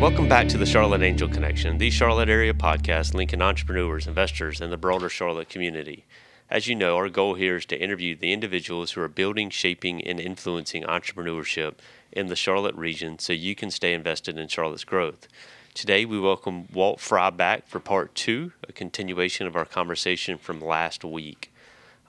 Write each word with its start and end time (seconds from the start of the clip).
Welcome 0.00 0.30
back 0.30 0.48
to 0.48 0.56
the 0.56 0.64
Charlotte 0.64 1.02
Angel 1.02 1.28
Connection, 1.28 1.76
the 1.76 1.90
Charlotte 1.90 2.30
area 2.30 2.54
podcast 2.54 3.12
linking 3.12 3.42
entrepreneurs, 3.42 4.06
investors, 4.06 4.62
and 4.62 4.72
the 4.72 4.78
broader 4.78 5.10
Charlotte 5.10 5.50
community. 5.50 6.06
As 6.48 6.66
you 6.66 6.74
know, 6.74 6.96
our 6.96 7.10
goal 7.10 7.34
here 7.34 7.56
is 7.56 7.66
to 7.66 7.78
interview 7.78 8.16
the 8.16 8.32
individuals 8.32 8.92
who 8.92 9.02
are 9.02 9.08
building, 9.08 9.50
shaping, 9.50 10.02
and 10.02 10.18
influencing 10.18 10.84
entrepreneurship 10.84 11.74
in 12.12 12.28
the 12.28 12.34
Charlotte 12.34 12.74
region 12.76 13.18
so 13.18 13.34
you 13.34 13.54
can 13.54 13.70
stay 13.70 13.92
invested 13.92 14.38
in 14.38 14.48
Charlotte's 14.48 14.84
growth. 14.84 15.28
Today, 15.74 16.06
we 16.06 16.18
welcome 16.18 16.66
Walt 16.72 16.98
Fry 16.98 17.28
back 17.28 17.68
for 17.68 17.78
part 17.78 18.14
two, 18.14 18.52
a 18.66 18.72
continuation 18.72 19.46
of 19.46 19.54
our 19.54 19.66
conversation 19.66 20.38
from 20.38 20.62
last 20.62 21.04
week. 21.04 21.52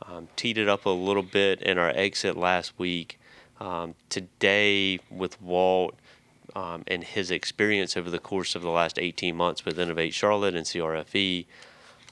Um, 0.07 0.29
teed 0.37 0.57
it 0.57 0.69
up 0.69 0.85
a 0.85 0.91
little 0.91 1.23
bit 1.23 1.61
in 1.61 1.77
our 1.77 1.89
exit 1.89 2.37
last 2.37 2.71
week. 2.79 3.19
Um, 3.59 3.95
today, 4.07 5.01
with 5.09 5.41
Walt 5.41 5.95
um, 6.55 6.83
and 6.87 7.03
his 7.03 7.31
experience 7.31 7.95
over 7.95 8.09
the 8.09 8.19
course 8.19 8.55
of 8.55 8.61
the 8.61 8.69
last 8.69 8.99
18 8.99 9.35
months 9.35 9.65
with 9.65 9.79
Innovate 9.79 10.13
Charlotte 10.13 10.55
and 10.55 10.65
CRFE, 10.65 11.45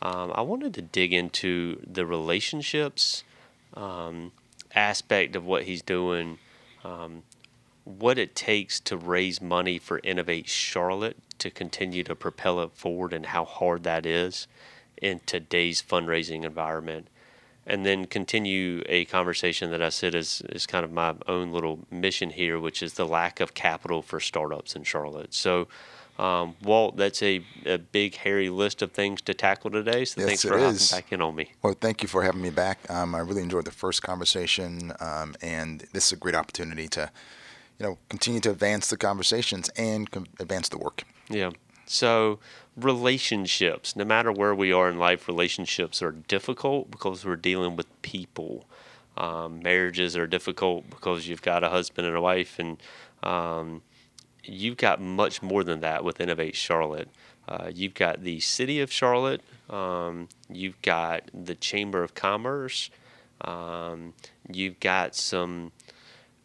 um, 0.02 0.32
I 0.34 0.42
wanted 0.42 0.74
to 0.76 0.82
dig 0.82 1.14
into 1.14 1.82
the 1.86 2.06
relationships 2.06 3.24
um, 3.74 4.32
aspect 4.74 5.36
of 5.36 5.46
what 5.46 5.64
he's 5.64 5.82
doing, 5.82 6.38
um, 6.84 7.24
what 7.84 8.18
it 8.18 8.36
takes 8.36 8.80
to 8.82 8.96
raise 8.96 9.42
money 9.42 9.78
for 9.78 10.00
Innovate 10.04 10.48
Charlotte 10.48 11.18
to 11.40 11.50
continue 11.50 12.04
to 12.04 12.16
propel 12.16 12.62
it 12.62 12.72
forward, 12.74 13.14
and 13.14 13.28
how 13.28 13.46
hard 13.46 13.84
that 13.84 14.06
is 14.06 14.48
in 15.02 15.22
today's 15.26 15.82
fundraising 15.82 16.44
environment. 16.44 17.08
And 17.70 17.86
then 17.86 18.06
continue 18.06 18.82
a 18.88 19.06
conversation 19.06 19.70
that 19.70 19.82
I 19.82 19.90
said 19.90 20.16
is, 20.16 20.42
is 20.50 20.66
kind 20.66 20.84
of 20.84 20.92
my 20.92 21.14
own 21.28 21.52
little 21.52 21.86
mission 21.92 22.32
here, 22.32 22.60
which 22.60 22.82
is 22.82 22.96
the 22.96 23.06
lack 23.06 23.40
of 23.40 23.54
capital 23.54 24.02
for 24.02 24.20
startups 24.20 24.76
in 24.76 24.84
Charlotte. 24.84 25.36
So, 25.36 25.68
um, 26.18 26.56
Walt, 26.64 26.98
that's 26.98 27.22
a, 27.22 27.42
a 27.66 27.78
big, 27.78 28.16
hairy 28.16 28.50
list 28.50 28.82
of 28.82 28.92
things 28.92 29.22
to 29.22 29.36
tackle 29.36 29.70
today. 29.70 30.04
So 30.04 30.20
Yes, 30.20 30.28
thanks 30.28 30.42
for 30.44 30.58
hopping 30.58 30.76
is. 30.76 30.92
back 30.92 31.14
in 31.14 31.22
on 31.22 31.36
me. 31.36 31.54
Well, 31.62 31.76
thank 31.80 32.02
you 32.02 32.10
for 32.10 32.24
having 32.24 32.42
me 32.42 32.50
back. 32.50 32.80
Um, 32.90 33.14
I 33.14 33.20
really 33.20 33.44
enjoyed 33.44 33.66
the 33.66 33.72
first 33.72 34.02
conversation, 34.02 34.92
um, 35.00 35.36
and 35.42 35.86
this 35.94 36.08
is 36.08 36.14
a 36.14 36.18
great 36.18 36.36
opportunity 36.36 36.88
to, 36.90 37.12
you 37.78 37.86
know, 37.86 37.98
continue 38.10 38.42
to 38.42 38.50
advance 38.50 38.90
the 38.90 38.98
conversations 38.98 39.70
and 39.78 40.10
com- 40.10 40.26
advance 40.40 40.70
the 40.70 40.80
work. 40.80 41.04
Yeah. 41.30 41.52
So 41.92 42.38
relationships, 42.78 43.96
no 43.96 44.06
matter 44.06 44.32
where 44.32 44.54
we 44.54 44.72
are 44.72 44.90
in 44.90 45.00
life, 45.00 45.28
relationships 45.28 46.04
are 46.04 46.12
difficult 46.12 46.92
because 46.92 47.26
we're 47.26 47.36
dealing 47.36 47.76
with 47.76 47.88
people. 48.04 48.66
Um, 49.18 49.64
marriages 49.64 50.16
are 50.16 50.28
difficult 50.28 50.88
because 50.92 51.28
you've 51.28 51.42
got 51.42 51.64
a 51.64 51.70
husband 51.70 52.06
and 52.06 52.16
a 52.16 52.22
wife, 52.22 52.60
and 52.60 52.78
um, 53.24 53.82
you've 54.44 54.78
got 54.78 55.02
much 55.02 55.42
more 55.42 55.64
than 55.64 55.80
that 55.80 56.04
with 56.04 56.22
Innovate 56.22 56.56
Charlotte. 56.56 57.10
Uh, 57.48 57.72
you've 57.74 57.96
got 57.96 58.22
the 58.22 58.40
city 58.40 58.82
of 58.82 58.92
Charlotte. 58.92 59.42
Um, 59.68 60.30
you've 60.48 60.80
got 60.84 61.24
the 61.34 61.56
Chamber 61.56 62.04
of 62.04 62.14
Commerce. 62.14 62.92
Um, 63.42 64.14
you've 64.48 64.80
got 64.80 65.16
some 65.16 65.72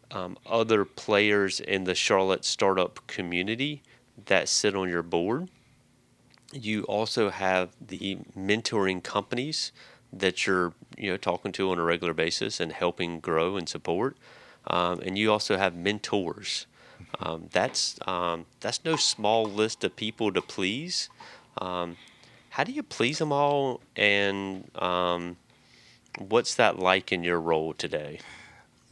um, 0.09 0.39
other 0.43 0.85
players 0.85 1.59
in 1.59 1.83
the 1.83 1.93
Charlotte 1.93 2.45
startup 2.45 3.05
community 3.05 3.83
that 4.25 4.49
sit 4.49 4.75
on 4.75 4.89
your 4.89 5.03
board. 5.03 5.49
You 6.51 6.83
also 6.83 7.29
have 7.29 7.69
the 7.85 8.17
mentoring 8.37 9.03
companies 9.03 9.71
that 10.13 10.47
you're 10.47 10.73
you 10.97 11.11
know 11.11 11.17
talking 11.17 11.51
to 11.53 11.71
on 11.71 11.79
a 11.79 11.83
regular 11.83 12.13
basis 12.13 12.59
and 12.59 12.71
helping 12.71 13.19
grow 13.19 13.57
and 13.57 13.67
support. 13.67 14.15
Um, 14.67 14.99
and 15.01 15.17
you 15.17 15.31
also 15.31 15.57
have 15.57 15.75
mentors. 15.75 16.65
Um, 17.19 17.49
that's 17.51 17.99
um, 18.07 18.45
that's 18.61 18.83
no 18.83 18.95
small 18.95 19.45
list 19.45 19.83
of 19.83 19.95
people 19.95 20.31
to 20.33 20.41
please. 20.41 21.09
Um, 21.57 21.97
how 22.49 22.63
do 22.63 22.71
you 22.71 22.83
please 22.83 23.19
them 23.19 23.31
all? 23.31 23.81
And 23.95 24.69
um, 24.81 25.37
what's 26.17 26.55
that 26.55 26.79
like 26.79 27.11
in 27.11 27.23
your 27.23 27.39
role 27.39 27.73
today? 27.73 28.19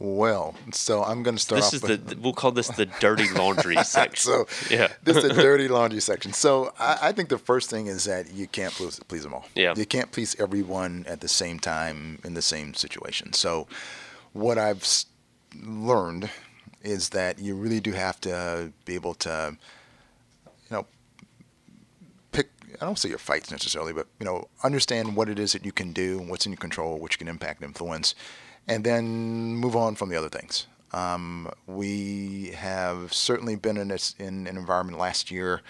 Well, 0.04 0.54
so 0.70 1.02
I'm 1.02 1.22
going 1.22 1.36
to 1.36 1.42
start 1.42 1.60
This 1.62 1.68
off 1.68 1.74
is 1.74 1.82
with 1.82 2.08
the 2.08 2.16
we'll 2.18 2.34
call 2.34 2.52
this 2.52 2.68
the 2.68 2.84
dirty 2.84 3.26
laundry 3.30 3.76
section. 3.84 4.16
so 4.16 4.46
yeah. 4.70 4.88
this 5.02 5.16
is 5.16 5.22
the 5.22 5.32
dirty 5.42 5.66
laundry 5.66 6.00
section. 6.00 6.34
So 6.34 6.74
I, 6.78 6.98
I 7.08 7.12
think 7.12 7.30
the 7.30 7.38
first 7.38 7.70
thing 7.70 7.86
is 7.86 8.04
that 8.04 8.30
you 8.30 8.46
can't 8.46 8.74
please, 8.74 9.00
please 9.08 9.22
them 9.22 9.32
all. 9.32 9.46
Yeah. 9.54 9.72
You 9.74 9.86
can't 9.86 10.12
please 10.12 10.38
everyone 10.38 11.06
at 11.08 11.22
the 11.22 11.28
same 11.28 11.58
time 11.58 12.18
in 12.22 12.34
the 12.34 12.42
same 12.42 12.74
situation. 12.74 13.32
So 13.32 13.66
what 14.34 14.58
I've 14.58 14.86
learned 15.62 16.28
is 16.82 17.08
that 17.10 17.38
you 17.38 17.54
really 17.54 17.80
do 17.80 17.92
have 17.92 18.20
to 18.22 18.72
be 18.84 18.94
able 18.96 19.14
to, 19.14 19.56
you 20.44 20.76
know. 20.76 20.86
I 22.80 22.86
don't 22.86 22.98
say 22.98 23.08
your 23.08 23.18
fights 23.18 23.50
necessarily, 23.50 23.92
but 23.92 24.06
you 24.18 24.26
know, 24.26 24.48
understand 24.62 25.16
what 25.16 25.28
it 25.28 25.38
is 25.38 25.52
that 25.52 25.64
you 25.64 25.72
can 25.72 25.92
do, 25.92 26.20
and 26.20 26.28
what's 26.28 26.46
in 26.46 26.52
your 26.52 26.58
control, 26.58 26.98
what 26.98 27.12
you 27.12 27.18
can 27.18 27.28
impact, 27.28 27.62
influence, 27.62 28.14
and 28.68 28.84
then 28.84 29.04
move 29.56 29.76
on 29.76 29.94
from 29.94 30.08
the 30.08 30.16
other 30.16 30.28
things. 30.28 30.66
Um, 30.92 31.50
we 31.66 32.52
have 32.56 33.12
certainly 33.12 33.56
been 33.56 33.76
in 33.76 33.90
in 34.18 34.46
an 34.46 34.56
environment 34.56 34.98
last 34.98 35.30
year 35.30 35.62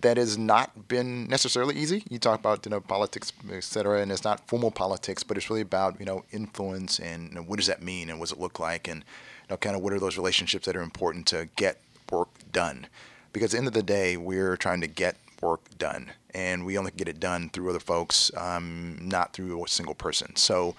that 0.00 0.16
has 0.16 0.36
not 0.36 0.88
been 0.88 1.26
necessarily 1.28 1.74
easy. 1.74 2.02
You 2.08 2.18
talk 2.18 2.40
about 2.40 2.66
you 2.66 2.70
know 2.70 2.80
politics, 2.80 3.32
et 3.50 3.64
cetera, 3.64 4.00
and 4.00 4.12
it's 4.12 4.24
not 4.24 4.46
formal 4.48 4.70
politics, 4.70 5.22
but 5.22 5.36
it's 5.36 5.48
really 5.48 5.62
about 5.62 5.98
you 5.98 6.06
know 6.06 6.24
influence 6.32 6.98
and 6.98 7.28
you 7.28 7.34
know, 7.36 7.42
what 7.42 7.56
does 7.58 7.66
that 7.66 7.82
mean 7.82 8.10
and 8.10 8.18
what 8.18 8.28
does 8.28 8.36
it 8.36 8.40
look 8.40 8.58
like 8.58 8.88
and 8.88 9.00
you 9.00 9.46
know 9.50 9.56
kind 9.56 9.76
of 9.76 9.82
what 9.82 9.92
are 9.92 10.00
those 10.00 10.16
relationships 10.16 10.66
that 10.66 10.76
are 10.76 10.82
important 10.82 11.26
to 11.28 11.48
get 11.56 11.80
work 12.10 12.28
done. 12.52 12.86
Because 13.32 13.52
at 13.52 13.52
the 13.52 13.58
end 13.58 13.66
of 13.68 13.74
the 13.74 13.82
day, 13.82 14.16
we're 14.16 14.56
trying 14.56 14.80
to 14.80 14.86
get 14.86 15.16
work 15.40 15.76
done, 15.78 16.12
and 16.34 16.64
we 16.64 16.78
only 16.78 16.92
get 16.96 17.08
it 17.08 17.20
done 17.20 17.50
through 17.50 17.70
other 17.70 17.80
folks, 17.80 18.30
um, 18.36 18.98
not 19.00 19.32
through 19.32 19.64
a 19.64 19.68
single 19.68 19.94
person. 19.94 20.36
So, 20.36 20.74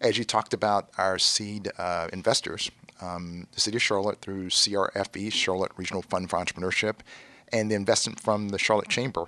as 0.00 0.18
you 0.18 0.24
talked 0.24 0.52
about 0.52 0.90
our 0.98 1.18
seed 1.18 1.70
uh, 1.78 2.08
investors, 2.12 2.70
um, 3.00 3.46
the 3.52 3.60
City 3.60 3.76
of 3.76 3.82
Charlotte 3.82 4.20
through 4.20 4.48
CRFE, 4.48 5.32
Charlotte 5.32 5.72
Regional 5.76 6.02
Fund 6.02 6.30
for 6.30 6.38
Entrepreneurship, 6.38 6.96
and 7.52 7.70
the 7.70 7.74
investment 7.74 8.20
from 8.20 8.48
the 8.48 8.58
Charlotte 8.58 8.88
Chamber. 8.88 9.26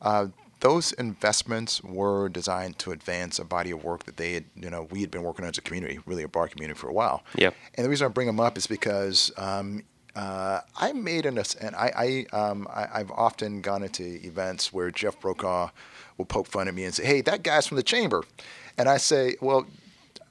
Uh, 0.00 0.28
those 0.60 0.92
investments 0.92 1.82
were 1.84 2.28
designed 2.28 2.78
to 2.80 2.90
advance 2.90 3.38
a 3.38 3.44
body 3.44 3.70
of 3.70 3.84
work 3.84 4.04
that 4.04 4.16
they 4.16 4.34
had, 4.34 4.44
you 4.56 4.70
know, 4.70 4.88
we 4.90 5.00
had 5.00 5.10
been 5.10 5.22
working 5.22 5.44
on 5.44 5.50
as 5.50 5.58
a 5.58 5.60
community, 5.60 6.00
really 6.04 6.24
a 6.24 6.28
bar 6.28 6.48
community 6.48 6.78
for 6.78 6.88
a 6.88 6.92
while. 6.92 7.22
Yep. 7.36 7.54
And 7.74 7.84
the 7.84 7.90
reason 7.90 8.06
I 8.06 8.08
bring 8.08 8.26
them 8.26 8.40
up 8.40 8.58
is 8.58 8.66
because 8.66 9.30
um, 9.36 9.84
uh, 10.18 10.60
I 10.76 10.92
made 10.92 11.24
an 11.26 11.38
and 11.60 11.76
I 11.76 12.26
I, 12.32 12.36
um, 12.36 12.66
I 12.70 12.88
I've 13.00 13.10
often 13.12 13.60
gone 13.60 13.82
into 13.82 14.02
events 14.26 14.72
where 14.72 14.90
Jeff 14.90 15.20
Brokaw 15.20 15.70
will 16.16 16.24
poke 16.24 16.48
fun 16.48 16.66
at 16.68 16.74
me 16.74 16.84
and 16.84 16.94
say, 16.94 17.04
"Hey, 17.04 17.20
that 17.22 17.42
guy's 17.42 17.66
from 17.68 17.76
the 17.76 17.82
chamber," 17.94 18.24
and 18.76 18.88
I 18.88 18.96
say, 18.98 19.36
"Well." 19.40 19.66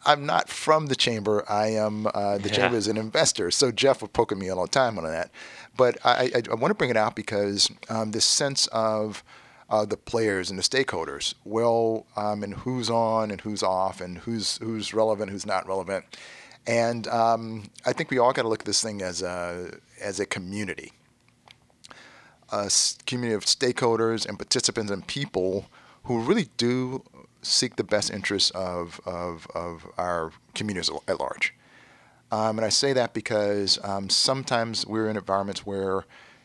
I'm 0.06 0.25
not 0.25 0.48
from 0.48 0.86
the 0.86 0.96
chamber. 0.96 1.44
I 1.50 1.68
am 1.70 2.08
uh, 2.14 2.38
the 2.38 2.48
Yeah. 2.50 2.56
chamber 2.56 2.78
is 2.78 2.88
an 2.88 2.98
investor. 2.98 3.52
So 3.52 3.72
Jeff 3.72 4.02
would 4.02 4.14
poke 4.14 4.31
at 4.31 4.38
me 4.38 4.48
all 4.50 4.62
the 4.62 4.70
time 4.70 4.98
on 4.98 5.03
that. 5.03 5.31
But 5.75 5.98
I, 6.06 6.31
I, 6.36 6.42
I 6.52 6.54
want 6.54 6.69
to 6.72 6.75
bring 6.75 6.92
it 6.92 6.96
out 6.96 7.14
because 7.16 7.69
um, 7.90 8.12
this 8.12 8.24
sense 8.24 8.68
of 8.68 9.22
uh, 9.69 9.84
the 9.86 9.98
players 9.98 10.50
and 10.50 10.58
the 10.58 10.64
stakeholders, 10.64 11.34
well, 11.44 12.06
um, 12.16 12.42
and 12.44 12.54
who's 12.54 12.90
on 12.90 13.31
and 13.31 13.42
who's 13.42 13.64
off, 13.64 14.00
and 14.00 14.19
who's 14.19 14.58
who's 14.59 14.94
relevant, 14.94 15.31
who's 15.31 15.46
not 15.46 15.68
relevant, 15.68 16.06
and 16.68 17.08
um, 17.08 17.64
I 17.86 17.94
think 17.94 18.12
we 18.12 18.20
all 18.20 18.34
got 18.34 18.44
to 18.44 18.48
look 18.50 18.60
at 18.60 18.66
this 18.66 18.82
thing 18.82 19.02
as 19.02 19.22
a 19.22 19.72
as 20.02 20.20
a 20.20 20.26
community, 20.26 20.92
a 22.52 22.70
community 23.06 23.36
of 23.36 23.46
stakeholders 23.46 24.28
and 24.28 24.38
participants 24.38 24.92
and 24.92 25.08
people 25.08 25.66
who 26.04 26.20
really 26.20 26.50
do 26.58 27.04
seek 27.42 27.78
the 27.78 27.84
best 27.84 28.12
interests 28.12 28.52
of 28.52 29.00
of, 29.06 29.48
of 29.56 29.88
our 29.98 30.32
communities 30.54 30.92
at 31.08 31.20
large. 31.20 31.54
Um, 32.31 32.58
and 32.58 32.66
I 32.66 32.70
say 32.70 32.94
that 32.94 33.13
because 33.13 33.80
um, 33.84 34.10
sometimes 34.10 34.86
we're 34.86 35.10
in 35.10 35.16
environments 35.16 35.66
where, 35.66 36.04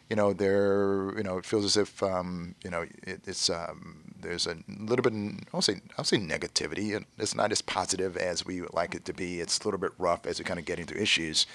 you 0.09 0.15
know, 0.15 0.33
there, 0.33 1.13
you 1.17 1.25
know, 1.25 1.39
it 1.39 1.45
feels 1.45 1.65
as 1.65 1.77
if, 1.77 2.03
um, 2.05 2.55
you 2.63 2.71
know, 2.71 2.83
it, 2.83 3.21
it's 3.27 3.51
um, 3.51 4.02
there's 4.23 4.47
a 4.47 4.57
little 4.69 5.03
bit, 5.03 5.13
I'll 5.53 5.63
say, 5.63 5.81
I'll 5.99 6.05
say 6.05 6.17
negativity. 6.17 7.05
It's 7.19 7.35
not 7.35 7.53
as 7.53 7.61
positive 7.61 8.17
as 8.17 8.47
we 8.47 8.61
would 8.61 8.75
like 8.75 8.95
it 8.95 9.05
to 9.07 9.13
be. 9.13 9.41
It's 9.41 9.61
a 9.61 9.65
little 9.65 9.81
bit 9.81 9.93
rough 9.99 10.27
as 10.27 10.39
we're 10.39 10.45
kind 10.45 10.59
of 10.59 10.67
get 10.67 10.79
into 10.79 11.01
issues. 11.01 11.47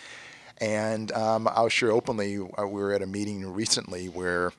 And 0.59 1.11
um, 1.11 1.47
I'll 1.47 1.69
share 1.69 1.91
openly, 1.91 2.37
uh, 2.37 2.67
we 2.67 2.81
were 2.81 2.93
at 2.93 3.01
a 3.01 3.07
meeting 3.07 3.45
recently 3.45 4.07
where 4.09 4.53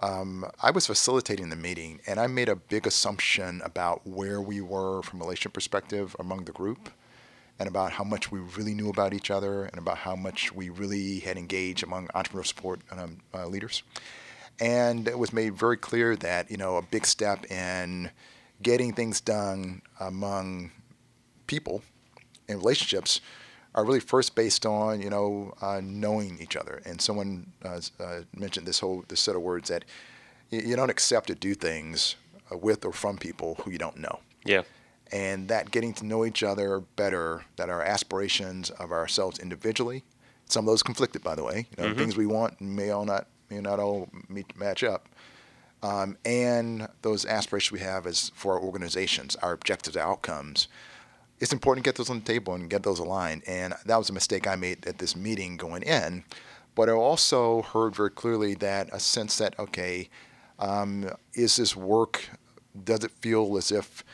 um, 0.00 0.46
I 0.62 0.70
was 0.70 0.86
facilitating 0.86 1.50
the 1.50 1.56
meeting, 1.56 2.00
and 2.06 2.18
I 2.18 2.26
made 2.26 2.48
a 2.48 2.56
big 2.56 2.86
assumption 2.86 3.60
about 3.64 4.06
where 4.06 4.40
we 4.40 4.60
were 4.60 5.02
from 5.02 5.20
a 5.20 5.24
relationship 5.24 5.52
perspective 5.52 6.16
among 6.18 6.44
the 6.44 6.52
group 6.52 6.90
and 7.58 7.68
about 7.68 7.92
how 7.92 8.04
much 8.04 8.32
we 8.32 8.40
really 8.40 8.72
knew 8.72 8.88
about 8.88 9.12
each 9.12 9.30
other 9.30 9.64
and 9.64 9.76
about 9.76 9.98
how 9.98 10.16
much 10.16 10.52
we 10.54 10.70
really 10.70 11.18
had 11.18 11.36
engaged 11.36 11.82
among 11.82 12.08
entrepreneurial 12.08 12.46
support 12.46 12.80
um, 12.90 13.18
uh, 13.34 13.46
leaders. 13.46 13.82
And 14.60 15.08
it 15.08 15.18
was 15.18 15.32
made 15.32 15.54
very 15.54 15.76
clear 15.76 16.16
that, 16.16 16.50
you 16.50 16.56
know, 16.56 16.76
a 16.76 16.82
big 16.82 17.06
step 17.06 17.50
in 17.50 18.10
getting 18.62 18.92
things 18.92 19.20
done 19.20 19.80
among 19.98 20.70
people 21.46 21.82
and 22.48 22.58
relationships 22.58 23.20
are 23.74 23.84
really 23.84 24.00
first 24.00 24.34
based 24.34 24.66
on 24.66 25.00
you 25.00 25.08
know 25.08 25.54
uh, 25.62 25.80
knowing 25.82 26.38
each 26.40 26.56
other. 26.56 26.82
And 26.84 27.00
someone 27.00 27.52
uh, 27.64 27.80
uh, 27.98 28.20
mentioned 28.36 28.66
this 28.66 28.80
whole 28.80 29.04
this 29.08 29.20
set 29.20 29.36
of 29.36 29.42
words 29.42 29.68
that 29.68 29.84
you, 30.50 30.60
you 30.60 30.76
don't 30.76 30.90
accept 30.90 31.28
to 31.28 31.34
do 31.34 31.54
things 31.54 32.16
uh, 32.52 32.56
with 32.56 32.84
or 32.84 32.92
from 32.92 33.16
people 33.16 33.56
who 33.62 33.70
you 33.70 33.78
don't 33.78 33.96
know. 33.96 34.20
Yeah. 34.44 34.62
And 35.12 35.48
that 35.48 35.70
getting 35.70 35.92
to 35.94 36.06
know 36.06 36.24
each 36.24 36.42
other 36.42 36.80
better, 36.96 37.44
that 37.56 37.68
our 37.70 37.82
aspirations 37.82 38.70
of 38.70 38.92
ourselves 38.92 39.38
individually, 39.38 40.04
some 40.46 40.64
of 40.64 40.66
those 40.66 40.82
conflicted, 40.82 41.22
by 41.24 41.34
the 41.34 41.42
way, 41.42 41.66
you 41.76 41.82
know, 41.82 41.92
Mhm. 41.92 41.96
things 41.98 42.16
we 42.16 42.26
want 42.26 42.60
may 42.60 42.90
all 42.90 43.04
not 43.04 43.26
may 43.50 43.60
not 43.60 43.78
all 43.78 44.08
meet, 44.28 44.56
match 44.56 44.82
up, 44.84 45.08
um, 45.82 46.16
and 46.24 46.88
those 47.02 47.24
aspirations 47.26 47.72
we 47.72 47.80
have 47.80 48.06
as 48.06 48.30
for 48.34 48.54
our 48.54 48.60
organizations, 48.60 49.36
our 49.36 49.52
objectives, 49.52 49.96
outcomes. 49.96 50.68
It's 51.40 51.52
important 51.52 51.84
to 51.84 51.88
get 51.88 51.96
those 51.96 52.10
on 52.10 52.20
the 52.20 52.24
table 52.24 52.54
and 52.54 52.68
get 52.68 52.82
those 52.82 52.98
aligned. 52.98 53.42
And 53.46 53.74
that 53.86 53.96
was 53.96 54.10
a 54.10 54.12
mistake 54.12 54.46
I 54.46 54.56
made 54.56 54.86
at 54.86 54.98
this 54.98 55.16
meeting 55.16 55.56
going 55.56 55.82
in. 55.82 56.24
But 56.74 56.88
I 56.88 56.92
also 56.92 57.62
heard 57.62 57.96
very 57.96 58.10
clearly 58.10 58.54
that 58.56 58.90
a 58.92 59.00
sense 59.00 59.38
that 59.38 59.58
okay, 59.58 60.08
um, 60.58 61.10
is 61.34 61.56
this 61.56 61.74
work? 61.74 62.28
Does 62.84 63.04
it 63.04 63.10
feel 63.10 63.56
as 63.56 63.72
if 63.72 64.04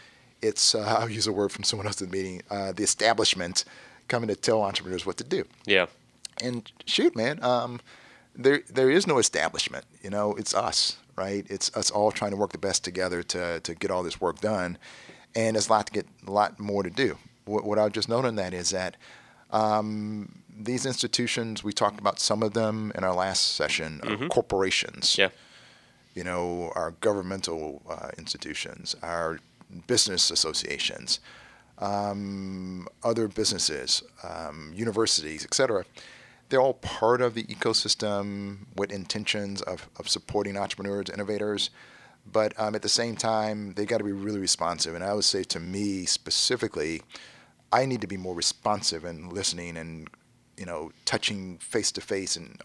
it's 0.41 0.75
uh, 0.75 0.81
I'll 1.01 1.11
use 1.11 1.27
a 1.27 1.33
word 1.33 1.53
from 1.53 1.65
someone 1.65 1.87
else 1.87 2.01
in 2.01 2.11
the 2.11 2.17
meeting, 2.17 2.43
uh, 2.51 2.73
the 2.73 2.85
establishment 2.85 3.65
coming 4.09 4.29
to 4.29 4.37
tell 4.37 4.63
entrepreneurs 4.63 5.05
what 5.05 5.17
to 5.19 5.25
do? 5.25 5.45
Yeah. 5.65 5.87
And 6.43 6.71
shoot, 6.87 7.17
man, 7.17 7.43
um, 7.43 7.81
there 8.37 8.61
there 8.69 8.91
is 8.91 9.07
no 9.07 9.19
establishment. 9.19 9.85
You 10.03 10.11
know, 10.11 10.35
it's 10.35 10.55
us, 10.55 10.97
right? 11.17 11.45
It's 11.49 11.75
us 11.77 11.91
all 11.91 12.13
trying 12.13 12.31
to 12.33 12.37
work 12.37 12.53
the 12.53 12.59
best 12.59 12.85
together 12.85 13.23
to 13.25 13.61
to 13.61 13.75
get 13.75 13.91
all 13.91 14.03
this 14.03 14.21
work 14.21 14.41
done, 14.41 14.79
and 15.35 15.57
there's 15.57 15.69
a 15.69 15.73
lot 15.73 15.87
to 15.87 15.93
get 15.93 16.07
a 16.27 16.31
lot 16.31 16.59
more 16.61 16.83
to 16.83 16.91
do. 16.91 17.19
What, 17.45 17.65
what 17.65 17.79
I'll 17.79 17.91
just 17.91 18.09
note 18.09 18.25
on 18.25 18.35
that 18.37 18.53
is 18.55 18.71
that 18.71 18.97
um, 19.51 20.43
these 20.59 20.85
institutions, 20.87 21.63
we 21.63 21.73
talked 21.73 22.01
about 22.01 22.19
some 22.19 22.43
of 22.43 22.53
them 22.55 22.91
in 22.97 23.05
our 23.05 23.15
last 23.15 23.55
session, 23.55 24.01
are 24.03 24.17
Mhm. 24.17 24.29
corporations. 24.31 25.17
Yeah. 25.17 25.29
You 26.15 26.25
know, 26.25 26.73
our 26.75 26.91
governmental 27.01 27.83
uh, 27.89 28.11
institutions, 28.19 28.97
our 29.03 29.39
business 29.87 30.31
associations, 30.31 31.21
um, 31.79 32.89
other 33.03 33.29
businesses, 33.29 34.03
um, 34.23 34.73
universities, 34.75 35.45
et 35.45 35.55
cetera. 35.55 35.85
They're 36.49 36.61
all 36.61 36.75
part 36.75 37.21
of 37.21 37.35
the 37.35 37.45
ecosystem 37.45 38.67
with 38.77 38.93
intentions 38.93 39.63
of, 39.63 39.89
of 39.99 40.09
supporting 40.09 40.57
entrepreneurs, 40.57 41.11
innovators. 41.11 41.71
But 42.31 42.59
um, 42.59 42.75
at 42.75 42.83
the 42.83 42.89
same 42.89 43.17
time, 43.17 43.75
they 43.75 43.85
got 43.85 43.99
to 43.99 44.05
be 44.05 44.13
really 44.13 44.41
responsive. 44.41 44.95
And 44.95 45.05
I 45.05 45.15
would 45.15 45.25
say 45.25 45.45
to 45.45 45.61
me 45.61 46.05
specifically, 46.07 47.03
I 47.73 47.87
need 47.87 48.01
to 48.01 48.07
be 48.07 48.17
more 48.17 48.35
responsive 48.35 49.05
and 49.05 49.33
listening 49.33 49.77
and, 49.77 50.09
you 50.57 50.67
know, 50.67 50.93
touching 51.05 51.59
face 51.59 51.93
to 51.93 52.01
face 52.01 52.37
and 52.37 52.61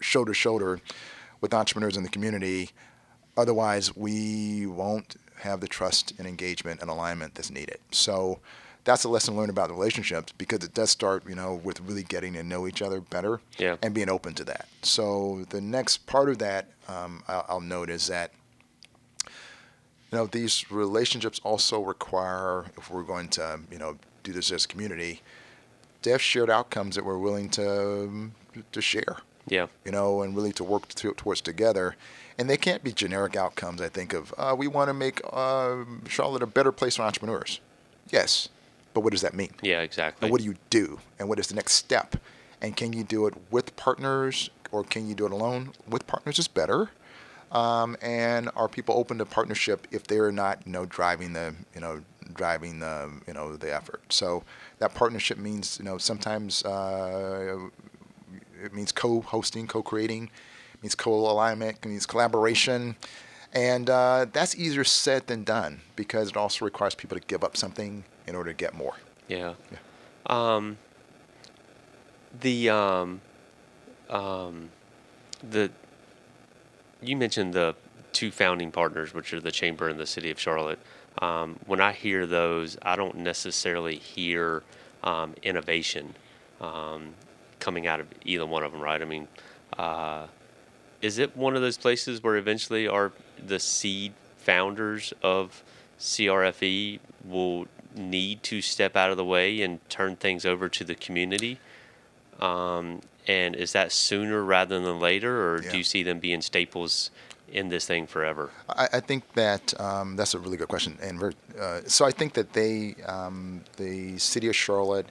shoulder 0.00 0.32
to 0.32 0.34
shoulder 0.34 0.80
with 1.40 1.54
entrepreneurs 1.54 1.96
in 1.96 2.02
the 2.02 2.08
community. 2.08 2.70
Otherwise, 3.36 3.94
we 3.96 4.66
won't 4.66 5.16
have 5.40 5.60
the 5.60 5.68
trust 5.68 6.12
and 6.18 6.26
engagement 6.26 6.80
and 6.80 6.90
alignment 6.90 7.34
that's 7.34 7.50
needed. 7.50 7.78
So 7.90 8.40
that's 8.86 9.04
a 9.04 9.08
lesson 9.10 9.36
learned 9.36 9.50
about 9.50 9.68
relationships 9.70 10.32
because 10.38 10.64
it 10.64 10.72
does 10.72 10.88
start, 10.90 11.28
you 11.28 11.34
know, 11.34 11.56
with 11.62 11.80
really 11.80 12.02
getting 12.04 12.32
to 12.34 12.42
know 12.42 12.66
each 12.66 12.80
other 12.80 13.00
better 13.00 13.40
Yeah. 13.58 13.76
and 13.82 13.92
being 13.92 14.08
open 14.08 14.32
to 14.34 14.44
that. 14.44 14.66
So 14.82 15.44
the 15.50 15.60
next 15.60 16.06
part 16.06 16.30
of 16.30 16.38
that 16.38 16.68
um, 16.88 17.22
I'll, 17.28 17.44
I'll 17.48 17.60
note 17.60 17.90
is 17.90 18.06
that 18.06 18.30
you 19.24 20.16
know 20.18 20.26
these 20.26 20.70
relationships 20.70 21.40
also 21.42 21.82
require 21.82 22.66
if 22.78 22.90
we're 22.90 23.02
going 23.02 23.28
to 23.30 23.60
you 23.70 23.78
know 23.78 23.96
do 24.22 24.32
this 24.32 24.50
as 24.52 24.64
a 24.64 24.68
community 24.68 25.20
to 26.02 26.10
have 26.12 26.22
shared 26.22 26.48
outcomes 26.48 26.94
that 26.94 27.04
we're 27.04 27.18
willing 27.18 27.48
to 27.50 28.30
to 28.72 28.80
share 28.80 29.16
Yeah. 29.48 29.66
you 29.84 29.92
know, 29.92 30.22
and 30.22 30.34
really 30.36 30.52
to 30.54 30.64
work 30.64 30.88
to, 30.88 31.12
towards 31.12 31.40
together. 31.40 31.96
And 32.38 32.48
they 32.50 32.56
can't 32.56 32.82
be 32.84 32.92
generic 32.92 33.34
outcomes. 33.36 33.80
I 33.80 33.88
think 33.88 34.12
of 34.12 34.32
uh, 34.38 34.54
we 34.56 34.66
want 34.68 34.88
to 34.88 34.94
make 34.94 35.20
uh, 35.32 35.84
Charlotte 36.08 36.42
a 36.42 36.46
better 36.46 36.70
place 36.72 36.96
for 36.96 37.02
entrepreneurs. 37.02 37.60
Yes, 38.10 38.48
but 38.96 39.02
what 39.02 39.12
does 39.12 39.20
that 39.20 39.34
mean? 39.34 39.50
Yeah. 39.60 39.82
Exactly. 39.82 40.24
And 40.24 40.32
what 40.32 40.40
do 40.40 40.46
you 40.46 40.54
do? 40.70 41.00
And 41.18 41.28
what 41.28 41.38
is 41.38 41.48
the 41.48 41.54
next 41.54 41.74
step? 41.74 42.16
And 42.62 42.74
can 42.74 42.94
you 42.94 43.04
do 43.04 43.26
it 43.26 43.34
with 43.50 43.76
partners 43.76 44.48
or 44.72 44.84
can 44.84 45.06
you 45.06 45.14
do 45.14 45.26
it 45.26 45.32
alone? 45.32 45.72
With 45.86 46.06
partners 46.06 46.38
is 46.38 46.48
better. 46.48 46.88
Um, 47.52 47.98
and 48.00 48.48
are 48.56 48.68
people 48.68 48.96
open 48.96 49.18
to 49.18 49.26
partnership 49.26 49.86
if 49.90 50.06
they're 50.06 50.32
not, 50.32 50.62
you 50.64 50.72
know, 50.72 50.86
driving 50.86 51.34
the, 51.34 51.54
you 51.74 51.82
know, 51.82 52.00
driving 52.32 52.78
the, 52.78 53.12
you 53.26 53.34
know, 53.34 53.54
the 53.54 53.74
effort? 53.74 54.00
So 54.08 54.44
that 54.78 54.94
partnership 54.94 55.36
means, 55.36 55.78
you 55.78 55.84
know, 55.84 55.98
sometimes 55.98 56.64
uh, 56.64 57.68
it 58.64 58.72
means 58.72 58.92
co-hosting, 58.92 59.66
co-creating, 59.66 60.30
it 60.72 60.82
means 60.82 60.94
co-alignment, 60.94 61.80
it 61.82 61.86
means 61.86 62.06
collaboration, 62.06 62.96
and 63.52 63.90
uh, 63.90 64.24
that's 64.32 64.54
easier 64.54 64.84
said 64.84 65.26
than 65.26 65.44
done 65.44 65.82
because 65.96 66.30
it 66.30 66.36
also 66.38 66.64
requires 66.64 66.94
people 66.94 67.18
to 67.18 67.26
give 67.26 67.44
up 67.44 67.58
something 67.58 68.04
in 68.26 68.34
order 68.34 68.50
to 68.50 68.56
get 68.56 68.74
more. 68.74 68.94
Yeah. 69.28 69.54
Yeah. 69.70 69.78
Um, 70.26 70.78
the 72.40 72.70
um, 72.70 73.20
um, 74.10 74.70
the 75.48 75.70
you 77.00 77.16
mentioned 77.16 77.54
the 77.54 77.74
two 78.12 78.30
founding 78.30 78.72
partners, 78.72 79.14
which 79.14 79.32
are 79.32 79.40
the 79.40 79.50
chamber 79.50 79.88
and 79.88 79.98
the 79.98 80.06
city 80.06 80.30
of 80.30 80.40
Charlotte. 80.40 80.78
Um, 81.18 81.58
when 81.66 81.80
I 81.80 81.92
hear 81.92 82.26
those, 82.26 82.76
I 82.82 82.96
don't 82.96 83.18
necessarily 83.18 83.96
hear 83.96 84.62
um, 85.02 85.34
innovation 85.42 86.14
um, 86.60 87.14
coming 87.60 87.86
out 87.86 88.00
of 88.00 88.06
either 88.24 88.44
one 88.46 88.62
of 88.62 88.72
them, 88.72 88.80
right? 88.80 89.00
I 89.00 89.04
mean, 89.04 89.28
uh, 89.78 90.26
is 91.00 91.18
it 91.18 91.36
one 91.36 91.56
of 91.56 91.62
those 91.62 91.78
places 91.78 92.22
where 92.22 92.36
eventually 92.36 92.88
are 92.88 93.12
the 93.44 93.58
seed 93.58 94.12
founders 94.36 95.12
of 95.22 95.62
CRFE 95.98 97.00
will 97.24 97.66
need 97.96 98.42
to 98.44 98.60
step 98.62 98.96
out 98.96 99.10
of 99.10 99.16
the 99.16 99.24
way 99.24 99.62
and 99.62 99.80
turn 99.88 100.16
things 100.16 100.44
over 100.44 100.68
to 100.68 100.84
the 100.84 100.94
community? 100.94 101.58
Um, 102.40 103.00
and 103.26 103.56
is 103.56 103.72
that 103.72 103.92
sooner 103.92 104.42
rather 104.42 104.78
than 104.78 105.00
later, 105.00 105.50
or 105.54 105.62
Yeah. 105.62 105.72
do 105.72 105.78
you 105.78 105.84
see 105.84 106.02
them 106.02 106.20
being 106.20 106.40
staples 106.42 107.10
in 107.52 107.68
this 107.68 107.86
thing 107.86 108.06
forever? 108.06 108.50
I, 108.68 108.88
I 108.94 109.00
think 109.00 109.32
that 109.34 109.78
um, 109.80 110.16
that's 110.16 110.34
a 110.34 110.38
really 110.38 110.56
good 110.56 110.68
question, 110.68 110.98
and 111.00 111.34
uh, 111.58 111.80
so 111.86 112.04
I 112.04 112.10
think 112.10 112.34
that 112.34 112.52
they, 112.52 112.94
um, 113.06 113.64
the 113.76 114.18
city 114.18 114.48
of 114.48 114.56
Charlotte, 114.56 115.06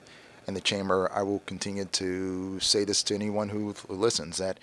and 0.46 0.54
the 0.56 0.60
chamber, 0.60 1.10
I 1.12 1.22
will 1.22 1.40
continue 1.40 1.86
to 1.86 2.60
say 2.60 2.84
this 2.84 3.02
to 3.04 3.14
anyone 3.14 3.48
who 3.48 3.74
listens 3.88 4.36
that 4.36 4.58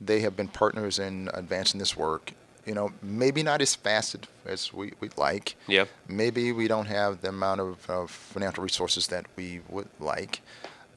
they 0.00 0.20
have 0.20 0.36
been 0.36 0.48
partners 0.48 0.98
in 0.98 1.30
advancing 1.32 1.78
this 1.78 1.96
work. 1.96 2.32
You 2.68 2.74
know, 2.74 2.92
maybe 3.02 3.42
not 3.42 3.62
as 3.62 3.74
fast 3.74 4.14
as 4.44 4.72
we, 4.74 4.92
we'd 5.00 5.16
like. 5.16 5.56
Yeah. 5.66 5.86
Maybe 6.06 6.52
we 6.52 6.68
don't 6.68 6.86
have 6.86 7.22
the 7.22 7.30
amount 7.30 7.60
of, 7.62 7.88
of 7.88 8.10
financial 8.10 8.62
resources 8.62 9.06
that 9.08 9.24
we 9.36 9.60
would 9.70 9.88
like, 9.98 10.42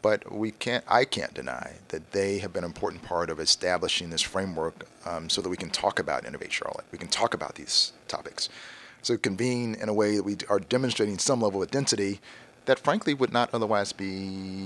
but 0.01 0.20
we 0.32 0.51
can't. 0.51 0.84
I 0.88 1.06
can't 1.06 1.34
deny 1.34 1.68
that 1.88 2.12
they 2.12 2.40
have 2.40 2.51
been 2.51 2.66
an 2.66 2.70
important 2.70 3.04
part 3.04 3.30
of 3.30 3.40
establishing 3.40 4.10
this 4.10 4.22
framework, 4.22 4.75
um, 5.06 5.30
so 5.30 5.42
that 5.42 5.50
we 5.50 5.56
can 5.56 5.70
talk 5.70 5.98
about 5.98 6.25
Innovate 6.25 6.51
Charlotte. 6.51 6.86
We 6.92 6.98
can 6.98 7.08
talk 7.08 7.34
about 7.34 7.56
these 7.56 7.94
topics. 8.10 8.50
So 9.01 9.18
convene 9.18 9.75
in 9.75 9.88
a 9.88 9.94
way 9.94 10.18
that 10.18 10.24
we 10.24 10.36
are 10.50 10.60
demonstrating 10.60 11.18
some 11.20 11.42
level 11.42 11.63
of 11.63 11.72
density 11.72 12.20
that, 12.66 12.80
frankly, 12.80 13.13
would 13.13 13.34
not 13.34 13.50
otherwise 13.54 13.94
be 13.94 14.12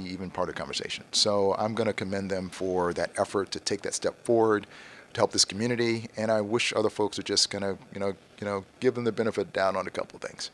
even 0.10 0.30
part 0.30 0.50
of 0.50 0.56
the 0.56 0.60
conversation. 0.60 1.06
So 1.12 1.54
I'm 1.54 1.76
going 1.76 1.88
to 1.88 1.94
commend 1.94 2.32
them 2.32 2.50
for 2.50 2.94
that 2.94 3.12
effort 3.18 3.52
to 3.52 3.60
take 3.60 3.82
that 3.84 3.94
step 3.94 4.16
forward 4.26 4.68
to 5.16 5.22
help 5.22 5.32
this 5.32 5.46
community, 5.46 6.10
and 6.16 6.30
I 6.30 6.42
wish 6.42 6.74
other 6.76 6.90
folks 6.90 7.18
are 7.18 7.24
just 7.24 7.50
gonna, 7.50 7.78
you 7.94 8.00
know, 8.00 8.16
you 8.40 8.46
know, 8.46 8.66
give 8.80 8.96
them 8.96 9.06
the 9.06 9.12
benefit 9.12 9.52
down 9.54 9.76
on 9.76 9.88
a 9.88 9.90
couple 9.90 10.18
of 10.18 10.22
things. 10.22 10.52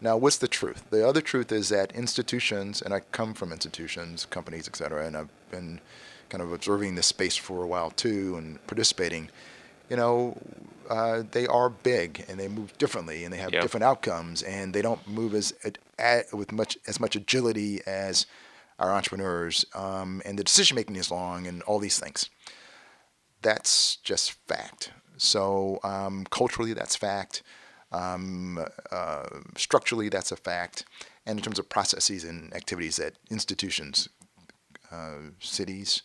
Now, 0.00 0.16
what's 0.16 0.38
the 0.38 0.48
truth? 0.48 0.84
The 0.90 1.06
other 1.06 1.20
truth 1.20 1.50
is 1.52 1.68
that 1.70 1.92
institutions, 1.94 2.80
and 2.80 2.94
I 2.94 3.00
come 3.00 3.34
from 3.34 3.52
institutions, 3.52 4.24
companies, 4.26 4.68
et 4.68 4.76
cetera, 4.76 5.06
and 5.06 5.16
I've 5.16 5.30
been 5.50 5.80
kind 6.28 6.42
of 6.42 6.52
observing 6.52 6.94
this 6.94 7.06
space 7.06 7.36
for 7.36 7.62
a 7.62 7.66
while 7.66 7.90
too 7.90 8.36
and 8.36 8.64
participating. 8.66 9.30
You 9.90 9.96
know, 9.96 10.38
uh, 10.88 11.22
they 11.30 11.46
are 11.46 11.68
big 11.68 12.24
and 12.28 12.38
they 12.38 12.48
move 12.48 12.76
differently 12.78 13.24
and 13.24 13.32
they 13.32 13.38
have 13.38 13.52
Yeah. 13.52 13.60
different 13.60 13.84
outcomes 13.84 14.42
and 14.42 14.74
they 14.74 14.82
don't 14.82 15.06
move 15.06 15.34
as 15.34 15.52
at, 15.98 16.32
with 16.32 16.52
much 16.52 16.76
as 16.86 16.98
much 16.98 17.14
agility 17.16 17.80
as 17.86 18.26
our 18.78 18.92
entrepreneurs 18.92 19.64
um, 19.74 20.22
and 20.24 20.38
the 20.38 20.44
decision 20.44 20.74
making 20.74 20.96
is 20.96 21.10
long 21.10 21.46
and 21.46 21.62
all 21.62 21.78
these 21.78 21.98
things. 21.98 22.28
That's 23.44 23.96
just 23.96 24.32
fact. 24.48 24.90
So 25.18 25.78
um, 25.84 26.26
culturally, 26.30 26.72
that's 26.72 26.96
fact. 26.96 27.42
Um, 27.92 28.58
uh, 28.90 29.28
structurally, 29.56 30.08
that's 30.08 30.32
a 30.32 30.36
fact. 30.36 30.86
And 31.26 31.38
in 31.38 31.44
terms 31.44 31.58
of 31.58 31.68
processes 31.68 32.24
and 32.24 32.52
activities 32.54 32.96
that 32.96 33.14
institutions, 33.30 34.08
uh, 34.90 35.30
cities, 35.40 36.02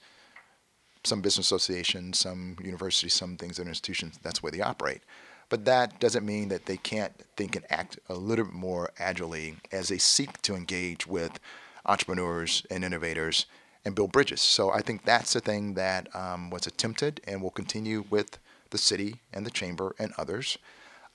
some 1.05 1.21
business 1.21 1.47
associations, 1.47 2.19
some 2.19 2.57
universities, 2.61 3.13
some 3.13 3.37
things 3.37 3.55
that 3.55 3.67
institutions, 3.67 4.19
that's 4.21 4.43
way 4.43 4.51
they 4.51 4.61
operate. 4.61 5.01
But 5.47 5.63
that 5.63 5.99
doesn't 5.99 6.25
mean 6.25 6.49
that 6.49 6.65
they 6.65 6.77
can't 6.77 7.13
think 7.37 7.55
and 7.55 7.65
act 7.69 7.97
a 8.09 8.15
little 8.15 8.45
bit 8.45 8.53
more 8.53 8.91
agilely 8.99 9.55
as 9.71 9.87
they 9.87 9.97
seek 9.97 10.41
to 10.43 10.55
engage 10.55 11.07
with 11.07 11.39
entrepreneurs 11.85 12.65
and 12.69 12.83
innovators 12.83 13.45
and 13.85 13.95
build 13.95 14.11
bridges. 14.11 14.41
So 14.41 14.71
I 14.71 14.81
think 14.81 15.05
that's 15.05 15.33
the 15.33 15.39
thing 15.39 15.73
that 15.75 16.13
um, 16.15 16.49
was 16.49 16.67
attempted 16.67 17.21
and 17.27 17.41
will 17.41 17.49
continue 17.51 18.03
with 18.09 18.37
the 18.71 18.77
city 18.77 19.15
and 19.33 19.45
the 19.45 19.51
chamber 19.51 19.95
and 19.97 20.13
others. 20.17 20.57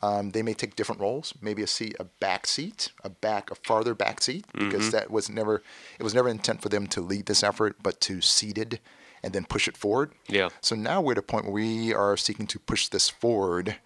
Um, 0.03 0.31
they 0.33 0.43
may 0.43 0.55
take 0.55 0.77
different 0.77 1.01
roles, 1.01 1.33
maybe 1.41 1.63
a 1.63 1.67
seat, 1.67 1.95
a 1.99 2.05
back 2.05 2.47
seat, 2.47 2.91
a 3.05 3.09
back, 3.09 3.51
a 3.51 3.55
farther 3.55 3.95
back 3.95 4.21
seat, 4.21 4.45
because 4.53 4.83
Mm-hmm. 4.89 4.91
that 4.91 5.11
was 5.11 5.31
never, 5.31 5.63
it 5.99 6.03
was 6.03 6.15
never 6.15 6.29
intent 6.29 6.61
for 6.61 6.69
them 6.69 6.87
to 6.89 7.01
lead 7.01 7.27
this 7.27 7.43
effort, 7.43 7.77
but 7.83 8.01
to 8.03 8.21
seed 8.21 8.59
it 8.59 8.81
and 9.23 9.33
then 9.33 9.45
push 9.45 9.67
it 9.69 9.77
forward. 9.77 10.13
Yeah. 10.29 10.51
So 10.61 10.75
now 10.75 11.01
we're 11.01 11.13
at 11.13 11.19
a 11.19 11.23
point 11.23 11.45
where 11.45 11.55
we 11.55 11.95
are 11.95 12.17
seeking 12.17 12.47
to 12.49 12.59
push 12.59 12.89
this 12.89 13.09
forward 13.09 13.77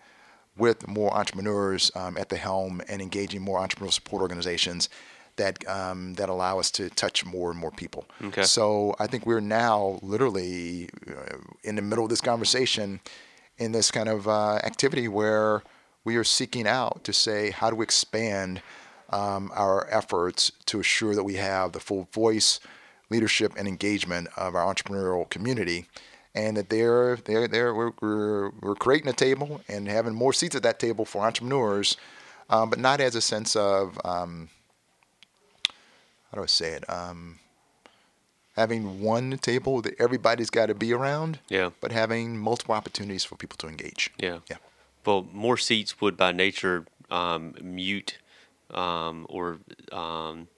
with 0.57 0.89
more 0.89 1.15
entrepreneurs 1.15 1.93
um, 1.95 2.17
at 2.17 2.31
the 2.31 2.37
helm 2.37 2.83
and 2.89 3.01
engaging 3.01 3.43
more 3.43 3.61
entrepreneurial 3.61 3.93
support 3.93 4.21
organizations 4.23 4.89
that 5.39 5.67
um, 5.67 6.15
that 6.15 6.29
allow 6.29 6.59
us 6.59 6.71
to 6.73 6.91
touch 6.91 7.25
more 7.25 7.51
and 7.51 7.59
more 7.59 7.71
people. 7.71 8.05
Okay. 8.23 8.43
So 8.43 8.95
I 9.01 9.07
think 9.07 9.27
we're 9.27 9.41
now 9.41 9.99
literally 10.03 10.91
uh, 11.09 11.39
in 11.65 11.75
the 11.77 11.83
middle 11.83 12.05
of 12.05 12.11
this 12.11 12.21
conversation 12.21 13.01
in 13.57 13.73
this 13.73 13.91
kind 13.91 14.09
of 14.09 14.29
uh, 14.29 14.57
activity 14.57 15.09
where 15.09 15.63
we 16.05 16.17
are 16.17 16.25
seeking 16.25 16.67
out 16.67 17.03
to 17.05 17.13
say 17.13 17.51
how 17.51 17.71
do 17.71 17.77
we 17.77 17.83
expand 17.83 18.63
um, 19.11 19.51
our 19.55 19.89
efforts 19.91 20.53
to 20.67 20.81
assure 20.81 21.15
that 21.15 21.25
we 21.25 21.35
have 21.35 21.73
the 21.73 21.81
full 21.81 22.09
voice, 22.13 22.61
leadership, 23.11 23.53
and 23.57 23.67
engagement 23.67 24.29
of 24.37 24.55
our 24.55 24.73
entrepreneurial 24.73 25.29
community, 25.29 25.87
and 26.35 26.57
that 26.57 26.71
they're 26.71 27.17
they're, 27.17 27.49
they're 27.49 27.75
we're, 27.75 27.93
we're, 28.01 28.51
we're 28.61 28.75
creating 28.75 29.09
a 29.09 29.13
table 29.13 29.61
and 29.69 29.89
having 29.89 30.15
more 30.15 30.33
seats 30.33 30.55
at 30.55 30.63
that 30.63 30.79
table 30.79 31.05
for 31.05 31.23
entrepreneurs, 31.25 31.97
um, 32.51 32.71
but 32.71 32.79
not 32.79 33.01
as 33.01 33.15
a 33.15 33.21
sense 33.21 33.57
of 33.57 33.99
um, 34.05 34.49
how 36.31 36.37
do 36.37 36.43
I 36.43 36.47
say 36.47 36.71
it? 36.73 36.89
Um, 36.91 37.39
having 38.57 39.01
one 39.01 39.39
table 39.39 39.81
that 39.83 39.95
everybody's 40.01 40.51
got 40.51 40.67
to 40.67 40.75
be 40.75 40.93
around, 40.93 41.39
Yeah. 41.49 41.71
but 41.81 41.93
having 41.93 42.37
multiple 42.39 42.75
opportunities 42.75 43.25
for 43.25 43.37
people 43.37 43.57
to 43.59 43.69
engage. 43.69 44.11
Yeah. 44.19 44.39
Yeah. 44.51 44.57
Well, 45.05 45.27
more 45.33 45.57
seats 45.57 46.01
would 46.01 46.17
by 46.17 46.33
nature 46.33 46.87
um, 47.11 47.55
mute 47.63 48.19
um, 48.73 49.27
or 49.31 49.59
um, 49.93 50.49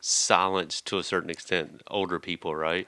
silence 0.00 0.80
to 0.82 0.98
a 0.98 1.02
certain 1.02 1.30
extent 1.30 1.82
older 1.88 2.18
people, 2.18 2.54
right? 2.54 2.86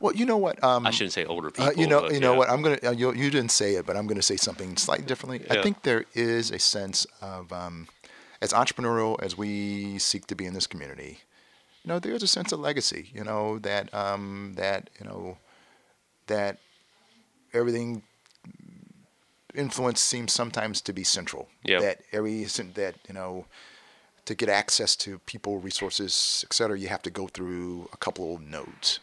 Well, 0.00 0.14
you 0.14 0.24
know 0.24 0.38
what? 0.38 0.62
Um, 0.64 0.86
I 0.86 0.90
shouldn't 0.90 1.12
say 1.12 1.24
older 1.24 1.50
people. 1.50 1.66
Uh, 1.66 1.72
you 1.76 1.86
know, 1.86 2.02
but 2.02 2.14
you 2.14 2.20
know 2.20 2.32
yeah. 2.32 2.38
what? 2.38 2.50
I'm 2.50 2.62
gonna. 2.62 2.78
Uh, 2.82 2.90
you, 2.90 3.12
you 3.12 3.30
didn't 3.30 3.50
say 3.50 3.74
it, 3.74 3.84
but 3.84 3.96
I'm 3.96 4.06
gonna 4.06 4.22
say 4.22 4.36
something 4.36 4.76
slightly 4.78 5.04
differently. 5.04 5.44
Yeah. 5.46 5.60
I 5.60 5.62
think 5.62 5.82
there 5.82 6.06
is 6.14 6.50
a 6.50 6.58
sense 6.58 7.06
of, 7.20 7.52
um, 7.52 7.86
as 8.40 8.54
entrepreneurial 8.54 9.22
as 9.22 9.36
we 9.36 9.98
seek 9.98 10.26
to 10.28 10.34
be 10.34 10.46
in 10.46 10.54
this 10.54 10.66
community, 10.66 11.18
you 11.84 11.88
know, 11.88 11.98
there 11.98 12.12
is 12.12 12.22
a 12.22 12.28
sense 12.28 12.52
of 12.52 12.60
legacy. 12.60 13.10
You 13.14 13.24
know 13.24 13.58
that 13.60 13.92
um, 13.94 14.54
that 14.56 14.90
you 14.98 15.06
know 15.06 15.38
that 16.26 16.58
everything 17.52 18.02
influence 19.54 20.00
seems 20.00 20.32
sometimes 20.32 20.80
to 20.82 20.92
be 20.92 21.04
central. 21.04 21.48
Yeah. 21.64 21.80
That 21.80 22.00
every 22.12 22.44
that 22.44 22.94
you 23.08 23.14
know 23.14 23.46
to 24.26 24.34
get 24.34 24.48
access 24.48 24.94
to 24.96 25.18
people, 25.20 25.58
resources, 25.58 26.44
et 26.46 26.52
cetera, 26.52 26.78
you 26.78 26.88
have 26.88 27.02
to 27.02 27.10
go 27.10 27.26
through 27.26 27.88
a 27.92 27.96
couple 27.96 28.34
of 28.34 28.40
nodes. 28.42 29.00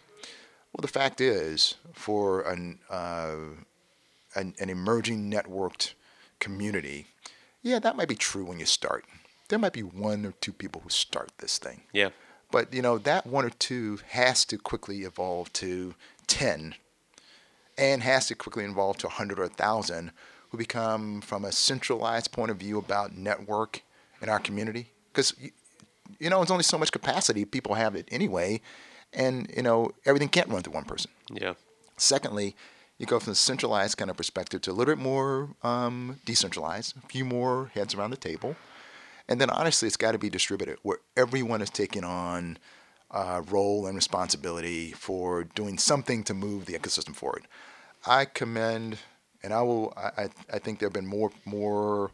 Well, 0.72 0.82
the 0.82 0.88
fact 0.88 1.20
is, 1.20 1.76
for 1.94 2.44
an, 2.44 2.80
uh, 2.90 3.36
an, 4.36 4.54
an 4.60 4.70
emerging 4.70 5.30
networked 5.30 5.94
community, 6.40 7.08
yeah, 7.62 7.80
that 7.80 7.96
might 7.98 8.08
be 8.08 8.16
true 8.16 8.46
when 8.46 8.60
you 8.60 8.66
start. 8.66 9.06
There 9.50 9.60
might 9.60 9.74
be 9.74 9.82
one 9.82 10.26
or 10.26 10.34
two 10.40 10.54
people 10.54 10.82
who 10.82 10.90
start 10.90 11.32
this 11.40 11.58
thing. 11.58 11.82
Yeah. 11.92 12.10
But, 12.52 12.74
you 12.74 12.82
know, 12.82 12.98
that 13.00 13.26
one 13.26 13.46
or 13.46 13.50
two 13.50 14.00
has 14.10 14.46
to 14.46 14.58
quickly 14.58 15.04
evolve 15.04 15.52
to 15.54 15.96
10 16.28 16.76
and 17.78 18.04
has 18.04 18.28
to 18.28 18.36
quickly 18.36 18.64
evolve 18.64 18.98
to 18.98 19.08
100 19.08 19.40
or 19.40 19.44
1,000 19.44 20.12
who 20.50 20.58
become, 20.58 21.22
from 21.22 21.44
a 21.44 21.52
centralized 21.52 22.32
point 22.32 22.52
of 22.52 22.58
view 22.58 22.78
about 22.78 23.18
network 23.18 23.82
in 24.22 24.30
our 24.30 24.40
community. 24.40 24.88
Because, 25.12 25.34
you 26.20 26.30
know, 26.30 26.42
it's 26.42 26.52
only 26.52 26.64
so 26.64 26.78
much 26.78 26.92
capacity 26.92 27.44
people 27.44 27.76
have 27.76 27.96
it 27.96 28.08
anyway. 28.12 28.62
And, 29.14 29.52
you 29.56 29.62
know, 29.62 29.92
everything 30.06 30.30
can't 30.30 30.48
run 30.48 30.64
through 30.64 30.74
one 30.74 30.86
person. 30.86 31.12
Yeah. 31.34 31.54
Secondly, 31.98 32.56
you 32.98 33.06
go 33.06 33.20
from 33.20 33.32
the 33.32 33.36
centralized 33.36 33.98
kind 33.98 34.10
of 34.10 34.18
perspective 34.18 34.62
to 34.62 34.72
a 34.72 34.74
little 34.74 34.94
bit 34.96 35.02
more 35.02 35.50
um, 35.64 36.20
decentralized, 36.26 36.96
a 36.98 37.08
few 37.08 37.26
more 37.26 37.72
heads 37.74 37.94
around 37.94 38.12
the 38.12 38.18
table. 38.18 38.56
And 39.30 39.40
then 39.42 39.50
honestly, 39.50 39.88
it's 39.88 39.98
got 39.98 40.14
to 40.14 40.18
be 40.18 40.30
distributed 40.30 40.78
where 40.84 41.00
everyone 41.16 41.62
is 41.62 41.70
taking 41.70 42.04
on 42.04 42.58
a 43.12 43.42
role 43.42 43.86
and 43.88 43.96
responsibility 43.96 44.92
for 44.92 45.44
doing 45.44 45.78
something 45.78 46.24
to 46.26 46.34
move 46.34 46.66
the 46.66 46.74
ecosystem 46.74 47.16
forward. 47.16 47.48
I 48.06 48.26
commend, 48.26 49.00
and 49.44 49.54
I 49.54 49.62
will. 49.62 49.94
I, 49.98 50.24
I- 50.24 50.30
I 50.54 50.60
think 50.60 50.80
there 50.80 50.88
have 50.88 50.94
been 50.94 51.08
more 51.08 51.32
more 51.46 52.12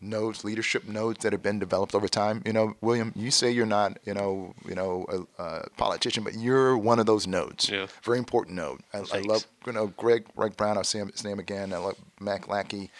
nodes, 0.00 0.44
leadership 0.44 0.86
nodes 0.86 1.22
that 1.22 1.32
have 1.32 1.42
been 1.42 1.58
developed 1.58 1.94
over 1.94 2.08
time. 2.08 2.42
You 2.44 2.52
know, 2.52 2.74
William, 2.82 3.10
you 3.16 3.30
say 3.30 3.50
you're 3.50 3.64
not, 3.64 3.96
you 4.04 4.12
know, 4.12 4.54
you 4.68 4.74
know, 4.74 5.06
a, 5.38 5.42
a 5.42 5.70
politician, 5.78 6.24
but 6.24 6.34
you're 6.34 6.76
one 6.76 6.98
of 6.98 7.06
those 7.06 7.26
nodes. 7.26 7.70
Yeah. 7.70 7.86
Very 8.02 8.18
important 8.18 8.56
node. 8.56 8.80
I, 8.92 8.98
I 8.98 9.20
love, 9.20 9.46
you 9.66 9.72
know, 9.72 9.86
Greg, 9.96 10.26
Greg 10.36 10.58
Brown. 10.58 10.76
I'll 10.76 10.84
say 10.84 10.98
his 10.98 11.24
name 11.24 11.38
again. 11.38 11.72
I 11.72 11.78
love 11.78 11.96
Mac 12.20 12.48
Lackey. 12.48 12.90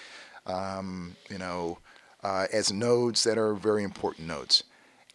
Um, 0.47 1.15
you 1.29 1.37
know, 1.37 1.79
uh, 2.25 2.47
as 2.53 2.73
nodes 2.73 3.23
that 3.25 3.39
are 3.39 3.55
very 3.55 3.85
important 3.85 4.27
nodes. 4.27 4.65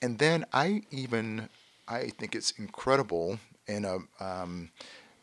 And 0.01 0.19
then 0.19 0.45
I 0.53 0.83
even, 0.91 1.49
I 1.87 2.09
think 2.17 2.35
it's 2.35 2.51
incredible 2.51 3.39
in 3.67 3.83
a, 3.83 3.97
um, 4.23 4.69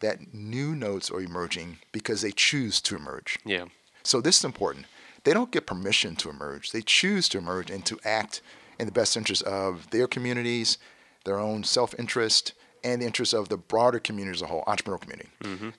that 0.01 0.35
new 0.35 0.75
nodes 0.75 1.11
are 1.11 1.21
emerging 1.21 1.79
because 1.93 2.21
they 2.21 2.33
choose 2.33 2.81
to 2.83 2.97
emerge. 2.97 3.39
Yeah. 3.47 3.67
So 4.03 4.21
this 4.21 4.39
is 4.39 4.45
important. 4.45 4.87
They 5.25 5.33
don't 5.33 5.51
get 5.51 5.67
permission 5.67 6.15
to 6.17 6.29
emerge. 6.29 6.73
They 6.73 6.83
choose 6.83 7.29
to 7.31 7.39
emerge 7.39 7.71
and 7.71 7.85
to 7.87 7.99
act 8.05 8.43
in 8.79 8.87
the 8.87 8.93
best 8.93 9.17
interest 9.17 9.43
of 9.45 9.89
their 9.91 10.07
communities, 10.07 10.79
their 11.25 11.39
own 11.39 11.65
self-interest, 11.65 12.53
and 12.85 13.01
the 13.01 13.07
interest 13.07 13.33
of 13.33 13.49
the 13.49 13.57
broader 13.57 13.99
community 13.99 14.37
as 14.37 14.43
a 14.43 14.47
whole, 14.47 14.63
entrepreneurial 14.67 15.01
community. 15.01 15.31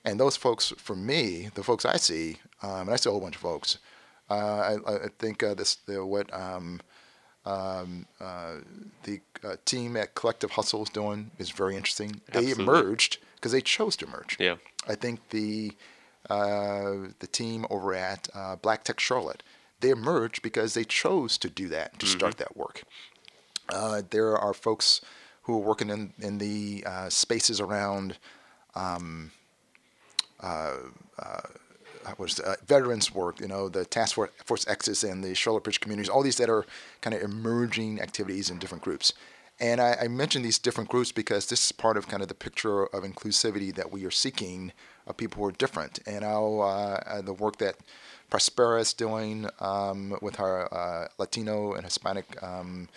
And 0.04 0.18
those 0.20 0.36
folks, 0.36 0.74
for 0.76 0.96
me, 0.96 1.48
the 1.54 1.62
folks 1.62 1.84
I 1.84 1.96
see, 1.96 2.38
um, 2.62 2.80
and 2.80 2.90
I 2.90 2.96
see 2.96 3.08
a 3.08 3.12
whole 3.12 3.20
bunch 3.20 3.36
of 3.36 3.40
folks. 3.40 3.78
Uh, 4.30 4.76
I, 4.86 4.94
I 4.94 5.08
think 5.18 5.42
uh, 5.42 5.54
this 5.54 5.76
the, 5.86 6.04
what 6.04 6.32
um, 6.34 6.80
um, 7.46 8.06
uh, 8.20 8.56
the 9.04 9.20
uh, 9.42 9.56
team 9.64 9.96
at 9.96 10.14
Collective 10.14 10.52
Hustle 10.52 10.82
is 10.82 10.90
doing 10.90 11.30
is 11.38 11.50
very 11.50 11.76
interesting. 11.76 12.20
They 12.32 12.50
emerged 12.50 13.18
because 13.36 13.52
they 13.52 13.62
chose 13.62 13.96
to 13.96 14.06
emerge. 14.06 14.36
Yeah. 14.38 14.56
I 14.86 14.94
think 14.94 15.30
the 15.30 15.72
uh, 16.28 17.08
the 17.20 17.28
team 17.30 17.64
over 17.70 17.94
at 17.94 18.28
uh, 18.34 18.56
Black 18.56 18.84
Tech 18.84 19.00
Charlotte 19.00 19.42
they 19.80 19.90
emerged 19.90 20.42
because 20.42 20.74
they 20.74 20.84
chose 20.84 21.38
to 21.38 21.48
do 21.48 21.68
that 21.68 21.98
to 22.00 22.06
start 22.06 22.38
that 22.38 22.56
work. 22.56 22.82
Uh, 23.68 24.02
there 24.10 24.36
are 24.36 24.52
folks 24.52 25.00
who 25.42 25.54
are 25.54 25.60
working 25.60 25.88
in 25.88 26.12
in 26.18 26.38
the 26.38 26.84
uh, 26.86 27.08
spaces 27.08 27.60
around 27.60 28.18
um, 28.74 29.30
uh, 30.40 30.76
it, 32.06 32.40
uh, 32.40 32.56
veterans 32.66 33.14
work, 33.14 33.40
you 33.40 33.48
know, 33.48 33.68
the 33.68 33.84
Task 33.84 34.16
Force, 34.44 34.66
X's 34.66 35.04
and 35.04 35.22
the 35.22 35.34
Charlotte 35.34 35.64
Bridge 35.64 35.80
communities, 35.80 36.08
all 36.08 36.22
these 36.22 36.36
that 36.36 36.50
are 36.50 36.64
kind 37.00 37.14
of 37.14 37.22
emerging 37.22 38.00
activities 38.00 38.50
in 38.50 38.58
different 38.58 38.82
groups. 38.82 39.12
And 39.60 39.80
I, 39.80 39.96
I 40.02 40.08
these 40.42 40.58
different 40.58 40.88
groups 40.88 41.10
because 41.10 41.48
this 41.48 41.66
is 41.66 41.72
part 41.72 41.96
of 41.96 42.06
kind 42.06 42.22
of 42.22 42.28
the 42.28 42.34
picture 42.34 42.84
of 42.84 43.02
inclusivity 43.02 43.74
that 43.74 43.90
we 43.90 44.04
are 44.04 44.10
seeking 44.10 44.72
of 45.06 45.16
people 45.16 45.42
who 45.42 45.48
are 45.48 45.52
different. 45.52 45.98
And 46.06 46.24
I'll, 46.24 46.62
uh, 46.62 47.00
uh, 47.10 47.22
the 47.22 47.32
work 47.32 47.56
that 47.58 47.76
Prospera 48.30 48.80
is 48.80 48.92
doing 48.92 49.48
um, 49.58 50.16
with 50.22 50.38
our 50.38 50.72
uh, 50.72 51.08
Latino 51.18 51.72
and 51.72 51.84
Hispanic 51.84 52.40
um, 52.42 52.88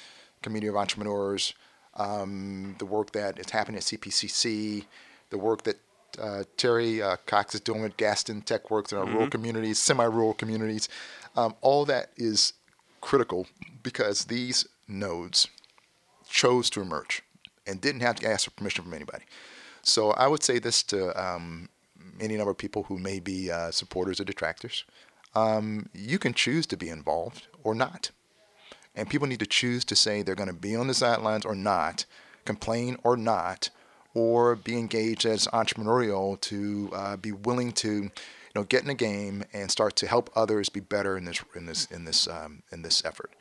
community 0.41 0.67
of 0.67 0.75
entrepreneurs, 0.75 1.53
um, 1.95 2.75
the 2.77 2.85
work 2.85 3.11
that 3.13 3.39
is 3.39 3.49
happening 3.49 3.77
at 3.77 3.83
CPCC, 3.83 4.85
the 5.29 5.37
work 5.37 5.63
that 5.63 5.77
uh, 6.19 6.43
Terry 6.57 7.01
uh, 7.01 7.17
Cox 7.25 7.55
is 7.55 7.61
doing 7.61 7.81
with 7.81 7.97
Gaston 7.97 8.41
Tech 8.41 8.71
Works 8.71 8.91
in 8.91 8.97
our 8.97 9.05
rural 9.05 9.29
communities, 9.29 9.79
semi-rural 9.79 10.33
communities. 10.33 10.89
Um, 11.35 11.55
all 11.61 11.85
that 11.85 12.11
is 12.17 12.53
critical 12.99 13.47
because 13.83 14.25
these 14.25 14.67
nodes 14.87 15.47
chose 16.29 16.69
to 16.71 16.81
emerge 16.81 17.23
and 17.65 17.81
didn't 17.81 18.01
have 18.01 18.15
to 18.17 18.29
ask 18.29 18.45
for 18.45 18.51
permission 18.51 18.83
from 18.83 18.93
anybody. 18.93 19.23
So 19.83 20.11
I 20.11 20.27
would 20.27 20.43
say 20.43 20.59
this 20.59 20.83
to 20.83 21.21
um, 21.21 21.69
any 22.19 22.37
number 22.37 22.51
of 22.51 22.57
people 22.57 22.83
who 22.83 22.97
may 22.97 23.19
be 23.19 23.51
uh, 23.51 23.71
supporters 23.71 24.19
or 24.19 24.23
detractors. 24.23 24.83
Um, 25.33 25.89
you 25.93 26.19
can 26.19 26.33
choose 26.33 26.67
to 26.67 26.77
be 26.77 26.89
involved 26.89 27.47
or 27.63 27.73
not. 27.73 28.11
And 28.95 29.09
people 29.09 29.27
need 29.27 29.39
to 29.39 29.45
choose 29.45 29.85
to 29.85 29.95
say 29.95 30.21
they're 30.21 30.35
going 30.35 30.47
to 30.47 30.53
be 30.53 30.75
on 30.75 30.87
the 30.87 30.93
sidelines 30.93 31.45
or 31.45 31.55
not, 31.55 32.05
complain 32.43 32.97
or 33.03 33.15
not, 33.15 33.69
or 34.13 34.55
be 34.55 34.77
engaged 34.77 35.25
as 35.25 35.47
entrepreneurial 35.47 36.39
to 36.41 36.89
uh, 36.93 37.17
be 37.17 37.31
willing 37.31 37.71
to, 37.71 37.91
you 38.03 38.11
know, 38.55 38.63
get 38.63 38.81
in 38.81 38.87
the 38.87 38.93
game 38.93 39.43
and 39.53 39.71
start 39.71 39.95
to 39.95 40.07
help 40.07 40.29
others 40.35 40.69
be 40.69 40.81
better 40.81 41.17
in 41.17 41.25
this 41.25 41.43
in 41.55 41.65
this 41.65 41.85
in 41.91 42.05
this 42.05 42.27
um, 42.27 42.63
in 42.71 42.81
this 42.81 43.03
effort. 43.05 43.31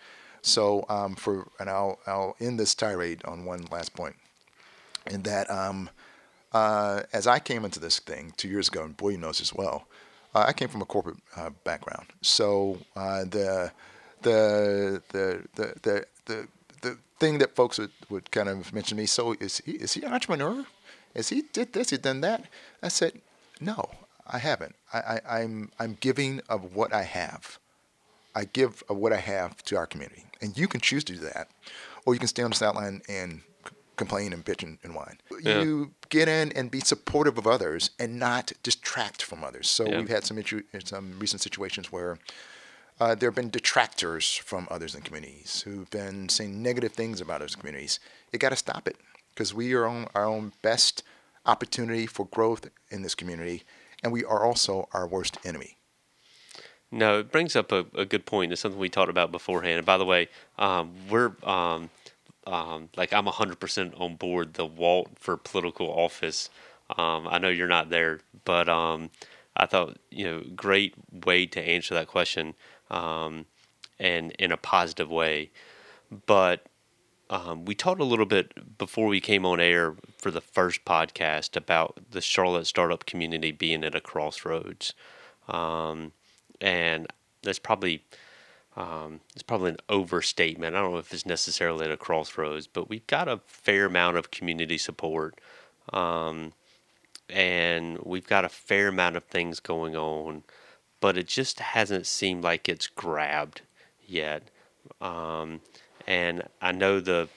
So 0.43 0.85
um, 0.89 1.17
for 1.17 1.49
and 1.59 1.69
I'll 1.69 1.99
I'll 2.07 2.37
end 2.41 2.59
this 2.59 2.75
tirade 2.75 3.25
on 3.25 3.45
one 3.45 3.67
last 3.71 3.95
point. 3.95 4.17
in 5.07 5.23
that 5.23 5.51
um, 5.51 5.91
uh, 6.53 7.03
as 7.13 7.27
I 7.27 7.39
came 7.39 7.65
into 7.65 7.81
this 7.81 7.99
thing 7.99 8.33
two 8.37 8.49
years 8.49 8.69
ago, 8.69 8.85
and 8.85 8.95
William 9.01 9.21
knows 9.21 9.41
as 9.41 9.55
well, 9.55 9.87
uh, 10.35 10.45
I 10.49 10.53
came 10.53 10.69
from 10.69 10.83
a 10.83 10.87
corporate 10.87 11.19
uh, 11.37 11.51
background. 11.65 12.07
So 12.23 12.79
uh, 12.97 13.25
the, 13.25 13.73
the, 14.23 15.03
the, 15.11 15.45
the, 15.55 15.75
the, 15.83 16.05
the 16.27 16.49
thing 17.21 17.39
that 17.39 17.55
folks 17.55 17.79
would, 17.79 17.93
would 18.09 18.31
kind 18.31 18.49
of 18.49 18.73
mention 18.73 18.97
to 18.97 19.03
me, 19.03 19.07
so 19.07 19.37
is 19.39 19.59
he, 19.65 19.73
is 19.73 19.93
he 19.93 20.03
an 20.03 20.13
entrepreneur? 20.13 20.65
Is 21.15 21.29
he 21.29 21.43
did 21.53 21.73
this, 21.73 21.91
he 21.91 21.97
done 21.97 22.21
that? 22.23 22.45
I 22.83 22.89
said, 22.89 23.21
no, 23.61 23.91
I 24.27 24.39
haven't. 24.39 24.75
I, 24.93 24.99
I, 24.99 25.41
I'm, 25.41 25.71
I'm 25.79 25.97
giving 26.01 26.41
of 26.49 26.75
what 26.75 26.93
I 26.93 27.03
have. 27.03 27.59
I 28.35 28.45
give 28.45 28.83
of 28.89 28.97
what 28.97 29.13
I 29.13 29.19
have 29.19 29.63
to 29.65 29.77
our 29.77 29.87
community. 29.87 30.25
And 30.41 30.57
you 30.57 30.67
can 30.67 30.81
choose 30.81 31.05
to 31.05 31.13
do 31.15 31.21
that. 31.21 31.49
Or 32.07 32.15
you 32.15 32.21
can 32.21 32.29
stay 32.29 32.43
on 32.43 32.51
the 32.51 32.57
sideline 32.57 33.03
and 33.09 33.43
complain 33.97 34.33
and 34.33 34.43
bitch 34.45 34.63
and, 34.63 34.79
and 34.83 34.95
whine. 34.95 35.19
Yeah. 35.43 35.61
You 35.61 35.91
get 36.09 36.29
in 36.29 36.53
and 36.53 36.71
be 36.71 36.81
supportive 36.81 37.37
of 37.37 37.47
others 37.47 37.91
and 37.99 38.19
not 38.19 38.53
distract 38.63 39.23
from 39.23 39.45
others. 39.45 39.69
So 39.69 39.85
yeah. 39.85 39.99
we've 39.99 40.09
had 40.09 40.25
some 40.25 40.39
issu 40.39 40.63
in 40.73 40.87
some 40.87 41.19
recent 41.19 41.43
situations 41.43 41.93
where 41.93 42.19
uh, 43.01 43.15
there 43.15 43.31
have 43.31 43.35
been 43.35 43.51
detractors 43.51 44.37
from 44.37 44.69
others 44.71 44.95
in 44.95 45.01
communities 45.01 45.63
who've 45.63 45.89
been 45.91 46.29
saying 46.29 46.63
negative 46.63 46.93
things 46.93 47.21
about 47.21 47.41
those 47.41 47.57
communities. 47.57 47.99
You 48.33 48.39
got 48.39 48.51
to 48.51 48.57
stop 48.57 48.87
it 48.87 48.97
because 49.35 49.55
we 49.55 49.73
are 49.73 49.87
on 49.87 50.07
our 50.15 50.27
own 50.27 50.53
best 50.61 51.03
opportunity 51.47 52.07
for 52.07 52.27
growth 52.27 52.69
in 52.91 53.03
this 53.03 53.15
community, 53.15 53.63
and 54.03 54.13
we 54.13 54.23
are 54.25 54.45
also 54.45 54.89
our 54.93 55.07
worst 55.07 55.39
enemy. 55.45 55.79
No, 56.93 57.21
it 57.21 57.33
brings 57.33 57.57
up 57.57 57.73
a, 57.73 57.87
a 57.95 58.05
good 58.05 58.27
point. 58.27 58.53
It's 58.53 58.61
something 58.61 58.79
we 58.79 58.89
talked 58.89 59.11
about 59.11 59.33
beforehand. 59.33 59.79
And 59.79 59.87
by 59.87 59.97
the 59.97 60.05
way, 60.05 60.29
um, 60.59 60.93
we're 61.09 61.33
um, 61.45 61.89
um, 62.47 62.89
like 62.97 63.13
I'm 63.13 63.27
100% 63.27 63.99
on 63.99 64.17
board 64.17 64.55
the 64.55 64.67
Walt 64.67 65.11
for 65.15 65.37
political 65.37 65.87
office. 65.89 66.51
Um, 66.99 67.29
I 67.29 67.39
know 67.39 67.49
you're 67.49 67.69
not 67.69 67.91
there, 67.91 68.21
but 68.45 68.69
um, 68.69 69.11
I 69.57 69.67
thought, 69.67 69.99
you 70.11 70.25
know, 70.25 70.43
great 70.57 70.95
way 71.25 71.47
to 71.47 71.61
answer 71.63 71.95
that 71.95 72.09
question 72.09 72.55
um, 72.91 73.47
and 73.99 74.33
in 74.33 74.53
a 74.53 74.57
positive 74.57 75.11
way. 75.11 75.51
But 76.27 76.67
um, 77.29 77.65
we 77.65 77.75
talked 77.75 78.01
a 78.01 78.05
little 78.05 78.27
bit 78.27 78.79
before 78.79 79.07
we 79.07 79.21
came 79.21 79.47
on 79.47 79.61
air 79.61 79.95
for 80.19 80.31
the 80.31 80.41
first 80.41 80.85
podcast 80.85 81.57
about 81.57 81.99
the 82.11 82.21
Charlotte 82.21 82.67
startup 82.67 83.07
community 83.07 83.53
being 83.53 83.85
at 83.85 83.95
a 83.95 84.01
crossroads. 84.01 84.95
Um, 85.49 86.13
and 86.61 87.07
that's 87.43 87.59
probably 87.59 88.05
um, 88.77 89.21
it's 89.35 89.43
probably 89.43 89.71
an 89.71 89.79
overstatement. 89.89 90.75
I 90.75 90.81
don't 90.81 90.93
know 90.93 90.99
if 90.99 91.13
it's 91.13 91.27
necessarily 91.27 91.87
at 91.87 91.91
a 91.91 91.97
crossroads, 91.97 92.67
but 92.67 92.89
we've 92.89 93.07
got 93.07 93.29
a 93.29 93.41
fair 93.47 93.87
amount 93.87 94.17
of 94.17 94.31
community 94.31 94.79
support. 94.79 95.41
Um, 95.93 96.53
and 97.29 97.99
we've 98.03 98.27
got 98.27 98.45
a 98.45 98.49
fair 98.49 98.89
amount 98.89 99.17
of 99.17 99.25
things 99.25 99.61
going 99.61 99.97
on, 99.97 100.45
but 101.01 101.17
it 101.17 101.27
just 101.27 101.61
hasn't 101.61 102.07
seemed 102.07 102.45
like 102.45 102.69
it's 102.69 102.87
grabbed 102.87 103.63
yet. 104.07 104.43
Um, 105.01 105.61
and 106.07 106.43
I 106.61 106.73
know 106.73 107.01
the 107.01 107.29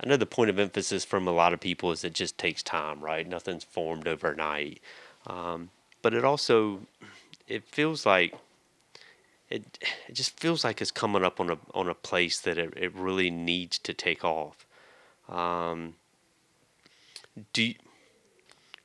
I 0.00 0.08
know 0.08 0.16
the 0.16 0.26
point 0.26 0.50
of 0.50 0.58
emphasis 0.58 1.04
from 1.04 1.28
a 1.28 1.32
lot 1.32 1.52
of 1.52 1.60
people 1.60 1.92
is 1.92 2.02
it 2.02 2.12
just 2.14 2.36
takes 2.36 2.62
time, 2.62 3.00
right? 3.00 3.28
Nothing's 3.28 3.64
formed 3.64 4.08
overnight. 4.08 4.80
Um, 5.26 5.70
but 6.02 6.14
it 6.14 6.24
also 6.24 6.80
it 7.46 7.64
feels 7.64 8.04
like 8.04 8.34
it 9.48 9.78
it 10.08 10.14
just 10.14 10.38
feels 10.40 10.64
like 10.64 10.80
it's 10.80 10.90
coming 10.90 11.22
up 11.24 11.38
on 11.38 11.50
a 11.50 11.58
on 11.74 11.88
a 11.88 11.94
place 11.94 12.40
that 12.40 12.58
it, 12.58 12.74
it 12.76 12.94
really 12.94 13.30
needs 13.30 13.78
to 13.78 13.94
take 13.94 14.24
off. 14.24 14.66
Um, 15.28 15.94
do 17.52 17.62
you, 17.62 17.74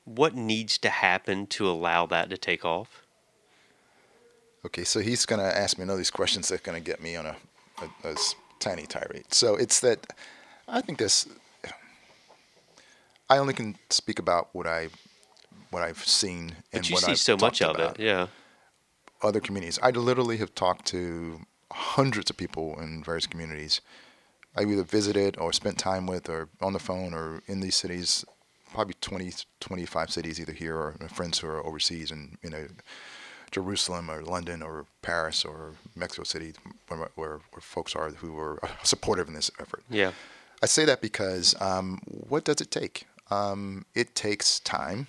what 0.05 0.35
needs 0.35 0.77
to 0.77 0.89
happen 0.89 1.47
to 1.47 1.67
allow 1.67 2.05
that 2.05 2.29
to 2.29 2.37
take 2.37 2.63
off? 2.63 3.06
Okay, 4.67 4.83
so 4.83 4.99
he's 4.99 5.25
going 5.25 5.39
to 5.39 5.57
ask 5.57 5.77
me 5.77 5.83
another 5.83 5.97
these 5.97 6.11
questions 6.11 6.49
that 6.49 6.61
are 6.61 6.63
going 6.63 6.81
to 6.81 6.85
get 6.85 7.01
me 7.01 7.15
on 7.15 7.25
a, 7.25 7.35
a, 7.81 8.09
a 8.09 8.15
tiny 8.59 8.85
tirade. 8.85 9.33
So 9.33 9.55
it's 9.55 9.79
that 9.79 10.05
I 10.67 10.81
think 10.81 10.99
this. 10.99 11.27
I 13.29 13.39
only 13.39 13.53
can 13.53 13.75
speak 13.89 14.19
about 14.19 14.49
what 14.53 14.67
I 14.67 14.89
what 15.69 15.83
I've 15.83 16.03
seen 16.05 16.55
and 16.71 16.81
but 16.81 16.89
you 16.89 16.93
what 16.95 17.03
see 17.03 17.11
I've 17.11 17.19
so 17.19 17.35
much 17.37 17.61
of 17.61 17.77
it, 17.79 17.99
yeah 17.99 18.27
other 19.21 19.39
communities. 19.39 19.79
I 19.81 19.91
literally 19.91 20.37
have 20.37 20.53
talked 20.53 20.85
to 20.87 21.41
hundreds 21.71 22.29
of 22.29 22.37
people 22.37 22.79
in 22.79 23.03
various 23.03 23.27
communities. 23.27 23.81
I 24.55 24.61
either 24.63 24.83
visited 24.83 25.37
or 25.37 25.53
spent 25.53 25.77
time 25.77 26.07
with 26.07 26.29
or 26.29 26.49
on 26.61 26.73
the 26.73 26.79
phone 26.79 27.13
or 27.13 27.41
in 27.47 27.59
these 27.59 27.75
cities, 27.75 28.25
probably 28.73 28.95
20, 29.01 29.31
25 29.59 30.11
cities 30.11 30.39
either 30.39 30.53
here 30.53 30.75
or 30.75 30.95
friends 31.09 31.39
who 31.39 31.47
are 31.47 31.65
overseas 31.65 32.11
and 32.11 32.37
you 32.43 32.49
know, 32.49 32.67
Jerusalem 33.51 34.09
or 34.09 34.21
London 34.21 34.61
or 34.61 34.85
Paris 35.01 35.45
or 35.45 35.73
Mexico 35.95 36.23
City, 36.23 36.53
where, 36.87 37.09
where, 37.15 37.39
where 37.51 37.61
folks 37.61 37.95
are 37.95 38.09
who 38.09 38.37
are 38.37 38.59
supportive 38.83 39.27
in 39.27 39.33
this 39.33 39.51
effort. 39.59 39.83
Yeah. 39.89 40.11
I 40.61 40.65
say 40.65 40.85
that 40.85 41.01
because 41.01 41.59
um, 41.61 42.01
what 42.05 42.45
does 42.45 42.61
it 42.61 42.71
take? 42.71 43.05
Um, 43.29 43.85
it 43.93 44.15
takes 44.15 44.59
time. 44.59 45.07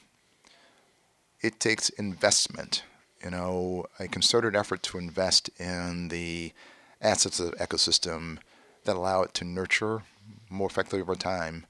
It 1.40 1.61
takes 1.61 1.88
investment 1.90 2.83
you 3.22 3.31
know, 3.31 3.87
a 3.98 4.09
concerted 4.09 4.55
effort 4.55 4.83
to 4.85 4.98
invest 4.98 5.51
in 5.59 6.09
the 6.09 6.53
assets 7.01 7.40
of 7.40 7.51
the 7.51 7.57
ecosystem 7.57 8.38
that 8.85 8.96
allow 8.96 9.22
it 9.22 9.35
to 9.35 9.44
nurture 9.44 10.03
more 10.51 10.68
effectively 10.68 11.01
over 11.01 11.14
time 11.14 11.66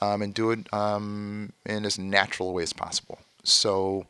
um, 0.00 0.22
and 0.22 0.34
do 0.34 0.50
it 0.50 0.72
um, 0.72 1.52
in 1.64 1.84
as 1.84 1.98
natural 1.98 2.50
a 2.50 2.52
way 2.52 2.62
as 2.62 2.72
possible. 2.72 3.18
So 3.42 4.06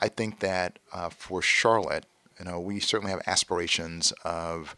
I 0.00 0.08
think 0.08 0.40
that 0.40 0.78
uh, 0.92 1.10
for 1.10 1.42
Charlotte, 1.42 2.06
you 2.38 2.44
know, 2.44 2.58
we 2.58 2.80
certainly 2.80 3.10
have 3.10 3.22
aspirations 3.26 4.12
of 4.24 4.76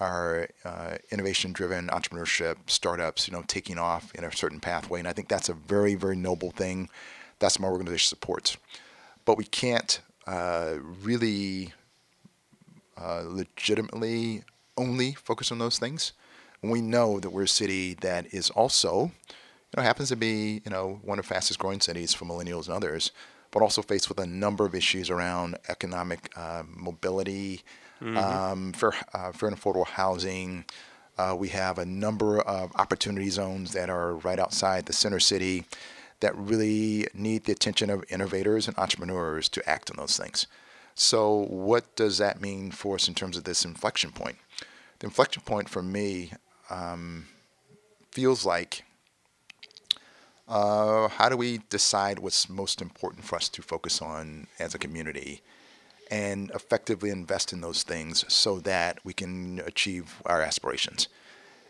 our 0.00 0.48
uh, 0.64 0.96
innovation-driven 1.10 1.88
entrepreneurship 1.88 2.56
startups, 2.66 3.28
you 3.28 3.32
know, 3.32 3.44
taking 3.46 3.78
off 3.78 4.12
in 4.14 4.24
a 4.24 4.32
certain 4.32 4.58
pathway, 4.58 4.98
and 4.98 5.06
I 5.06 5.12
think 5.12 5.28
that's 5.28 5.48
a 5.48 5.54
very, 5.54 5.94
very 5.94 6.16
noble 6.16 6.50
thing. 6.50 6.88
That's 7.38 7.60
my 7.60 7.68
organization 7.68 8.08
supports, 8.08 8.56
but 9.24 9.36
we 9.36 9.44
can't 9.44 10.00
uh, 10.26 10.76
really 11.02 11.72
uh, 13.00 13.22
legitimately 13.26 14.42
only 14.76 15.12
focus 15.12 15.52
on 15.52 15.58
those 15.58 15.78
things. 15.78 16.12
we 16.62 16.80
know 16.80 17.20
that 17.20 17.30
we're 17.30 17.42
a 17.42 17.48
city 17.48 17.92
that 18.00 18.32
is 18.32 18.48
also, 18.50 19.12
you 19.28 19.76
know, 19.76 19.82
happens 19.82 20.08
to 20.08 20.16
be, 20.16 20.62
you 20.64 20.70
know, 20.70 20.98
one 21.02 21.18
of 21.18 21.28
the 21.28 21.34
fastest 21.34 21.58
growing 21.58 21.80
cities 21.80 22.14
for 22.14 22.24
millennials 22.24 22.66
and 22.66 22.74
others, 22.74 23.12
but 23.54 23.62
also 23.62 23.80
faced 23.80 24.08
with 24.08 24.18
a 24.18 24.26
number 24.26 24.66
of 24.66 24.74
issues 24.74 25.08
around 25.08 25.56
economic 25.68 26.28
uh, 26.36 26.64
mobility, 26.68 27.62
mm-hmm. 28.02 28.18
um, 28.18 28.72
fair, 28.72 28.92
uh, 29.14 29.30
fair 29.30 29.48
and 29.48 29.56
affordable 29.56 29.86
housing. 29.86 30.64
Uh, 31.16 31.36
we 31.38 31.48
have 31.48 31.78
a 31.78 31.86
number 31.86 32.40
of 32.40 32.74
opportunity 32.74 33.30
zones 33.30 33.72
that 33.72 33.88
are 33.88 34.16
right 34.16 34.40
outside 34.40 34.86
the 34.86 34.92
center 34.92 35.20
city 35.20 35.64
that 36.18 36.36
really 36.36 37.06
need 37.14 37.44
the 37.44 37.52
attention 37.52 37.90
of 37.90 38.04
innovators 38.10 38.66
and 38.66 38.76
entrepreneurs 38.76 39.48
to 39.48 39.66
act 39.70 39.88
on 39.88 39.96
those 39.98 40.16
things. 40.16 40.48
So, 40.96 41.46
what 41.48 41.94
does 41.94 42.18
that 42.18 42.40
mean 42.40 42.72
for 42.72 42.96
us 42.96 43.06
in 43.06 43.14
terms 43.14 43.36
of 43.36 43.44
this 43.44 43.64
inflection 43.64 44.10
point? 44.10 44.36
The 44.98 45.06
inflection 45.06 45.42
point 45.42 45.68
for 45.68 45.82
me 45.82 46.32
um, 46.70 47.26
feels 48.10 48.44
like 48.44 48.82
uh, 50.48 51.08
how 51.08 51.28
do 51.28 51.36
we 51.36 51.58
decide 51.70 52.18
what's 52.18 52.48
most 52.48 52.82
important 52.82 53.24
for 53.24 53.36
us 53.36 53.48
to 53.48 53.62
focus 53.62 54.02
on 54.02 54.46
as 54.58 54.74
a 54.74 54.78
community 54.78 55.40
and 56.10 56.50
effectively 56.54 57.10
invest 57.10 57.52
in 57.52 57.60
those 57.60 57.82
things 57.82 58.24
so 58.32 58.58
that 58.60 58.98
we 59.04 59.12
can 59.12 59.60
achieve 59.66 60.22
our 60.26 60.42
aspirations? 60.42 61.08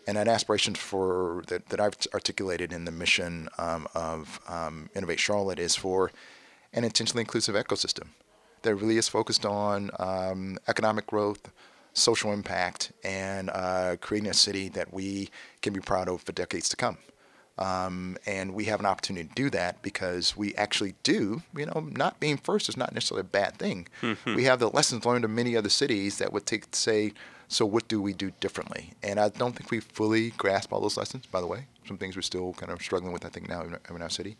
and 0.06 0.16
that 0.16 0.28
aspiration 0.28 0.74
for 0.74 1.42
that, 1.48 1.68
that 1.68 1.80
I've 1.80 1.96
articulated 2.12 2.72
in 2.72 2.84
the 2.84 2.90
mission 2.90 3.48
um, 3.58 3.86
of 3.94 4.40
um, 4.48 4.90
Innovate 4.94 5.20
Charlotte 5.20 5.58
is 5.58 5.74
for 5.74 6.12
an 6.72 6.84
intentionally 6.84 7.22
inclusive 7.22 7.54
ecosystem 7.54 8.08
that 8.62 8.74
really 8.74 8.96
is 8.96 9.08
focused 9.08 9.46
on 9.46 9.90
um, 9.98 10.58
economic 10.68 11.06
growth, 11.06 11.50
social 11.92 12.32
impact, 12.32 12.92
and 13.02 13.50
uh, 13.50 13.96
creating 14.00 14.30
a 14.30 14.34
city 14.34 14.68
that 14.70 14.92
we 14.92 15.28
can 15.62 15.72
be 15.72 15.80
proud 15.80 16.08
of 16.08 16.22
for 16.22 16.32
decades 16.32 16.68
to 16.70 16.76
come. 16.76 16.98
Um, 17.56 18.16
and 18.26 18.52
we 18.52 18.64
have 18.64 18.80
an 18.80 18.86
opportunity 18.86 19.28
to 19.28 19.34
do 19.34 19.50
that 19.50 19.80
because 19.80 20.36
we 20.36 20.54
actually 20.56 20.94
do, 21.04 21.42
you 21.56 21.66
know, 21.66 21.88
not 21.92 22.18
being 22.18 22.36
first 22.36 22.68
is 22.68 22.76
not 22.76 22.92
necessarily 22.92 23.20
a 23.20 23.24
bad 23.24 23.56
thing. 23.58 23.86
Mm-hmm. 24.02 24.34
We 24.34 24.44
have 24.44 24.58
the 24.58 24.68
lessons 24.70 25.04
learned 25.04 25.24
in 25.24 25.34
many 25.34 25.56
other 25.56 25.68
cities 25.68 26.18
that 26.18 26.32
would 26.32 26.46
take, 26.46 26.74
say, 26.74 27.12
so 27.46 27.64
what 27.64 27.86
do 27.86 28.02
we 28.02 28.12
do 28.12 28.32
differently? 28.40 28.94
And 29.02 29.20
I 29.20 29.28
don't 29.28 29.54
think 29.54 29.70
we 29.70 29.78
fully 29.78 30.30
grasp 30.30 30.72
all 30.72 30.80
those 30.80 30.96
lessons. 30.96 31.26
By 31.26 31.40
the 31.40 31.46
way, 31.46 31.66
some 31.86 31.96
things 31.96 32.16
we're 32.16 32.22
still 32.22 32.54
kind 32.54 32.72
of 32.72 32.82
struggling 32.82 33.12
with. 33.12 33.24
I 33.24 33.28
think 33.28 33.48
now 33.48 33.62
in, 33.62 34.02
our 34.02 34.10
city. 34.10 34.36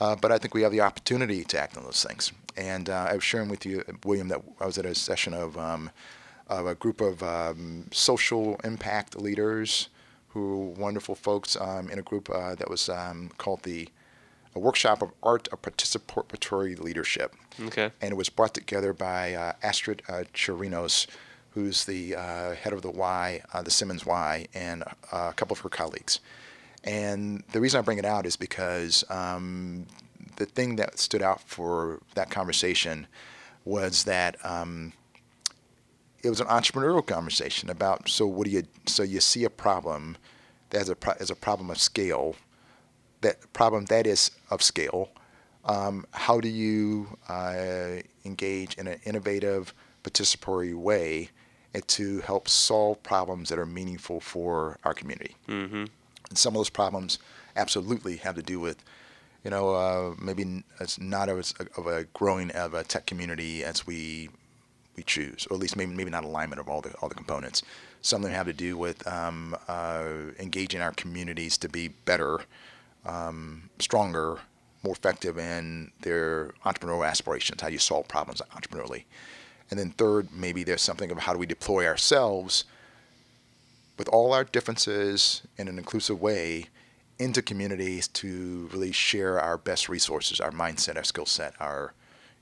Uh, 0.00 0.16
but 0.16 0.32
I 0.32 0.38
think 0.38 0.54
we 0.54 0.62
have 0.62 0.72
the 0.72 0.80
opportunity 0.80 1.44
to 1.44 1.60
act 1.60 1.76
on 1.76 1.84
those 1.84 2.02
things. 2.02 2.32
And 2.56 2.88
uh, 2.88 3.08
I 3.10 3.14
was 3.14 3.22
sharing 3.22 3.48
with 3.50 3.64
you, 3.66 3.84
William, 4.04 4.28
that 4.28 4.42
I 4.58 4.66
was 4.66 4.78
at 4.78 4.86
a 4.86 4.94
session 4.94 5.34
of, 5.34 5.56
um, 5.58 5.90
of 6.48 6.66
a 6.66 6.74
group 6.74 7.00
of 7.00 7.22
um, 7.22 7.86
social 7.92 8.58
impact 8.64 9.20
leaders 9.20 9.88
who 10.32 10.74
wonderful 10.76 11.14
folks 11.14 11.56
um, 11.60 11.90
in 11.90 11.98
a 11.98 12.02
group 12.02 12.30
uh, 12.30 12.54
that 12.54 12.70
was 12.70 12.88
um, 12.88 13.30
called 13.36 13.62
the 13.62 13.88
a 14.54 14.58
workshop 14.58 15.02
of 15.02 15.12
art 15.22 15.48
of 15.52 15.62
participatory 15.62 16.78
leadership. 16.78 17.34
Okay. 17.66 17.90
And 18.00 18.12
it 18.12 18.16
was 18.16 18.28
brought 18.28 18.54
together 18.54 18.92
by 18.92 19.34
uh, 19.34 19.52
Astrid 19.62 20.02
uh, 20.08 20.24
Chirinos, 20.34 21.06
who's 21.50 21.84
the 21.84 22.16
uh, 22.16 22.54
head 22.54 22.72
of 22.72 22.82
the 22.82 22.90
Y, 22.90 23.42
uh, 23.52 23.62
the 23.62 23.70
Simmons 23.70 24.04
Y, 24.04 24.46
and 24.54 24.82
uh, 25.12 25.28
a 25.30 25.32
couple 25.34 25.54
of 25.54 25.60
her 25.60 25.68
colleagues. 25.68 26.20
And 26.82 27.44
the 27.52 27.60
reason 27.60 27.78
I 27.78 27.82
bring 27.82 27.98
it 27.98 28.04
out 28.04 28.26
is 28.26 28.36
because 28.36 29.04
um, 29.10 29.86
the 30.36 30.46
thing 30.46 30.76
that 30.76 30.98
stood 30.98 31.22
out 31.22 31.42
for 31.42 32.00
that 32.14 32.30
conversation 32.30 33.06
was 33.64 34.04
that 34.04 34.36
um, 34.44 34.92
it 36.22 36.28
was 36.28 36.40
an 36.40 36.46
entrepreneurial 36.46 37.06
conversation 37.06 37.70
about 37.70 38.08
so 38.08 38.26
what 38.26 38.44
do 38.46 38.50
you 38.50 38.62
so 38.86 39.02
you 39.02 39.20
see 39.20 39.44
a 39.44 39.50
problem 39.50 40.16
as 40.72 40.88
a 40.90 40.96
as 41.20 41.30
a 41.30 41.34
problem 41.34 41.70
of 41.70 41.78
scale 41.80 42.36
that 43.20 43.52
problem 43.52 43.84
that 43.86 44.06
is 44.06 44.30
of 44.50 44.62
scale 44.62 45.10
um, 45.64 46.06
how 46.12 46.40
do 46.40 46.48
you 46.48 47.18
uh, 47.28 47.96
engage 48.24 48.74
in 48.76 48.86
an 48.86 48.98
innovative 49.04 49.74
participatory 50.02 50.74
way 50.74 51.28
to 51.86 52.20
help 52.20 52.48
solve 52.48 53.02
problems 53.02 53.50
that 53.50 53.58
are 53.58 53.66
meaningful 53.66 54.20
for 54.20 54.78
our 54.84 54.94
community 54.94 55.36
Mm-hmm. 55.48 55.84
and 56.28 56.38
some 56.38 56.54
of 56.54 56.58
those 56.58 56.70
problems 56.70 57.18
absolutely 57.56 58.16
have 58.16 58.36
to 58.36 58.42
do 58.42 58.60
with 58.60 58.82
you 59.44 59.50
know, 59.50 59.74
uh, 59.74 60.14
maybe 60.20 60.64
it's 60.80 61.00
not 61.00 61.30
as 61.30 61.54
of 61.78 61.86
a 61.86 62.04
growing 62.12 62.50
of 62.50 62.74
a 62.74 62.84
tech 62.84 63.06
community 63.06 63.64
as 63.64 63.86
we 63.86 64.28
we 64.96 65.02
choose, 65.02 65.46
or 65.50 65.54
at 65.54 65.60
least 65.60 65.76
maybe 65.76 65.92
maybe 65.94 66.10
not 66.10 66.24
alignment 66.24 66.60
of 66.60 66.68
all 66.68 66.80
the 66.80 66.92
all 67.00 67.08
the 67.08 67.14
components. 67.14 67.62
Some 68.02 68.22
of 68.22 68.28
them 68.28 68.36
have 68.36 68.46
to 68.46 68.52
do 68.52 68.76
with 68.76 69.06
um, 69.06 69.56
uh, 69.68 70.04
engaging 70.38 70.80
our 70.80 70.92
communities 70.92 71.58
to 71.58 71.68
be 71.68 71.88
better, 71.88 72.40
um, 73.04 73.68
stronger, 73.78 74.38
more 74.82 74.94
effective 74.94 75.38
in 75.38 75.90
their 76.00 76.52
entrepreneurial 76.64 77.06
aspirations. 77.06 77.60
How 77.60 77.68
do 77.68 77.74
you 77.74 77.78
solve 77.78 78.08
problems 78.08 78.40
entrepreneurially? 78.52 79.04
And 79.70 79.78
then 79.78 79.90
third, 79.90 80.28
maybe 80.32 80.64
there's 80.64 80.82
something 80.82 81.10
of 81.10 81.18
how 81.18 81.32
do 81.32 81.38
we 81.38 81.46
deploy 81.46 81.86
ourselves 81.86 82.64
with 83.98 84.08
all 84.08 84.32
our 84.32 84.44
differences 84.44 85.42
in 85.58 85.68
an 85.68 85.76
inclusive 85.76 86.20
way 86.20 86.68
into 87.18 87.42
communities 87.42 88.08
to 88.08 88.68
really 88.72 88.92
share 88.92 89.38
our 89.38 89.58
best 89.58 89.88
resources, 89.90 90.40
our 90.40 90.50
mindset, 90.50 90.96
our 90.96 91.04
skill 91.04 91.26
set, 91.26 91.52
our, 91.60 91.92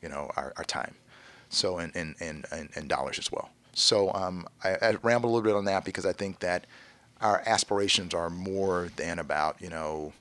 you 0.00 0.08
know, 0.08 0.30
our, 0.36 0.52
our 0.56 0.64
time. 0.64 0.94
So 1.50 1.78
and, 1.78 1.94
and, 1.94 2.14
and, 2.20 2.44
and, 2.52 2.68
and 2.74 2.88
dollars 2.88 3.18
as 3.18 3.32
well. 3.32 3.50
So 3.72 4.12
um, 4.12 4.46
I, 4.64 4.76
I 4.82 4.90
rambled 5.02 5.32
a 5.32 5.34
little 5.34 5.48
bit 5.48 5.56
on 5.56 5.64
that 5.66 5.84
because 5.84 6.04
I 6.04 6.12
think 6.12 6.40
that 6.40 6.66
our 7.20 7.42
aspirations 7.46 8.14
are 8.14 8.30
more 8.30 8.90
than 8.96 9.18
about 9.18 9.60
you 9.60 9.70
know, 9.70 10.12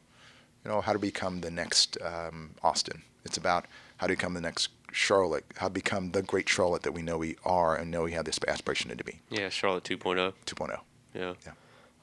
you 0.63 0.71
know 0.71 0.81
how 0.81 0.93
to 0.93 0.99
become 0.99 1.41
the 1.41 1.51
next 1.51 1.97
um, 2.01 2.51
Austin. 2.63 3.03
It's 3.25 3.37
about 3.37 3.65
how 3.97 4.07
to 4.07 4.13
become 4.13 4.33
the 4.33 4.41
next 4.41 4.69
Charlotte, 4.91 5.45
how 5.57 5.67
to 5.67 5.73
become 5.73 6.11
the 6.11 6.21
great 6.21 6.47
Charlotte 6.47 6.83
that 6.83 6.93
we 6.93 7.01
know 7.01 7.17
we 7.17 7.35
are 7.43 7.75
and 7.75 7.91
know 7.91 8.03
we 8.03 8.13
have 8.13 8.25
this 8.25 8.39
aspiration 8.47 8.95
to 8.95 9.03
be. 9.03 9.19
Yeah, 9.29 9.49
Charlotte 9.49 9.83
2.0. 9.83 10.33
2.0. 10.45 10.79
Yeah. 11.13 11.33
Yeah. 11.45 11.51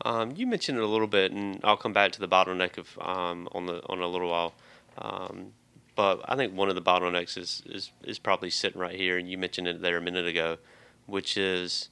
Um, 0.04 0.32
you 0.36 0.46
mentioned 0.46 0.78
it 0.78 0.84
a 0.84 0.86
little 0.86 1.06
bit, 1.06 1.32
and 1.32 1.60
I'll 1.64 1.76
come 1.76 1.92
back 1.92 2.12
to 2.12 2.20
the 2.20 2.28
bottleneck 2.28 2.78
of 2.78 2.98
um, 3.00 3.48
on 3.52 3.66
the 3.66 3.82
on 3.86 4.00
a 4.00 4.06
little 4.06 4.30
while. 4.30 4.54
Um, 4.98 5.52
but 5.94 6.20
I 6.26 6.36
think 6.36 6.54
one 6.54 6.68
of 6.68 6.74
the 6.74 6.82
bottlenecks 6.82 7.38
is, 7.38 7.62
is 7.66 7.90
is 8.02 8.18
probably 8.18 8.50
sitting 8.50 8.80
right 8.80 8.96
here, 8.96 9.18
and 9.18 9.28
you 9.28 9.38
mentioned 9.38 9.68
it 9.68 9.80
there 9.80 9.96
a 9.96 10.02
minute 10.02 10.26
ago, 10.26 10.58
which 11.06 11.36
is 11.36 11.88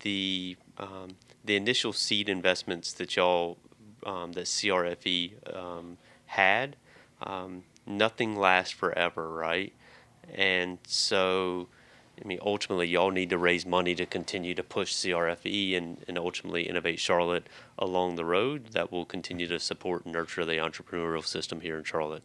the 0.00 0.56
um, 0.78 1.16
the 1.44 1.56
initial 1.56 1.92
seed 1.92 2.28
investments 2.28 2.92
that 2.94 3.16
y'all 3.16 3.58
um, 4.04 4.32
that 4.32 4.44
CRFE 4.44 5.56
um, 5.56 5.98
had. 6.26 6.76
Um, 7.22 7.64
nothing 7.86 8.36
lasts 8.36 8.72
forever, 8.72 9.30
right? 9.30 9.72
And 10.34 10.78
so 10.86 11.68
I 12.22 12.26
mean, 12.26 12.38
ultimately, 12.42 12.86
y'all 12.86 13.10
need 13.10 13.30
to 13.30 13.38
raise 13.38 13.66
money 13.66 13.94
to 13.96 14.06
continue 14.06 14.54
to 14.54 14.62
push 14.62 14.94
CRFE 14.94 15.76
and, 15.76 16.04
and 16.06 16.16
ultimately 16.16 16.62
innovate 16.62 17.00
Charlotte 17.00 17.48
along 17.78 18.14
the 18.14 18.24
road 18.24 18.68
that 18.72 18.92
will 18.92 19.04
continue 19.04 19.48
to 19.48 19.58
support 19.58 20.04
and 20.04 20.14
nurture 20.14 20.44
the 20.44 20.54
entrepreneurial 20.54 21.24
system 21.24 21.60
here 21.60 21.76
in 21.76 21.84
Charlotte. 21.84 22.22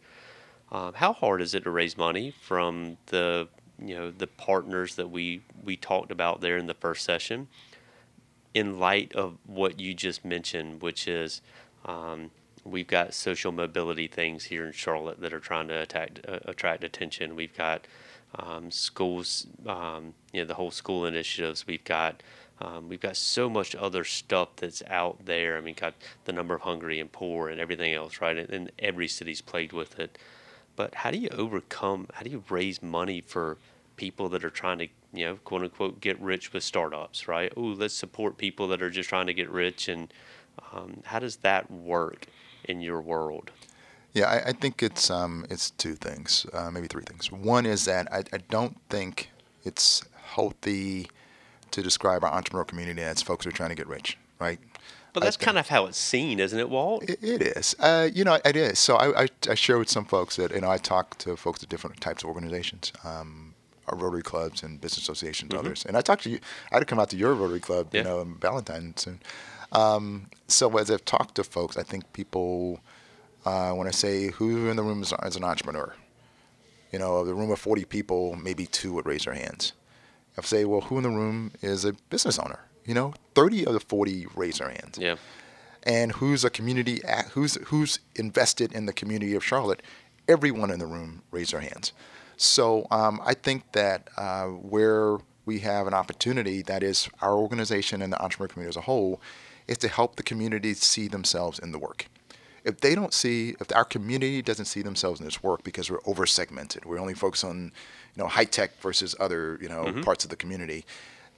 Um, 0.71 0.93
how 0.93 1.13
hard 1.13 1.41
is 1.41 1.55
it 1.55 1.63
to 1.63 1.71
raise 1.71 1.97
money 1.97 2.31
from 2.41 2.97
the 3.07 3.47
you 3.81 3.95
know 3.95 4.11
the 4.11 4.27
partners 4.27 4.95
that 4.95 5.09
we 5.09 5.41
we 5.63 5.75
talked 5.75 6.11
about 6.11 6.41
there 6.41 6.57
in 6.57 6.67
the 6.67 6.73
first 6.73 7.03
session, 7.03 7.47
in 8.53 8.79
light 8.79 9.13
of 9.13 9.37
what 9.45 9.79
you 9.79 9.93
just 9.93 10.23
mentioned, 10.25 10.81
which 10.81 11.07
is 11.07 11.41
um, 11.85 12.31
we've 12.63 12.87
got 12.87 13.13
social 13.13 13.51
mobility 13.51 14.07
things 14.07 14.45
here 14.45 14.65
in 14.65 14.71
Charlotte 14.71 15.19
that 15.21 15.33
are 15.33 15.39
trying 15.39 15.67
to 15.69 15.81
attack, 15.81 16.19
uh, 16.27 16.39
attract 16.45 16.83
attention. 16.83 17.35
We've 17.35 17.55
got 17.55 17.87
um, 18.37 18.69
schools, 18.69 19.47
um, 19.65 20.13
you 20.33 20.41
know, 20.41 20.47
the 20.47 20.53
whole 20.53 20.71
school 20.71 21.05
initiatives. 21.05 21.65
We've 21.65 21.83
got 21.83 22.21
um, 22.61 22.89
we've 22.89 22.99
got 22.99 23.15
so 23.15 23.49
much 23.49 23.73
other 23.75 24.03
stuff 24.03 24.49
that's 24.57 24.83
out 24.87 25.25
there. 25.25 25.57
I 25.57 25.61
mean, 25.61 25.75
got 25.75 25.93
the 26.25 26.33
number 26.33 26.53
of 26.53 26.61
hungry 26.61 26.99
and 26.99 27.11
poor 27.11 27.47
and 27.49 27.59
everything 27.59 27.93
else, 27.93 28.19
right? 28.19 28.37
And, 28.37 28.49
and 28.49 28.71
every 28.77 29.07
city's 29.07 29.41
plagued 29.41 29.73
with 29.73 29.97
it. 29.97 30.17
But 30.79 30.95
how 30.95 31.11
do 31.11 31.17
you 31.17 31.27
overcome? 31.33 32.07
How 32.13 32.23
do 32.23 32.29
you 32.29 32.41
raise 32.47 32.81
money 32.81 33.19
for 33.19 33.57
people 33.97 34.29
that 34.29 34.45
are 34.45 34.49
trying 34.49 34.77
to, 34.77 34.87
you 35.11 35.25
know, 35.25 35.35
quote 35.43 35.63
unquote, 35.63 35.99
get 35.99 36.17
rich 36.21 36.53
with 36.53 36.63
startups, 36.63 37.27
right? 37.27 37.51
Oh, 37.57 37.75
let's 37.77 37.93
support 37.93 38.37
people 38.37 38.69
that 38.69 38.81
are 38.81 38.89
just 38.89 39.09
trying 39.09 39.27
to 39.27 39.33
get 39.33 39.49
rich. 39.49 39.89
And 39.89 40.13
um, 40.71 41.01
how 41.03 41.19
does 41.19 41.35
that 41.47 41.69
work 41.69 42.27
in 42.63 42.79
your 42.79 43.01
world? 43.01 43.51
Yeah, 44.13 44.29
I, 44.29 44.51
I 44.51 44.53
think 44.53 44.81
it's 44.81 45.09
um, 45.09 45.45
it's 45.49 45.71
two 45.71 45.95
things, 45.95 46.45
uh, 46.53 46.71
maybe 46.71 46.87
three 46.87 47.03
things. 47.03 47.29
One 47.29 47.65
is 47.65 47.83
that 47.83 48.07
I, 48.13 48.19
I 48.31 48.37
don't 48.49 48.77
think 48.89 49.31
it's 49.65 50.05
healthy 50.27 51.09
to 51.71 51.81
describe 51.81 52.23
our 52.23 52.31
entrepreneurial 52.31 52.67
community 52.67 53.01
as 53.01 53.21
folks 53.21 53.43
who 53.43 53.49
are 53.49 53.51
trying 53.51 53.71
to 53.71 53.75
get 53.75 53.87
rich, 53.87 54.17
right? 54.39 54.59
But 55.13 55.23
that's 55.23 55.37
kind 55.37 55.57
of 55.57 55.67
how 55.67 55.85
it's 55.85 55.97
seen, 55.97 56.39
isn't 56.39 56.59
it, 56.59 56.69
Walt? 56.69 57.03
It, 57.03 57.19
it 57.21 57.41
is. 57.41 57.75
Uh, 57.79 58.09
you 58.13 58.23
know, 58.23 58.39
it 58.45 58.55
is. 58.55 58.79
So 58.79 58.95
I, 58.95 59.23
I, 59.23 59.27
I, 59.49 59.55
share 59.55 59.79
with 59.79 59.89
some 59.89 60.05
folks 60.05 60.35
that, 60.35 60.53
you 60.53 60.61
know, 60.61 60.69
I 60.69 60.77
talk 60.77 61.17
to 61.19 61.35
folks 61.35 61.63
at 61.63 61.69
different 61.69 61.99
types 61.99 62.23
of 62.23 62.29
organizations, 62.29 62.93
um, 63.03 63.55
our 63.87 63.97
Rotary 63.97 64.21
clubs 64.21 64.61
and 64.61 64.79
business 64.79 65.03
associations, 65.03 65.49
mm-hmm. 65.49 65.59
others. 65.59 65.85
And 65.85 65.97
I 65.97 66.01
talked 66.01 66.23
to 66.23 66.29
you, 66.29 66.39
I 66.71 66.75
had 66.75 66.79
to 66.79 66.85
come 66.85 66.99
out 66.99 67.09
to 67.09 67.17
your 67.17 67.33
Rotary 67.33 67.59
club, 67.59 67.89
yeah. 67.91 67.99
you 67.99 68.03
know, 68.03 68.21
in 68.21 68.35
Ballantyne 68.35 68.95
soon. 68.97 69.19
Um, 69.71 70.27
so 70.47 70.77
as 70.77 70.89
I've 70.91 71.05
talked 71.05 71.35
to 71.35 71.43
folks, 71.43 71.77
I 71.77 71.83
think 71.83 72.11
people, 72.13 72.79
uh, 73.45 73.71
when 73.71 73.87
I 73.87 73.91
say 73.91 74.27
who 74.27 74.69
in 74.69 74.75
the 74.75 74.83
room 74.83 75.01
is, 75.01 75.13
is 75.25 75.35
an 75.35 75.43
entrepreneur, 75.43 75.93
you 76.91 76.99
know, 76.99 77.17
of 77.17 77.27
the 77.27 77.35
room 77.35 77.51
of 77.51 77.59
40 77.59 77.85
people, 77.85 78.35
maybe 78.35 78.65
two 78.65 78.93
would 78.93 79.05
raise 79.05 79.25
their 79.25 79.33
hands. 79.33 79.73
I 80.37 80.41
say, 80.41 80.65
well, 80.65 80.81
who 80.81 80.97
in 80.97 81.03
the 81.03 81.09
room 81.09 81.51
is 81.61 81.85
a 81.85 81.93
business 82.09 82.39
owner? 82.39 82.59
You 82.89 82.95
know, 82.95 83.13
30 83.35 83.67
of 83.67 83.73
the 83.73 83.79
40 83.79 84.25
raise 84.33 84.57
their 84.57 84.69
hands. 84.69 84.97
Yeah. 84.99 85.17
And 85.83 86.11
who's 86.11 86.43
a 86.43 86.49
community, 86.49 87.01
who's 87.33 87.53
who's 87.67 87.99
invested 88.15 88.71
in 88.71 88.87
the 88.87 88.93
community 88.93 89.35
of 89.35 89.45
Charlotte? 89.45 89.83
Everyone 90.27 90.71
in 90.71 90.79
the 90.79 90.87
room 90.87 91.21
raise 91.29 91.51
their 91.51 91.59
hands. 91.59 91.93
So 92.35 92.87
um, 92.89 93.21
I 93.23 93.35
think 93.35 93.73
that 93.73 94.09
uh, 94.17 94.45
where 94.45 95.19
we 95.45 95.59
have 95.59 95.85
an 95.85 95.93
opportunity, 95.93 96.63
that 96.63 96.81
is 96.81 97.07
our 97.21 97.35
organization 97.35 98.01
and 98.01 98.11
the 98.11 98.19
entrepreneur 98.19 98.47
community 98.47 98.69
as 98.69 98.77
a 98.77 98.81
whole, 98.81 99.21
is 99.67 99.77
to 99.77 99.87
help 99.87 100.15
the 100.15 100.23
community 100.23 100.73
see 100.73 101.07
themselves 101.07 101.59
in 101.59 101.71
the 101.71 101.77
work. 101.77 102.07
If 102.63 102.81
they 102.81 102.95
don't 102.95 103.13
see, 103.13 103.55
if 103.59 103.71
our 103.75 103.85
community 103.85 104.41
doesn't 104.41 104.65
see 104.65 104.81
themselves 104.81 105.19
in 105.19 105.25
this 105.25 105.43
work 105.43 105.63
because 105.63 105.91
we're 105.91 106.05
over 106.07 106.25
segmented, 106.25 106.85
we're 106.85 106.99
only 106.99 107.13
focused 107.13 107.45
on, 107.45 107.71
you 108.15 108.23
know, 108.23 108.27
high 108.27 108.45
tech 108.45 108.81
versus 108.81 109.15
other, 109.19 109.59
you 109.61 109.69
know, 109.69 109.83
mm-hmm. 109.83 110.01
parts 110.01 110.23
of 110.23 110.31
the 110.31 110.35
community, 110.35 110.85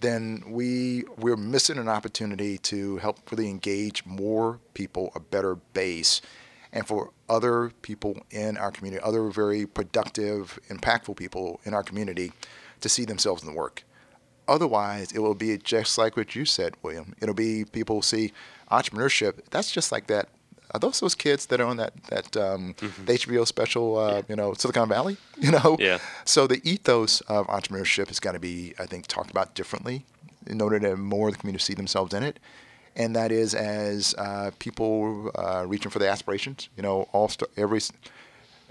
then 0.01 0.43
we 0.47 1.05
we're 1.17 1.37
missing 1.37 1.77
an 1.77 1.87
opportunity 1.87 2.57
to 2.57 2.97
help 2.97 3.31
really 3.31 3.49
engage 3.49 4.05
more 4.05 4.59
people, 4.73 5.11
a 5.15 5.19
better 5.19 5.55
base, 5.55 6.21
and 6.73 6.87
for 6.87 7.11
other 7.29 7.71
people 7.81 8.17
in 8.31 8.57
our 8.57 8.71
community, 8.71 9.01
other 9.03 9.29
very 9.29 9.65
productive, 9.65 10.59
impactful 10.69 11.15
people 11.15 11.59
in 11.63 11.73
our 11.73 11.83
community, 11.83 12.31
to 12.81 12.89
see 12.89 13.05
themselves 13.05 13.43
in 13.43 13.49
the 13.49 13.55
work. 13.55 13.83
Otherwise, 14.47 15.11
it 15.11 15.19
will 15.19 15.35
be 15.35 15.57
just 15.57 15.97
like 15.97 16.17
what 16.17 16.35
you 16.35 16.45
said, 16.45 16.73
William. 16.81 17.13
It'll 17.21 17.35
be 17.35 17.63
people 17.63 18.01
see 18.01 18.33
entrepreneurship. 18.71 19.45
That's 19.49 19.71
just 19.71 19.91
like 19.91 20.07
that. 20.07 20.29
Are 20.73 20.79
those 20.79 20.99
those 20.99 21.15
kids 21.15 21.47
that 21.47 21.59
are 21.59 21.67
on 21.67 21.77
that 21.77 21.93
that 22.05 22.37
um, 22.37 22.73
mm-hmm. 22.75 23.05
HBO 23.05 23.45
special? 23.45 23.97
Uh, 23.97 24.15
yeah. 24.15 24.21
You 24.29 24.35
know, 24.35 24.53
Silicon 24.53 24.89
Valley. 24.89 25.17
You 25.41 25.51
know. 25.51 25.75
Yeah. 25.79 25.97
So 26.23 26.45
the 26.45 26.61
ethos 26.63 27.21
of 27.21 27.47
entrepreneurship 27.47 28.09
has 28.09 28.19
got 28.19 28.33
to 28.33 28.39
be, 28.39 28.75
I 28.77 28.85
think, 28.85 29.07
talked 29.07 29.31
about 29.31 29.55
differently 29.55 30.05
in 30.45 30.61
order 30.61 30.79
to 30.79 30.95
more 30.95 31.31
the 31.31 31.37
community 31.37 31.63
see 31.63 31.73
themselves 31.73 32.13
in 32.13 32.21
it. 32.21 32.37
And 32.95 33.15
that 33.15 33.31
is 33.31 33.55
as 33.55 34.13
uh, 34.19 34.51
people 34.59 35.31
uh, 35.33 35.65
reaching 35.65 35.89
for 35.89 35.97
their 35.97 36.11
aspirations. 36.11 36.69
You 36.77 36.83
know, 36.83 37.09
all 37.11 37.27
st- 37.27 37.49
every 37.57 37.79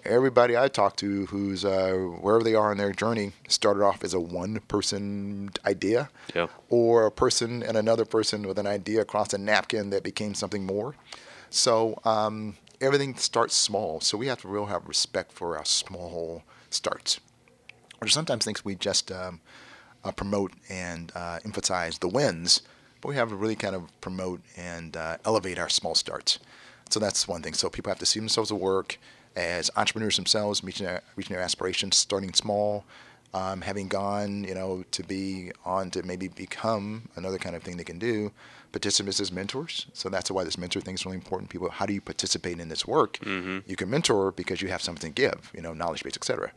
everybody 0.04 0.56
I 0.56 0.68
talk 0.68 0.96
to 0.96 1.26
who's 1.26 1.64
uh, 1.64 1.92
wherever 2.20 2.44
they 2.44 2.54
are 2.54 2.72
in 2.72 2.78
their 2.78 2.92
journey 2.92 3.32
started 3.48 3.82
off 3.82 4.04
as 4.04 4.14
a 4.14 4.20
one 4.20 4.60
person 4.68 5.50
idea 5.66 6.10
yeah. 6.34 6.46
or 6.68 7.06
a 7.06 7.10
person 7.10 7.62
and 7.62 7.76
another 7.76 8.04
person 8.04 8.46
with 8.46 8.58
an 8.58 8.66
idea 8.66 9.00
across 9.00 9.32
a 9.32 9.38
napkin 9.38 9.90
that 9.90 10.02
became 10.02 10.34
something 10.34 10.64
more. 10.64 10.94
So 11.50 11.98
um, 12.04 12.56
everything 12.80 13.16
starts 13.16 13.54
small, 13.54 14.00
so 14.00 14.16
we 14.16 14.28
have 14.28 14.40
to 14.42 14.48
really 14.48 14.68
have 14.68 14.86
respect 14.86 15.32
for 15.32 15.58
our 15.58 15.64
small 15.64 16.44
starts. 16.70 17.20
Or 18.00 18.08
sometimes 18.08 18.44
things 18.44 18.64
we 18.64 18.76
just 18.76 19.12
um, 19.12 19.40
uh, 20.04 20.12
promote 20.12 20.52
and 20.68 21.12
uh, 21.14 21.40
emphasize 21.44 21.98
the 21.98 22.08
wins, 22.08 22.62
but 23.00 23.08
we 23.08 23.16
have 23.16 23.28
to 23.30 23.34
really 23.34 23.56
kind 23.56 23.74
of 23.74 24.00
promote 24.00 24.40
and 24.56 24.96
uh, 24.96 25.18
elevate 25.24 25.58
our 25.58 25.68
small 25.68 25.94
starts. 25.94 26.38
So 26.88 27.00
that's 27.00 27.28
one 27.28 27.42
thing. 27.42 27.54
So 27.54 27.68
people 27.68 27.90
have 27.90 27.98
to 27.98 28.06
see 28.06 28.20
themselves 28.20 28.50
at 28.50 28.58
work 28.58 28.98
as 29.36 29.70
entrepreneurs 29.76 30.16
themselves, 30.16 30.64
reaching 30.64 30.86
their, 30.86 31.02
reaching 31.16 31.34
their 31.34 31.42
aspirations, 31.42 31.96
starting 31.96 32.32
small, 32.32 32.84
um, 33.32 33.60
having 33.60 33.88
gone, 33.88 34.44
you 34.44 34.54
know, 34.54 34.84
to 34.90 35.02
be 35.02 35.52
on 35.64 35.90
to 35.90 36.02
maybe 36.02 36.28
become 36.28 37.08
another 37.16 37.38
kind 37.38 37.54
of 37.54 37.62
thing 37.62 37.76
they 37.76 37.84
can 37.84 37.98
do. 37.98 38.32
Participants 38.72 39.20
as 39.20 39.33
mentors. 39.33 39.87
So 39.92 40.09
that's 40.09 40.30
why 40.30 40.44
this 40.44 40.56
mentor 40.56 40.80
thing 40.80 40.94
is 40.94 41.04
really 41.04 41.16
important. 41.16 41.50
People, 41.50 41.70
how 41.70 41.87
do 41.87 41.92
you 41.92 42.00
participate 42.00 42.61
in 42.61 42.68
this 42.68 42.87
work? 42.87 43.18
Mm-hmm. 43.18 43.59
You 43.68 43.76
can 43.76 43.90
mentor 43.90 44.33
because 44.33 44.62
you 44.62 44.68
have 44.68 44.83
something 44.83 45.12
to 45.12 45.22
give, 45.22 45.50
you 45.54 45.61
know, 45.61 45.72
knowledge 45.72 46.04
base, 46.04 46.16
etc. 46.16 46.52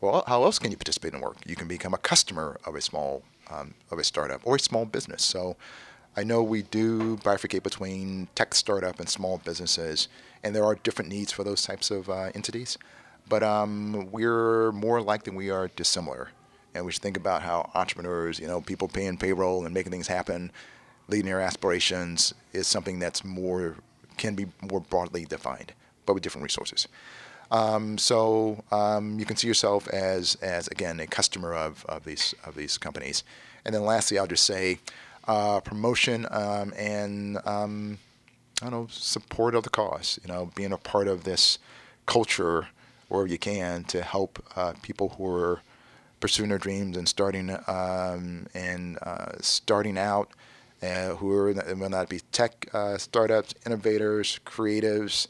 Well, 0.00 0.24
how 0.26 0.44
else 0.44 0.58
can 0.58 0.70
you 0.70 0.76
participate 0.76 1.14
in 1.14 1.20
work? 1.20 1.38
You 1.46 1.56
can 1.56 1.68
become 1.68 1.94
a 1.94 1.98
customer 1.98 2.58
of 2.64 2.74
a 2.74 2.80
small 2.80 3.22
um, 3.50 3.74
of 3.90 3.98
a 3.98 4.04
startup 4.04 4.40
or 4.44 4.56
a 4.56 4.60
small 4.60 4.84
business. 4.84 5.24
So 5.24 5.56
I 6.16 6.24
know 6.24 6.42
we 6.42 6.62
do 6.62 7.16
bifurcate 7.18 7.62
between 7.62 8.28
tech 8.34 8.54
startup 8.54 8.98
and 8.98 9.08
small 9.08 9.38
businesses, 9.38 10.08
and 10.42 10.54
there 10.54 10.64
are 10.64 10.74
different 10.74 11.10
needs 11.10 11.32
for 11.32 11.44
those 11.44 11.62
types 11.62 11.90
of 11.90 12.08
uh, 12.08 12.30
entities. 12.34 12.78
But 13.28 13.42
um, 13.42 14.08
we're 14.12 14.72
more 14.72 14.98
alike 14.98 15.24
than 15.24 15.34
we 15.34 15.50
are 15.50 15.68
dissimilar. 15.68 16.30
And 16.74 16.84
we 16.84 16.92
should 16.92 17.02
think 17.02 17.16
about 17.16 17.42
how 17.42 17.70
entrepreneurs, 17.74 18.38
you 18.38 18.46
know, 18.46 18.60
people 18.60 18.86
paying 18.86 19.16
payroll 19.16 19.64
and 19.64 19.74
making 19.74 19.92
things 19.92 20.06
happen, 20.06 20.52
leading 21.08 21.26
their 21.26 21.40
aspirations 21.40 22.34
is 22.52 22.66
something 22.66 22.98
that's 22.98 23.24
more, 23.24 23.76
can 24.16 24.34
be 24.34 24.46
more 24.70 24.80
broadly 24.80 25.24
defined, 25.24 25.72
but 26.04 26.14
with 26.14 26.22
different 26.22 26.42
resources. 26.42 26.88
Um, 27.50 27.96
so 27.96 28.64
um, 28.72 29.18
you 29.18 29.24
can 29.24 29.36
see 29.36 29.46
yourself 29.46 29.86
as, 29.88 30.34
as 30.36 30.66
again, 30.68 30.98
a 31.00 31.06
customer 31.06 31.54
of, 31.54 31.84
of, 31.86 32.04
these, 32.04 32.34
of 32.44 32.56
these 32.56 32.76
companies. 32.76 33.22
And 33.64 33.74
then 33.74 33.84
lastly, 33.84 34.18
I'll 34.18 34.26
just 34.26 34.44
say 34.44 34.80
uh, 35.28 35.60
promotion 35.60 36.26
um, 36.30 36.72
and, 36.76 37.38
um, 37.44 37.98
I 38.60 38.70
don't 38.70 38.72
know, 38.72 38.86
support 38.90 39.54
of 39.54 39.64
the 39.64 39.70
cause, 39.70 40.18
you 40.22 40.32
know, 40.32 40.50
being 40.54 40.72
a 40.72 40.78
part 40.78 41.08
of 41.08 41.24
this 41.24 41.58
culture 42.06 42.68
wherever 43.08 43.28
you 43.28 43.38
can 43.38 43.84
to 43.84 44.02
help 44.02 44.44
uh, 44.56 44.72
people 44.82 45.10
who 45.10 45.26
are 45.26 45.60
pursuing 46.20 46.48
their 46.48 46.58
dreams 46.58 46.96
and 46.96 47.08
starting 47.08 47.50
um, 47.66 48.46
and 48.54 48.98
uh, 49.02 49.32
starting 49.40 49.98
out, 49.98 50.30
uh, 50.82 51.14
who 51.16 51.32
are 51.32 51.52
will 51.52 51.88
not 51.88 52.08
be 52.08 52.20
tech 52.32 52.68
uh, 52.72 52.98
startups, 52.98 53.54
innovators, 53.64 54.40
creatives, 54.44 55.26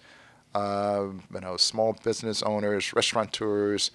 uh, 0.55 1.07
you 1.33 1.41
know, 1.41 1.57
small 1.57 1.97
business 2.03 2.43
owners, 2.43 2.93
restaurateurs, 2.95 3.91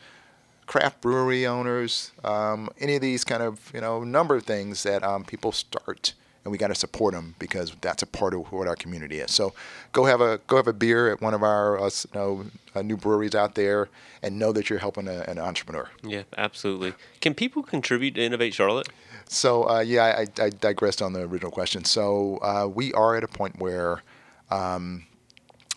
craft 0.66 1.02
brewery 1.02 1.46
owners, 1.46 2.12
um, 2.24 2.70
any 2.80 2.96
of 2.96 3.02
these 3.02 3.24
kind 3.24 3.44
of 3.44 3.72
you 3.74 3.82
know 3.82 4.04
number 4.04 4.36
of 4.36 4.44
things 4.44 4.84
that 4.84 5.04
um, 5.04 5.24
people 5.24 5.52
start 5.52 6.14
and 6.44 6.52
we 6.52 6.58
got 6.58 6.70
to 6.70 6.76
support 6.76 7.14
them 7.14 7.36
because 7.40 7.76
that's 7.82 8.02
a 8.02 8.08
part 8.08 8.34
of 8.34 8.52
what 8.52 8.68
our 8.68 8.76
community 8.76 9.20
is. 9.20 9.32
So 9.32 9.54
go 9.92 10.06
have 10.06 10.22
a 10.22 10.40
go 10.48 10.56
have 10.58 10.68
a 10.68 10.74
beer 10.74 11.12
at 11.12 11.22
one 11.22 11.34
of 11.34 11.44
our 11.44 11.80
uh, 11.80 11.86
you 11.86 12.20
know 12.20 12.46
uh, 12.76 12.82
new 12.82 12.98
breweries 12.98 13.36
out 13.36 13.56
there 13.56 13.90
and 14.24 14.40
know 14.40 14.52
that 14.52 14.70
you're 14.70 14.80
helping 14.80 15.08
a, 15.08 15.22
an 15.28 15.38
entrepreneur. 15.38 15.90
Yeah, 16.04 16.24
absolutely. 16.38 16.94
Can 17.20 17.34
people 17.34 17.64
contribute 17.64 18.16
to 18.16 18.22
Innovate 18.22 18.54
Charlotte? 18.54 18.90
So 19.32 19.70
uh, 19.70 19.80
yeah, 19.80 20.26
I, 20.38 20.44
I, 20.44 20.50
digressed 20.50 21.02
on 21.02 21.14
the 21.14 21.22
original 21.22 21.52
question. 21.52 21.86
So 21.86 22.38
uh, 22.42 22.68
we 22.68 22.92
are 22.94 23.16
at 23.16 23.24
a 23.24 23.28
point 23.28 23.60
where. 23.60 24.04
Um, 24.50 25.06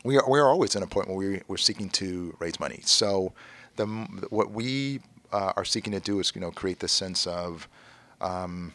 we 0.03 0.19
are, 0.19 0.29
we 0.29 0.39
are 0.39 0.49
always 0.49 0.75
in 0.77 0.83
a 0.83 0.87
point 0.87 1.09
where 1.09 1.17
we, 1.17 1.41
we're 1.49 1.57
seeking 1.57 1.89
to 1.91 2.37
raise 2.39 2.61
money. 2.61 2.81
So, 2.85 3.33
the 3.77 3.87
what 4.29 4.51
we 4.51 5.01
uh, 5.33 5.53
are 5.57 5.65
seeking 5.65 5.93
to 5.93 6.01
do 6.01 6.21
is 6.21 6.33
you 6.35 6.43
know 6.43 6.51
create 6.51 6.81
this 6.81 6.93
sense 6.93 7.27
of 7.27 7.69
um, 8.21 8.75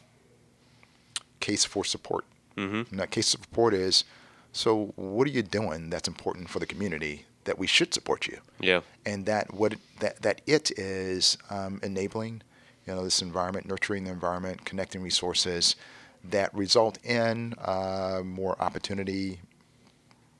case 1.39 1.65
for 1.65 1.85
support. 1.85 2.25
Mm-hmm. 2.57 2.89
And 2.89 2.99
that 2.99 3.11
case 3.11 3.33
of 3.35 3.41
support 3.41 3.75
is 3.75 4.05
so 4.53 4.93
what 4.95 5.27
are 5.27 5.31
you 5.31 5.43
doing 5.43 5.89
that's 5.89 6.07
important 6.07 6.49
for 6.49 6.59
the 6.59 6.65
community 6.65 7.25
that 7.43 7.59
we 7.59 7.67
should 7.67 7.93
support 7.93 8.27
you? 8.27 8.39
Yeah. 8.59 8.81
And 9.05 9.25
that 9.27 9.53
what 9.53 9.75
that 9.99 10.21
that 10.23 10.41
it 10.47 10.71
is 10.79 11.37
um, 11.49 11.79
enabling, 11.83 12.41
you 12.89 12.95
know, 12.95 13.03
this 13.03 13.21
environment, 13.21 13.67
nurturing 13.67 14.03
the 14.03 14.09
environment, 14.09 14.65
connecting 14.65 15.03
resources 15.03 15.75
that 16.23 16.53
result 16.55 16.97
in 17.05 17.53
uh, 17.59 18.21
more 18.25 18.59
opportunity 18.59 19.39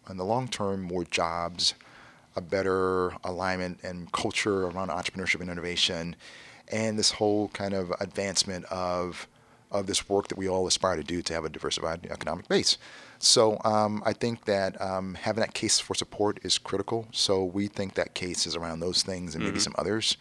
in 0.09 0.17
the 0.17 0.25
long 0.25 0.47
term, 0.47 0.81
more 0.81 1.03
jobs, 1.03 1.75
a 2.35 2.41
better 2.41 3.12
alignment 3.23 3.79
and 3.83 4.12
culture 4.12 4.65
around 4.65 4.89
entrepreneurship 4.89 5.41
and 5.41 5.49
innovation, 5.49 6.15
and 6.69 6.97
this 6.97 7.12
whole 7.12 7.49
kind 7.49 7.73
of 7.73 7.93
advancement 7.99 8.65
of 8.65 9.27
of 9.71 9.85
this 9.85 10.09
work 10.09 10.27
that 10.29 10.38
we 10.38 10.49
all 10.49 10.65
aspire 10.65 10.95
to 10.95 11.03
do 11.03 11.21
to 11.21 11.31
have 11.31 11.45
a 11.45 11.49
diversified 11.49 12.07
economic 12.09 12.47
base. 12.47 12.79
So 13.19 13.62
um, 13.63 14.01
I 14.03 14.13
think 14.13 14.45
that 14.45 14.81
um, 14.81 15.13
having 15.13 15.41
that 15.41 15.53
case 15.53 15.79
for 15.79 15.93
support 15.93 16.39
is 16.41 16.57
critical. 16.57 17.07
So 17.12 17.43
we 17.43 17.67
think 17.67 17.93
that 17.93 18.15
case 18.15 18.47
is 18.47 18.55
around 18.55 18.79
those 18.79 19.03
things 19.03 19.35
and 19.35 19.43
mm-hmm. 19.43 19.51
maybe 19.51 19.59
some 19.59 19.75
others, 19.77 20.17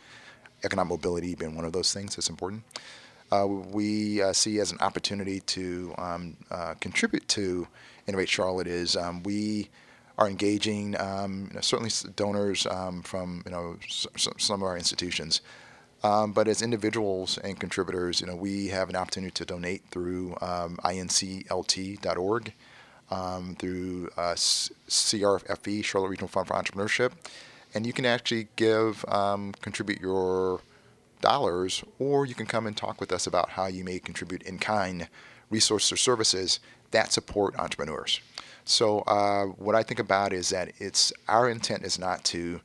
economic 0.65 0.91
mobility 0.91 1.35
being 1.35 1.55
one 1.57 1.65
of 1.65 1.73
those 1.73 1.93
things 1.93 2.17
that's 2.17 2.29
important. 2.31 2.63
Uh, 3.31 3.47
we 3.47 4.23
uh, 4.23 4.33
see 4.33 4.59
as 4.59 4.73
an 4.73 4.79
opportunity 4.81 5.41
to 5.41 5.95
um, 5.99 6.37
uh, 6.51 6.75
contribute 6.81 7.27
to 7.29 7.67
Innovate 8.07 8.29
Charlotte 8.29 8.67
is 8.67 8.97
um, 8.97 9.23
we 9.23 9.69
are 10.17 10.29
engaging 10.29 10.99
um, 10.99 11.49
you 11.51 11.55
know, 11.55 11.61
certainly 11.61 11.91
donors 12.17 12.67
um, 12.67 13.03
from 13.03 13.43
you 13.45 13.53
know 13.53 13.77
s- 13.85 14.07
some 14.39 14.63
of 14.63 14.67
our 14.67 14.79
institutions 14.79 15.43
um, 16.03 16.33
but 16.33 16.47
as 16.47 16.63
individuals 16.63 17.39
and 17.39 17.59
contributors, 17.59 18.21
you 18.21 18.27
know, 18.29 18.37
we 18.37 18.69
have 18.69 18.89
an 18.89 18.95
opportunity 18.95 19.33
to 19.33 19.45
donate 19.45 19.83
through 19.91 20.37
um, 20.41 20.79
inclt.org, 20.85 22.53
through 23.59 24.09
uh, 24.17 24.35
CRFE, 24.35 25.85
Charlotte 25.85 26.09
Regional 26.09 26.29
Fund 26.29 26.47
for 26.47 26.55
Entrepreneurship, 26.55 27.13
and 27.79 27.87
you 27.87 27.93
can 27.93 28.05
actually 28.05 28.49
give, 28.57 29.05
um, 29.07 29.53
contribute 29.61 30.01
your 30.01 30.61
dollars, 31.21 31.85
or 32.01 32.27
you 32.27 32.35
can 32.35 32.45
come 32.45 32.67
and 32.67 32.77
talk 32.77 33.01
with 33.01 33.13
us 33.13 33.29
about 33.29 33.51
how 33.51 33.67
you 33.67 33.85
may 33.85 34.01
contribute 34.01 34.43
in 34.43 34.59
kind 34.59 35.07
resources 35.49 35.93
or 35.93 35.97
services 35.97 36.59
that 36.91 37.13
support 37.13 37.57
entrepreneurs. 37.57 38.21
So 38.65 39.03
uh, 39.03 39.45
what 39.45 39.77
I 39.77 39.85
think 39.85 40.01
about 40.01 40.33
is 40.33 40.49
that 40.49 40.73
it's 40.79 41.13
our 41.29 41.49
intent 41.49 41.85
is 41.85 42.01
not 42.01 42.25
to 42.25 42.61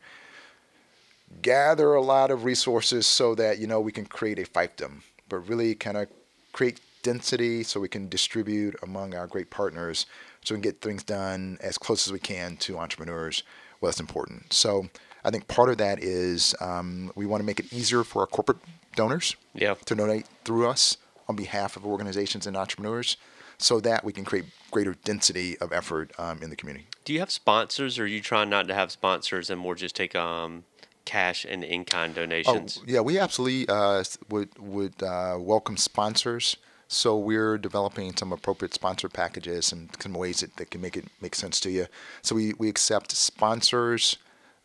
gather 1.44 1.94
a 1.94 2.02
lot 2.02 2.32
of 2.32 2.44
resources 2.44 3.06
so 3.06 3.36
that 3.36 3.60
you 3.60 3.68
know 3.68 3.82
we 3.82 3.92
can 3.92 4.08
create 4.08 4.40
a 4.40 4.46
fiefdom, 4.46 5.04
but 5.30 5.48
really 5.48 5.76
kind 5.76 5.98
of 5.98 6.08
create 6.54 6.80
density 7.04 7.62
so 7.62 7.80
we 7.80 7.88
can 7.88 8.10
distribute 8.10 8.76
among 8.82 9.14
our 9.14 9.28
great 9.28 9.52
partners 9.52 10.08
so 10.44 10.56
we 10.56 10.62
can 10.62 10.72
get 10.72 10.82
things 10.82 11.04
done 11.04 11.60
as 11.62 11.78
close 11.78 12.08
as 12.08 12.12
we 12.12 12.20
can 12.20 12.58
to 12.58 12.80
entrepreneurs. 12.80 13.44
That's 13.84 14.00
important. 14.00 14.54
So 14.54 14.90
I 15.24 15.32
think 15.32 15.48
part 15.48 15.70
of 15.70 15.78
that 15.78 16.02
is 16.02 16.56
um, 16.60 17.12
we 17.16 17.26
want 17.26 17.42
to 17.42 17.46
make 17.46 17.60
it 17.60 17.72
easier 17.72 18.04
for 18.04 18.22
our 18.22 18.28
corporate 18.28 18.58
donors 18.96 19.36
yeah. 19.54 19.76
to 19.86 19.96
donate 19.96 20.28
through 20.44 20.68
us 20.68 20.98
on 21.28 21.36
behalf 21.36 21.78
of 21.78 21.86
organizations 21.86 22.48
and 22.48 22.58
entrepreneurs 22.58 23.18
so 23.58 23.80
that 23.80 24.04
we 24.04 24.12
can 24.12 24.26
create 24.26 24.46
greater 24.72 24.96
density 25.04 25.58
of 25.60 25.72
effort 25.72 26.12
um, 26.18 26.42
in 26.42 26.50
the 26.50 26.56
community. 26.56 26.88
Do 27.06 27.14
you 27.14 27.20
have 27.20 27.32
sponsors 27.32 27.98
or 28.00 28.04
are 28.04 28.08
you 28.08 28.22
trying 28.22 28.50
not 28.50 28.68
to 28.68 28.74
have 28.74 28.92
sponsors 28.92 29.50
and 29.50 29.60
more 29.60 29.76
just 29.76 29.96
take 29.96 30.16
um, 30.16 30.66
cash 31.06 31.46
and 31.46 31.64
in-kind 31.64 32.16
donations? 32.16 32.80
Oh, 32.82 32.86
yeah, 32.88 33.00
we 33.00 33.20
absolutely 33.20 33.68
uh, 33.70 34.04
would 34.30 34.58
would 34.60 35.02
uh, 35.02 35.38
welcome 35.40 35.78
sponsors. 35.78 36.58
So 36.94 37.18
we're 37.18 37.58
developing 37.58 38.16
some 38.16 38.32
appropriate 38.32 38.74
sponsor 38.74 39.10
packages 39.10 39.72
and 39.72 39.90
some 40.00 40.14
ways 40.14 40.42
that, 40.42 40.56
that 40.58 40.70
can 40.70 40.80
make 40.80 40.96
it 40.96 41.06
make 41.22 41.34
sense 41.34 41.60
to 41.62 41.72
you. 41.72 41.88
So 42.22 42.36
we, 42.36 42.54
we 42.54 42.70
accept 42.70 43.12
sponsors. 43.12 44.18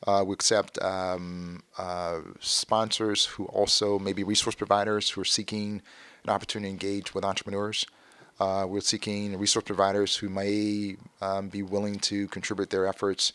Uh, 0.06 0.24
we 0.26 0.34
accept 0.34 0.80
um, 0.82 1.62
uh, 1.78 2.20
sponsors 2.40 3.24
who 3.24 3.46
also 3.46 3.98
maybe 3.98 4.22
resource 4.24 4.54
providers 4.54 5.10
who 5.10 5.22
are 5.22 5.24
seeking 5.24 5.82
an 6.24 6.30
opportunity 6.30 6.68
to 6.68 6.72
engage 6.72 7.14
with 7.14 7.24
entrepreneurs. 7.24 7.86
Uh, 8.38 8.66
we're 8.68 8.80
seeking 8.80 9.36
resource 9.38 9.64
providers 9.64 10.16
who 10.16 10.28
may 10.28 10.96
um, 11.20 11.48
be 11.48 11.62
willing 11.62 11.98
to 11.98 12.28
contribute 12.28 12.70
their 12.70 12.86
efforts 12.86 13.32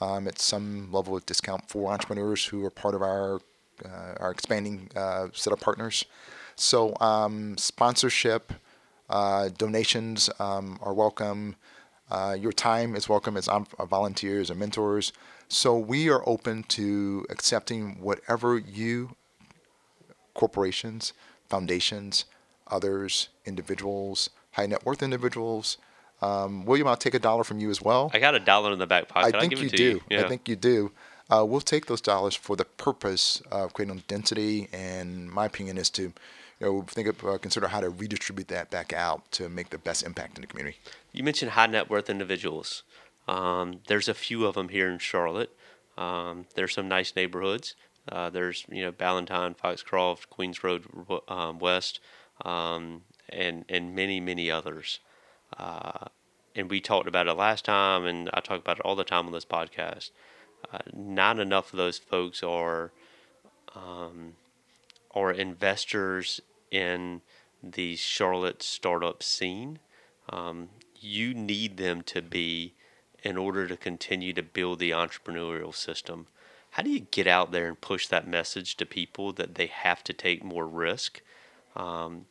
um, 0.00 0.26
at 0.26 0.38
some 0.38 0.92
level 0.92 1.16
of 1.16 1.24
discount 1.24 1.68
for 1.68 1.90
entrepreneurs 1.90 2.44
who 2.44 2.64
are 2.64 2.70
part 2.70 2.94
of 2.94 3.02
our 3.02 3.40
uh, 3.84 4.14
our 4.20 4.30
expanding 4.30 4.88
uh, 4.94 5.26
set 5.32 5.52
of 5.52 5.60
partners. 5.60 6.04
So 6.56 6.96
um, 7.00 7.56
sponsorship, 7.58 8.52
uh, 9.10 9.50
donations 9.56 10.30
um, 10.38 10.78
are 10.82 10.94
welcome. 10.94 11.56
Uh, 12.10 12.36
your 12.38 12.52
time 12.52 12.94
is 12.94 13.08
welcome 13.08 13.36
as 13.36 13.48
volunteers 13.88 14.50
or 14.50 14.54
mentors. 14.54 15.12
So 15.48 15.76
we 15.76 16.08
are 16.10 16.22
open 16.28 16.62
to 16.64 17.26
accepting 17.30 18.00
whatever 18.00 18.58
you, 18.58 19.16
corporations, 20.34 21.12
foundations, 21.48 22.24
others, 22.68 23.28
individuals, 23.44 24.30
high 24.52 24.66
net 24.66 24.84
worth 24.86 25.02
individuals, 25.02 25.76
Um, 26.22 26.64
William, 26.64 26.88
I'll 26.88 26.96
take 26.96 27.14
a 27.14 27.18
dollar 27.18 27.44
from 27.44 27.58
you 27.58 27.70
as 27.70 27.82
well. 27.82 28.10
I 28.14 28.18
got 28.18 28.34
a 28.34 28.40
dollar 28.40 28.72
in 28.72 28.78
the 28.78 28.86
back 28.86 29.08
pocket. 29.08 29.34
I 29.34 29.40
think 29.40 29.60
you 29.60 29.68
do. 29.68 29.82
you. 29.82 30.00
Yeah. 30.08 30.24
I 30.24 30.28
think 30.28 30.48
you 30.48 30.56
do. 30.56 30.92
Uh, 31.30 31.44
we'll 31.44 31.60
take 31.60 31.86
those 31.86 32.00
dollars 32.00 32.34
for 32.34 32.56
the 32.56 32.64
purpose 32.64 33.42
of 33.50 33.72
creating 33.74 34.02
density, 34.08 34.68
and 34.72 35.30
my 35.30 35.46
opinion 35.46 35.76
is 35.76 35.90
to, 35.90 36.12
you 36.60 36.66
know, 36.66 36.82
think 36.82 37.08
of, 37.08 37.24
uh, 37.24 37.38
consider 37.38 37.68
how 37.68 37.80
to 37.80 37.90
redistribute 37.90 38.48
that 38.48 38.70
back 38.70 38.92
out 38.92 39.30
to 39.32 39.48
make 39.48 39.70
the 39.70 39.78
best 39.78 40.02
impact 40.02 40.36
in 40.36 40.42
the 40.42 40.46
community. 40.46 40.78
You 41.12 41.24
mentioned 41.24 41.52
high 41.52 41.66
net 41.66 41.90
worth 41.90 42.08
individuals. 42.08 42.82
Um, 43.26 43.80
there's 43.86 44.08
a 44.08 44.14
few 44.14 44.46
of 44.46 44.54
them 44.54 44.68
here 44.68 44.88
in 44.88 44.98
Charlotte. 44.98 45.54
Um, 45.96 46.46
there's 46.54 46.74
some 46.74 46.88
nice 46.88 47.14
neighborhoods. 47.16 47.74
Uh, 48.10 48.28
there's 48.30 48.66
you 48.68 48.82
know 48.82 48.92
Ballantyne, 48.92 49.54
Foxcroft, 49.54 50.28
Queens 50.28 50.62
Road 50.62 50.84
um, 51.28 51.58
West, 51.58 52.00
um, 52.44 53.02
and 53.28 53.64
and 53.68 53.94
many 53.94 54.20
many 54.20 54.50
others. 54.50 55.00
Uh, 55.56 56.06
and 56.54 56.70
we 56.70 56.80
talked 56.80 57.08
about 57.08 57.26
it 57.26 57.32
last 57.34 57.64
time, 57.64 58.04
and 58.04 58.30
I 58.32 58.40
talk 58.40 58.60
about 58.60 58.78
it 58.78 58.84
all 58.84 58.96
the 58.96 59.04
time 59.04 59.26
on 59.26 59.32
this 59.32 59.44
podcast. 59.44 60.10
Uh, 60.72 60.78
not 60.92 61.38
enough 61.38 61.72
of 61.72 61.76
those 61.76 61.98
folks 61.98 62.42
are 62.42 62.92
um, 63.74 64.34
are 65.14 65.30
investors 65.30 66.40
in 66.70 67.22
the 67.62 67.96
Charlotte 67.96 68.62
startup 68.62 69.22
scene. 69.22 69.78
Um, 70.28 70.70
you 71.00 71.34
need 71.34 71.76
them 71.76 72.02
to 72.02 72.22
be 72.22 72.74
in 73.22 73.36
order 73.36 73.66
to 73.66 73.76
continue 73.76 74.32
to 74.32 74.42
build 74.42 74.78
the 74.78 74.90
entrepreneurial 74.90 75.74
system. 75.74 76.26
How 76.70 76.82
do 76.82 76.90
you 76.90 77.00
get 77.00 77.26
out 77.26 77.52
there 77.52 77.68
and 77.68 77.80
push 77.80 78.08
that 78.08 78.26
message 78.26 78.76
to 78.76 78.86
people 78.86 79.32
that 79.34 79.54
they 79.54 79.66
have 79.66 80.02
to 80.04 80.12
take 80.12 80.42
more 80.42 80.66
risk 80.66 81.22
um, 81.76 82.26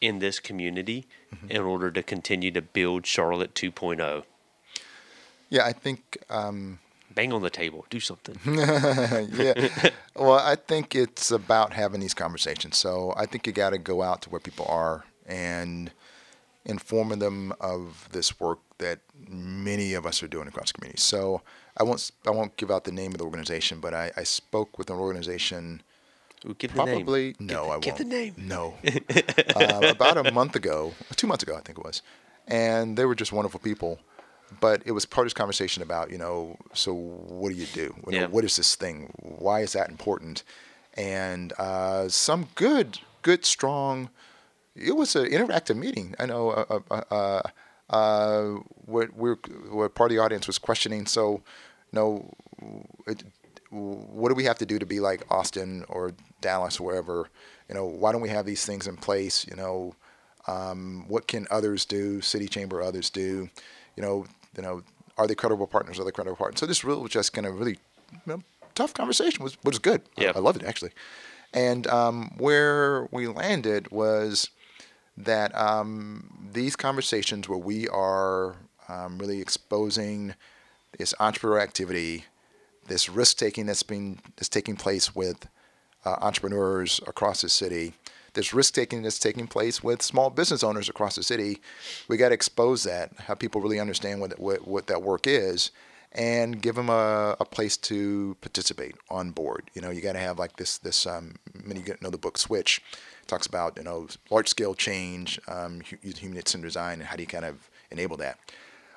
in 0.00 0.18
this 0.18 0.38
community 0.38 1.06
mm-hmm. 1.34 1.50
in 1.50 1.62
order 1.62 1.90
to 1.90 2.02
continue 2.02 2.50
to 2.50 2.62
build 2.62 3.06
Charlotte 3.06 3.54
2.0? 3.54 4.24
Yeah, 5.48 5.64
I 5.64 5.72
think. 5.72 6.18
Um, 6.28 6.78
Bang 7.16 7.32
on 7.32 7.40
the 7.40 7.50
table, 7.50 7.86
do 7.88 7.98
something. 7.98 8.38
yeah. 8.54 9.68
well, 10.14 10.38
I 10.38 10.54
think 10.54 10.94
it's 10.94 11.30
about 11.30 11.72
having 11.72 12.00
these 12.00 12.12
conversations. 12.12 12.76
So 12.76 13.14
I 13.16 13.24
think 13.24 13.46
you 13.46 13.54
got 13.54 13.70
to 13.70 13.78
go 13.78 14.02
out 14.02 14.20
to 14.22 14.30
where 14.30 14.38
people 14.38 14.66
are 14.68 15.04
and 15.26 15.90
informing 16.66 17.20
them 17.20 17.54
of 17.58 18.06
this 18.12 18.38
work 18.38 18.58
that 18.78 18.98
many 19.28 19.94
of 19.94 20.04
us 20.04 20.22
are 20.22 20.28
doing 20.28 20.46
across 20.46 20.72
the 20.72 20.74
community. 20.74 21.00
So 21.00 21.40
I 21.76 21.84
won't 21.84 22.10
I 22.26 22.30
won't 22.30 22.56
give 22.58 22.70
out 22.70 22.84
the 22.84 22.92
name 22.92 23.12
of 23.12 23.18
the 23.18 23.24
organization, 23.24 23.80
but 23.80 23.94
I, 23.94 24.12
I 24.16 24.24
spoke 24.24 24.76
with 24.76 24.90
an 24.90 24.96
organization. 24.96 25.82
give 26.58 26.72
probably 26.72 27.32
the 27.32 27.44
name. 27.44 27.46
no, 27.48 27.62
give, 27.62 27.62
I 27.62 27.62
give 27.62 27.70
won't. 27.70 27.82
Give 27.82 27.96
the 27.96 28.04
name. 28.04 28.34
No, 28.36 28.74
uh, 29.56 29.88
about 29.90 30.26
a 30.26 30.30
month 30.32 30.54
ago, 30.54 30.92
two 31.16 31.26
months 31.26 31.44
ago, 31.44 31.54
I 31.56 31.60
think 31.60 31.78
it 31.78 31.84
was, 31.84 32.02
and 32.46 32.98
they 32.98 33.06
were 33.06 33.14
just 33.14 33.32
wonderful 33.32 33.60
people. 33.60 33.98
But 34.60 34.82
it 34.84 34.92
was 34.92 35.04
part 35.04 35.26
of 35.26 35.26
this 35.26 35.34
conversation 35.34 35.82
about 35.82 36.10
you 36.10 36.18
know, 36.18 36.56
so 36.72 36.94
what 36.94 37.50
do 37.50 37.56
you 37.56 37.66
do? 37.66 37.94
You 38.06 38.12
know, 38.12 38.18
What 38.30 38.44
is 38.44 38.56
this 38.56 38.74
thing? 38.74 39.12
Why 39.18 39.60
is 39.60 39.72
that 39.72 39.88
important? 39.90 40.42
And 40.94 41.52
uh, 41.58 42.08
some 42.08 42.48
good, 42.54 42.98
good, 43.22 43.44
strong. 43.44 44.08
It 44.74 44.96
was 44.96 45.16
an 45.16 45.26
interactive 45.26 45.76
meeting. 45.76 46.14
I 46.18 46.26
know. 46.26 46.50
Uh, 46.50 46.80
uh, 46.90 47.02
uh, 47.10 47.42
uh, 47.90 48.42
what 48.84 49.14
we're 49.14 49.36
what 49.70 49.94
part 49.94 50.10
of 50.10 50.16
the 50.16 50.22
audience 50.22 50.46
was 50.46 50.58
questioning. 50.58 51.06
So, 51.06 51.42
you 51.92 51.98
know, 51.98 52.34
it, 53.06 53.24
what 53.70 54.28
do 54.28 54.34
we 54.34 54.44
have 54.44 54.58
to 54.58 54.66
do 54.66 54.78
to 54.78 54.86
be 54.86 55.00
like 55.00 55.24
Austin 55.30 55.84
or 55.88 56.12
Dallas 56.40 56.80
or 56.80 56.86
wherever? 56.86 57.28
You 57.68 57.74
know, 57.74 57.84
why 57.84 58.12
don't 58.12 58.20
we 58.22 58.28
have 58.28 58.46
these 58.46 58.64
things 58.64 58.86
in 58.86 58.96
place? 58.96 59.46
You 59.46 59.56
know, 59.56 59.94
um, 60.46 61.04
what 61.08 61.26
can 61.26 61.46
others 61.50 61.84
do? 61.84 62.20
City 62.20 62.48
Chamber, 62.48 62.82
others 62.82 63.10
do. 63.10 63.50
You 63.96 64.02
know, 64.02 64.26
you 64.56 64.62
know, 64.62 64.82
are 65.18 65.26
they 65.26 65.34
credible 65.34 65.66
partners? 65.66 65.98
Are 65.98 66.04
they 66.04 66.10
credible 66.10 66.36
partners? 66.36 66.60
So 66.60 66.66
this 66.66 66.84
really 66.84 67.02
was 67.02 67.10
just 67.10 67.32
kind 67.32 67.46
of 67.46 67.58
really 67.58 67.78
you 68.12 68.20
know, 68.26 68.42
tough 68.74 68.94
conversation. 68.94 69.42
was 69.42 69.56
was 69.64 69.78
good. 69.78 70.02
Yeah. 70.16 70.32
I, 70.34 70.38
I 70.38 70.40
loved 70.40 70.62
it 70.62 70.66
actually. 70.66 70.92
And 71.52 71.86
um, 71.86 72.34
where 72.36 73.08
we 73.10 73.26
landed 73.28 73.90
was 73.90 74.50
that 75.16 75.56
um, 75.56 76.48
these 76.52 76.76
conversations 76.76 77.48
where 77.48 77.58
we 77.58 77.88
are 77.88 78.56
um, 78.88 79.18
really 79.18 79.40
exposing 79.40 80.34
this 80.98 81.14
entrepreneurial 81.18 81.62
activity, 81.62 82.24
this 82.86 83.08
risk 83.08 83.38
taking 83.38 83.66
that's 83.66 83.82
being 83.82 84.20
that's 84.36 84.48
taking 84.48 84.76
place 84.76 85.14
with 85.14 85.48
uh, 86.04 86.16
entrepreneurs 86.20 87.00
across 87.06 87.40
the 87.40 87.48
city, 87.48 87.94
this 88.36 88.54
risk 88.54 88.74
taking 88.74 89.02
that's 89.02 89.18
taking 89.18 89.48
place 89.48 89.82
with 89.82 90.00
small 90.00 90.30
business 90.30 90.62
owners 90.62 90.88
across 90.88 91.16
the 91.16 91.22
city, 91.24 91.60
we 92.06 92.16
got 92.16 92.28
to 92.28 92.34
expose 92.34 92.84
that, 92.84 93.10
have 93.18 93.40
people 93.40 93.60
really 93.60 93.80
understand 93.80 94.20
what, 94.20 94.38
what 94.38 94.68
what 94.68 94.86
that 94.86 95.02
work 95.02 95.26
is, 95.26 95.72
and 96.12 96.62
give 96.62 96.76
them 96.76 96.88
a, 96.88 97.36
a 97.40 97.44
place 97.44 97.76
to 97.76 98.36
participate 98.40 98.94
on 99.10 99.32
board. 99.32 99.70
You 99.74 99.82
know, 99.82 99.90
you 99.90 100.00
got 100.00 100.12
to 100.12 100.20
have 100.20 100.38
like 100.38 100.56
this 100.56 100.78
this 100.78 101.06
um, 101.06 101.34
many 101.64 101.80
you 101.80 101.96
know 102.00 102.10
the 102.10 102.18
book 102.18 102.38
Switch 102.38 102.80
talks 103.26 103.46
about 103.46 103.76
you 103.76 103.82
know 103.82 104.06
large 104.30 104.48
scale 104.48 104.74
change, 104.74 105.40
um, 105.48 105.80
human 105.80 106.44
centered 106.46 106.68
design, 106.68 107.00
and 107.00 107.08
how 107.08 107.16
do 107.16 107.22
you 107.22 107.26
kind 107.26 107.44
of 107.44 107.68
enable 107.90 108.16
that. 108.18 108.38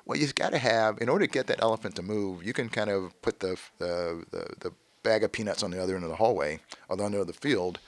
Well, 0.06 0.18
you've 0.18 0.34
got 0.34 0.50
to 0.50 0.58
have 0.58 1.00
in 1.00 1.08
order 1.08 1.26
to 1.26 1.30
get 1.30 1.46
that 1.48 1.62
elephant 1.62 1.96
to 1.96 2.02
move. 2.02 2.44
You 2.44 2.52
can 2.52 2.68
kind 2.68 2.90
of 2.90 3.20
put 3.22 3.40
the 3.40 3.58
the, 3.78 4.24
the, 4.30 4.46
the 4.60 4.72
bag 5.02 5.24
of 5.24 5.32
peanuts 5.32 5.62
on 5.62 5.70
the 5.70 5.82
other 5.82 5.94
end 5.94 6.04
of 6.04 6.10
the 6.10 6.16
hallway 6.16 6.60
or 6.88 6.96
the 6.96 7.04
other 7.04 7.14
end 7.14 7.20
of 7.20 7.26
the 7.26 7.32
field, 7.32 7.78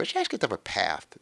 but 0.00 0.14
you 0.14 0.20
actually 0.20 0.36
have 0.36 0.40
to 0.40 0.46
have 0.46 0.52
a 0.52 0.62
path. 0.62 1.18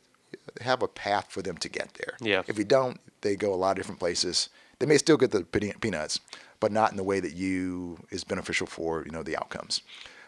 Have 0.60 0.82
a 0.82 0.88
path 0.88 1.26
for 1.28 1.42
them 1.42 1.56
to 1.58 1.68
get 1.68 1.94
there. 1.94 2.16
Yeah. 2.20 2.42
If 2.46 2.58
you 2.58 2.64
don't, 2.64 3.00
they 3.20 3.36
go 3.36 3.52
a 3.52 3.56
lot 3.56 3.72
of 3.72 3.76
different 3.76 3.98
places. 3.98 4.48
They 4.78 4.86
may 4.86 4.98
still 4.98 5.16
get 5.16 5.32
the 5.32 5.42
peanuts, 5.42 6.20
but 6.60 6.70
not 6.72 6.90
in 6.92 6.96
the 6.96 7.02
way 7.02 7.20
that 7.20 7.34
you 7.34 7.98
is 8.10 8.24
beneficial 8.24 8.66
for 8.66 9.04
you 9.04 9.10
know 9.10 9.22
the 9.22 9.36
outcomes. 9.36 9.82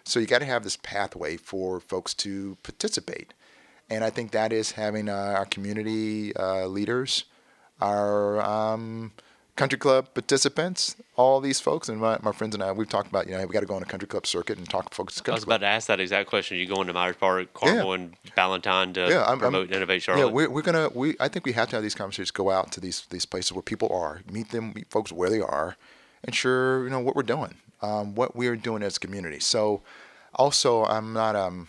So 0.04 0.18
you 0.18 0.26
got 0.26 0.40
to 0.40 0.46
have 0.46 0.64
this 0.64 0.76
pathway 0.76 1.36
for 1.36 1.78
folks 1.78 2.14
to 2.14 2.56
participate, 2.62 3.32
and 3.88 4.02
I 4.02 4.10
think 4.10 4.32
that 4.32 4.52
is 4.52 4.72
having 4.72 5.08
uh, 5.08 5.34
our 5.36 5.46
community 5.46 6.34
uh, 6.34 6.66
leaders, 6.66 7.24
our 7.80 8.40
um, 8.40 9.12
country 9.56 9.78
club 9.78 10.14
participants, 10.14 10.96
all 11.16 11.40
these 11.40 11.60
folks, 11.60 11.88
and 11.88 12.00
my, 12.00 12.18
my 12.22 12.32
friends 12.32 12.54
and 12.54 12.62
I, 12.62 12.72
we've 12.72 12.88
talked 12.88 13.08
about 13.08 13.26
you 13.26 13.32
know 13.36 13.44
we 13.46 13.52
got 13.52 13.60
to 13.60 13.66
go 13.66 13.74
on 13.74 13.82
a 13.82 13.86
country 13.86 14.08
club 14.08 14.26
circuit 14.26 14.58
and 14.58 14.68
talk 14.68 14.90
to 14.90 14.94
folks. 14.94 15.20
I 15.26 15.32
was 15.32 15.44
about 15.44 15.60
to 15.60 15.66
ask 15.66 15.88
that 15.88 16.00
exact 16.00 16.28
question. 16.28 16.56
You 16.56 16.66
go 16.66 16.80
into 16.80 16.92
Myers 16.92 17.16
Park, 17.20 17.52
Carmel, 17.52 17.86
Yeah. 17.88 17.94
and 17.94 18.14
Ballantyne 18.36 18.92
to 18.94 19.08
Yeah, 19.08 19.22
I'm- 19.22 19.38
promote 19.38 19.68
I'm- 19.68 19.76
Innovate 19.76 20.02
Charlotte. 20.02 20.26
Yeah, 20.26 20.32
we're, 20.32 20.50
we're 20.50 20.62
gonna. 20.62 20.88
We 20.94 21.16
I 21.20 21.28
think 21.28 21.44
we 21.44 21.52
have 21.52 21.68
to 21.70 21.76
have 21.76 21.82
these 21.82 21.94
conversations. 21.94 22.30
Go 22.30 22.50
out 22.50 22.72
to 22.72 22.80
these 22.80 23.06
these 23.10 23.26
places 23.26 23.52
where 23.52 23.62
people 23.62 23.88
are, 23.92 24.20
meet 24.30 24.50
them, 24.50 24.72
meet 24.74 24.88
folks 24.90 25.12
where 25.12 25.28
they 25.30 25.40
are, 25.40 25.76
and 26.24 26.34
share 26.34 26.82
you 26.84 26.90
know 26.90 27.00
what 27.00 27.14
we're 27.16 27.22
doing, 27.22 27.54
um, 27.82 28.14
what 28.14 28.34
we 28.36 28.46
are 28.48 28.56
doing 28.56 28.82
as 28.82 28.96
a 28.96 29.00
community. 29.00 29.40
So, 29.40 29.82
also, 30.34 30.84
I'm 30.84 31.12
not 31.12 31.36
um, 31.36 31.68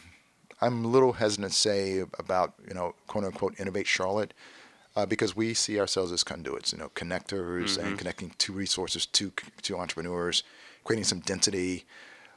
I'm 0.61 0.85
a 0.85 0.87
little 0.87 1.13
hesitant 1.13 1.51
to 1.51 1.57
say 1.57 1.99
about 2.19 2.53
you 2.67 2.73
know 2.73 2.95
quote 3.07 3.25
unquote 3.25 3.59
innovate 3.59 3.87
Charlotte. 3.87 4.33
Uh, 4.93 5.05
because 5.05 5.37
we 5.37 5.53
see 5.53 5.79
ourselves 5.79 6.11
as 6.11 6.21
conduits, 6.21 6.73
you 6.73 6.77
know, 6.77 6.89
connectors 6.95 7.77
and 7.77 7.97
connecting 7.97 8.33
two 8.37 8.51
resources 8.51 9.05
to 9.05 9.31
to 9.61 9.77
entrepreneurs, 9.77 10.43
creating 10.83 11.05
some 11.05 11.19
density. 11.21 11.85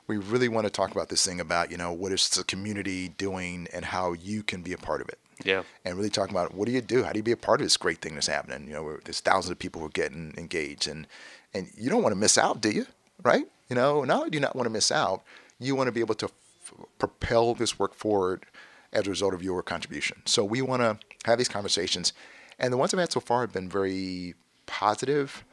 We 0.07 0.19
really 0.19 0.49
want 0.49 0.65
to 0.67 0.71
talk 0.71 0.93
about 0.93 1.09
this 1.09 1.27
thing 1.27 1.41
about 1.41 1.73
you 1.73 1.77
know 1.77 1.93
what 1.93 2.13
is 2.13 2.29
the 2.29 2.45
community 2.45 3.09
doing 3.09 3.67
and 3.73 3.87
how 3.87 4.13
you 4.13 4.45
can 4.45 4.63
be 4.63 4.73
a 4.73 4.79
part 4.79 5.01
of 5.01 5.09
it 5.09 5.19
yeah. 5.43 5.63
and 5.85 5.97
really 5.97 6.11
talking 6.11 6.35
about 6.35 6.55
what 6.55 6.67
do 6.67 6.73
you 6.73 6.81
do? 6.81 7.03
How 7.03 7.13
do 7.13 7.19
you 7.19 7.23
be 7.23 7.33
a 7.33 7.37
part 7.37 7.61
of 7.61 7.65
this 7.65 7.77
great 7.77 7.99
thing 7.99 8.15
that's 8.15 8.27
happening? 8.27 8.69
You 8.69 8.75
know, 8.75 8.83
where 8.83 9.01
there's 9.05 9.21
thousands 9.21 9.51
of 9.51 9.59
people 9.59 9.81
who 9.81 9.87
are 9.87 9.91
getting 9.91 10.35
engaged, 10.37 10.87
and 10.87 11.07
and 11.53 11.69
you 11.77 11.91
don't 11.91 12.03
want 12.03 12.13
to 12.13 12.21
miss 12.21 12.39
out, 12.39 12.61
do 12.61 12.71
you? 12.71 12.87
Right? 13.23 13.47
You 13.69 13.77
know, 13.77 14.05
not 14.05 14.19
only 14.19 14.31
do 14.31 14.37
you 14.37 14.41
not 14.41 14.55
want 14.55 14.67
to 14.67 14.71
miss 14.71 14.93
out, 14.93 15.23
you 15.59 15.75
want 15.75 15.89
to 15.89 15.93
be 15.93 16.01
able 16.01 16.15
to 16.17 16.27
f- 16.27 16.75
propel 16.99 17.55
this 17.55 17.79
work 17.79 17.95
forward 17.95 18.45
as 18.93 19.07
a 19.07 19.11
result 19.11 19.35
of 19.35 19.43
your 19.43 19.63
contribution. 19.63 20.23
So 20.25 20.45
we 20.45 20.63
want 20.63 20.83
to 20.83 20.99
have 21.25 21.39
these 21.39 21.49
conversations, 21.49 22.13
and 22.59 22.73
the 22.73 22.77
ones 22.77 22.93
I've 22.95 23.01
had 23.01 23.13
so 23.13 23.21
far 23.21 23.43
have 23.43 23.53
been 23.53 23.69
very 23.69 24.35
positive. 24.67 25.45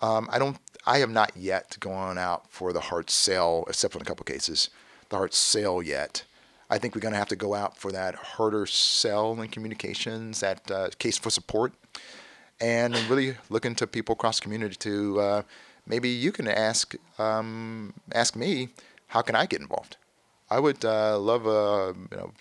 Um, 0.00 0.28
I 0.32 0.38
don't. 0.38 0.58
I 0.86 0.98
have 0.98 1.10
not 1.10 1.36
yet 1.36 1.76
gone 1.78 2.16
out 2.16 2.50
for 2.50 2.72
the 2.72 2.80
hard 2.80 3.10
sell, 3.10 3.64
except 3.68 3.92
for 3.92 3.98
in 3.98 4.02
a 4.02 4.06
couple 4.06 4.24
cases, 4.24 4.70
the 5.10 5.16
hard 5.16 5.34
sale 5.34 5.82
yet. 5.82 6.24
I 6.70 6.78
think 6.78 6.94
we're 6.94 7.00
going 7.00 7.12
to 7.12 7.18
have 7.18 7.28
to 7.28 7.36
go 7.36 7.54
out 7.54 7.76
for 7.76 7.90
that 7.92 8.14
harder 8.14 8.64
sell 8.64 9.40
in 9.40 9.48
communications, 9.48 10.40
that 10.40 10.70
uh, 10.70 10.88
case 10.98 11.18
for 11.18 11.28
support, 11.28 11.72
and 12.60 12.96
really 13.10 13.36
looking 13.50 13.74
to 13.74 13.86
people 13.86 14.12
across 14.12 14.38
the 14.38 14.44
community 14.44 14.76
to 14.76 15.20
uh, 15.20 15.42
maybe 15.86 16.08
you 16.08 16.32
can 16.32 16.46
ask 16.46 16.94
um, 17.18 17.92
ask 18.12 18.36
me 18.36 18.68
how 19.08 19.20
can 19.22 19.34
I 19.34 19.46
get 19.46 19.60
involved. 19.60 19.96
I 20.48 20.60
would 20.60 20.84
uh, 20.84 21.18
love 21.18 21.46
uh, 21.46 21.92
you 22.10 22.16
know 22.16 22.32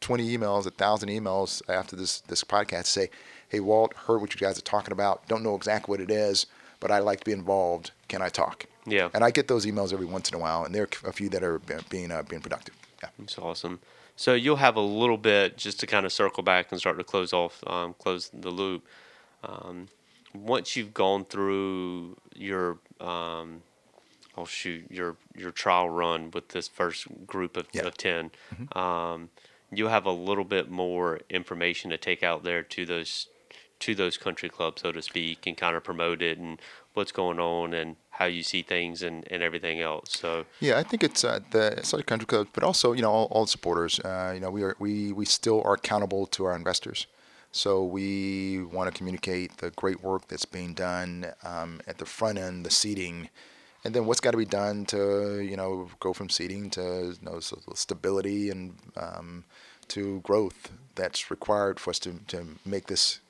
20 0.00 0.36
emails, 0.36 0.66
a 0.66 0.70
thousand 0.70 1.08
emails 1.08 1.62
after 1.68 1.96
this 1.96 2.20
this 2.20 2.44
podcast 2.44 2.84
to 2.84 2.90
say, 2.90 3.10
hey 3.48 3.60
Walt, 3.60 3.94
heard 4.06 4.20
what 4.20 4.34
you 4.34 4.40
guys 4.40 4.58
are 4.58 4.62
talking 4.62 4.92
about. 4.92 5.26
Don't 5.28 5.42
know 5.42 5.54
exactly 5.54 5.90
what 5.92 6.00
it 6.00 6.10
is, 6.10 6.46
but 6.80 6.90
I'd 6.90 7.00
like 7.00 7.20
to 7.20 7.24
be 7.24 7.32
involved. 7.32 7.90
Can 8.08 8.22
I 8.22 8.28
talk? 8.28 8.66
Yeah. 8.86 9.08
And 9.14 9.22
I 9.24 9.30
get 9.30 9.48
those 9.48 9.66
emails 9.66 9.92
every 9.92 10.06
once 10.06 10.30
in 10.30 10.34
a 10.34 10.38
while, 10.38 10.64
and 10.64 10.74
there 10.74 10.82
are 11.04 11.08
a 11.10 11.12
few 11.12 11.28
that 11.30 11.42
are 11.42 11.58
being 11.88 12.10
uh, 12.10 12.22
being 12.22 12.42
productive. 12.42 12.74
Yeah. 13.02 13.10
It's 13.22 13.38
awesome. 13.38 13.80
So 14.16 14.34
you'll 14.34 14.56
have 14.56 14.74
a 14.76 14.80
little 14.80 15.16
bit 15.18 15.56
just 15.56 15.78
to 15.80 15.86
kind 15.86 16.04
of 16.04 16.12
circle 16.12 16.42
back 16.42 16.72
and 16.72 16.80
start 16.80 16.98
to 16.98 17.04
close 17.04 17.32
off, 17.32 17.62
um, 17.68 17.94
close 17.98 18.30
the 18.32 18.50
loop. 18.50 18.84
Um, 19.44 19.86
once 20.34 20.74
you've 20.74 20.92
gone 20.92 21.24
through 21.24 22.16
your 22.34 22.78
um, 23.00 23.62
oh 24.36 24.44
shoot 24.44 24.84
your 24.90 25.16
your 25.36 25.50
trial 25.52 25.88
run 25.88 26.30
with 26.32 26.48
this 26.48 26.66
first 26.68 27.06
group 27.26 27.56
of, 27.56 27.66
Yeah. 27.72 27.86
of 27.86 27.96
10 27.96 28.30
um, 28.72 29.30
you 29.72 29.86
have 29.88 30.04
a 30.06 30.12
little 30.12 30.44
bit 30.44 30.70
more 30.70 31.20
information 31.30 31.90
to 31.90 31.96
take 31.98 32.22
out 32.22 32.42
there 32.44 32.62
to 32.62 32.84
those 32.86 33.28
to 33.80 33.94
those 33.94 34.16
country 34.16 34.48
clubs 34.48 34.82
so 34.82 34.92
to 34.92 35.02
speak 35.02 35.46
and 35.46 35.56
kind 35.56 35.76
of 35.76 35.84
promote 35.84 36.20
it 36.22 36.38
and 36.38 36.60
what's 36.94 37.12
going 37.12 37.38
on 37.38 37.72
and 37.72 37.96
how 38.10 38.24
you 38.24 38.42
see 38.42 38.62
things 38.62 39.02
and, 39.02 39.24
and 39.30 39.42
everything 39.42 39.80
else 39.80 40.18
so 40.18 40.44
Yeah, 40.60 40.78
I 40.78 40.82
think 40.82 41.04
it's 41.04 41.24
uh, 41.24 41.40
the 41.50 41.80
Southern 41.82 42.06
Country 42.06 42.26
Club, 42.26 42.48
but 42.52 42.64
also 42.64 42.92
you 42.92 43.02
know 43.02 43.10
all, 43.10 43.28
all 43.30 43.46
supporters. 43.46 44.00
Uh, 44.00 44.32
you 44.34 44.40
know, 44.40 44.50
we 44.50 44.62
are 44.62 44.74
we 44.78 45.12
we 45.12 45.24
still 45.24 45.62
are 45.64 45.74
accountable 45.74 46.26
to 46.26 46.44
our 46.44 46.56
investors, 46.56 47.06
so 47.52 47.84
we 47.84 48.64
want 48.64 48.92
to 48.92 48.96
communicate 48.96 49.58
the 49.58 49.70
great 49.70 50.02
work 50.02 50.28
that's 50.28 50.44
being 50.44 50.74
done 50.74 51.32
um, 51.44 51.80
at 51.86 51.98
the 51.98 52.04
front 52.04 52.38
end, 52.38 52.66
the 52.66 52.70
seating, 52.70 53.30
and 53.84 53.94
then 53.94 54.06
what's 54.06 54.20
got 54.20 54.32
to 54.32 54.36
be 54.36 54.44
done 54.44 54.84
to 54.86 55.40
you 55.40 55.56
know 55.56 55.88
go 56.00 56.12
from 56.12 56.28
seating 56.28 56.70
to 56.70 57.14
you 57.20 57.30
know 57.30 57.38
stability 57.40 58.50
and 58.50 58.74
um, 58.96 59.44
to 59.88 60.20
growth 60.20 60.70
that's 60.94 61.30
required 61.30 61.78
for 61.78 61.90
us 61.90 61.98
to 62.00 62.20
to 62.26 62.46
make 62.64 62.86
this 62.86 63.20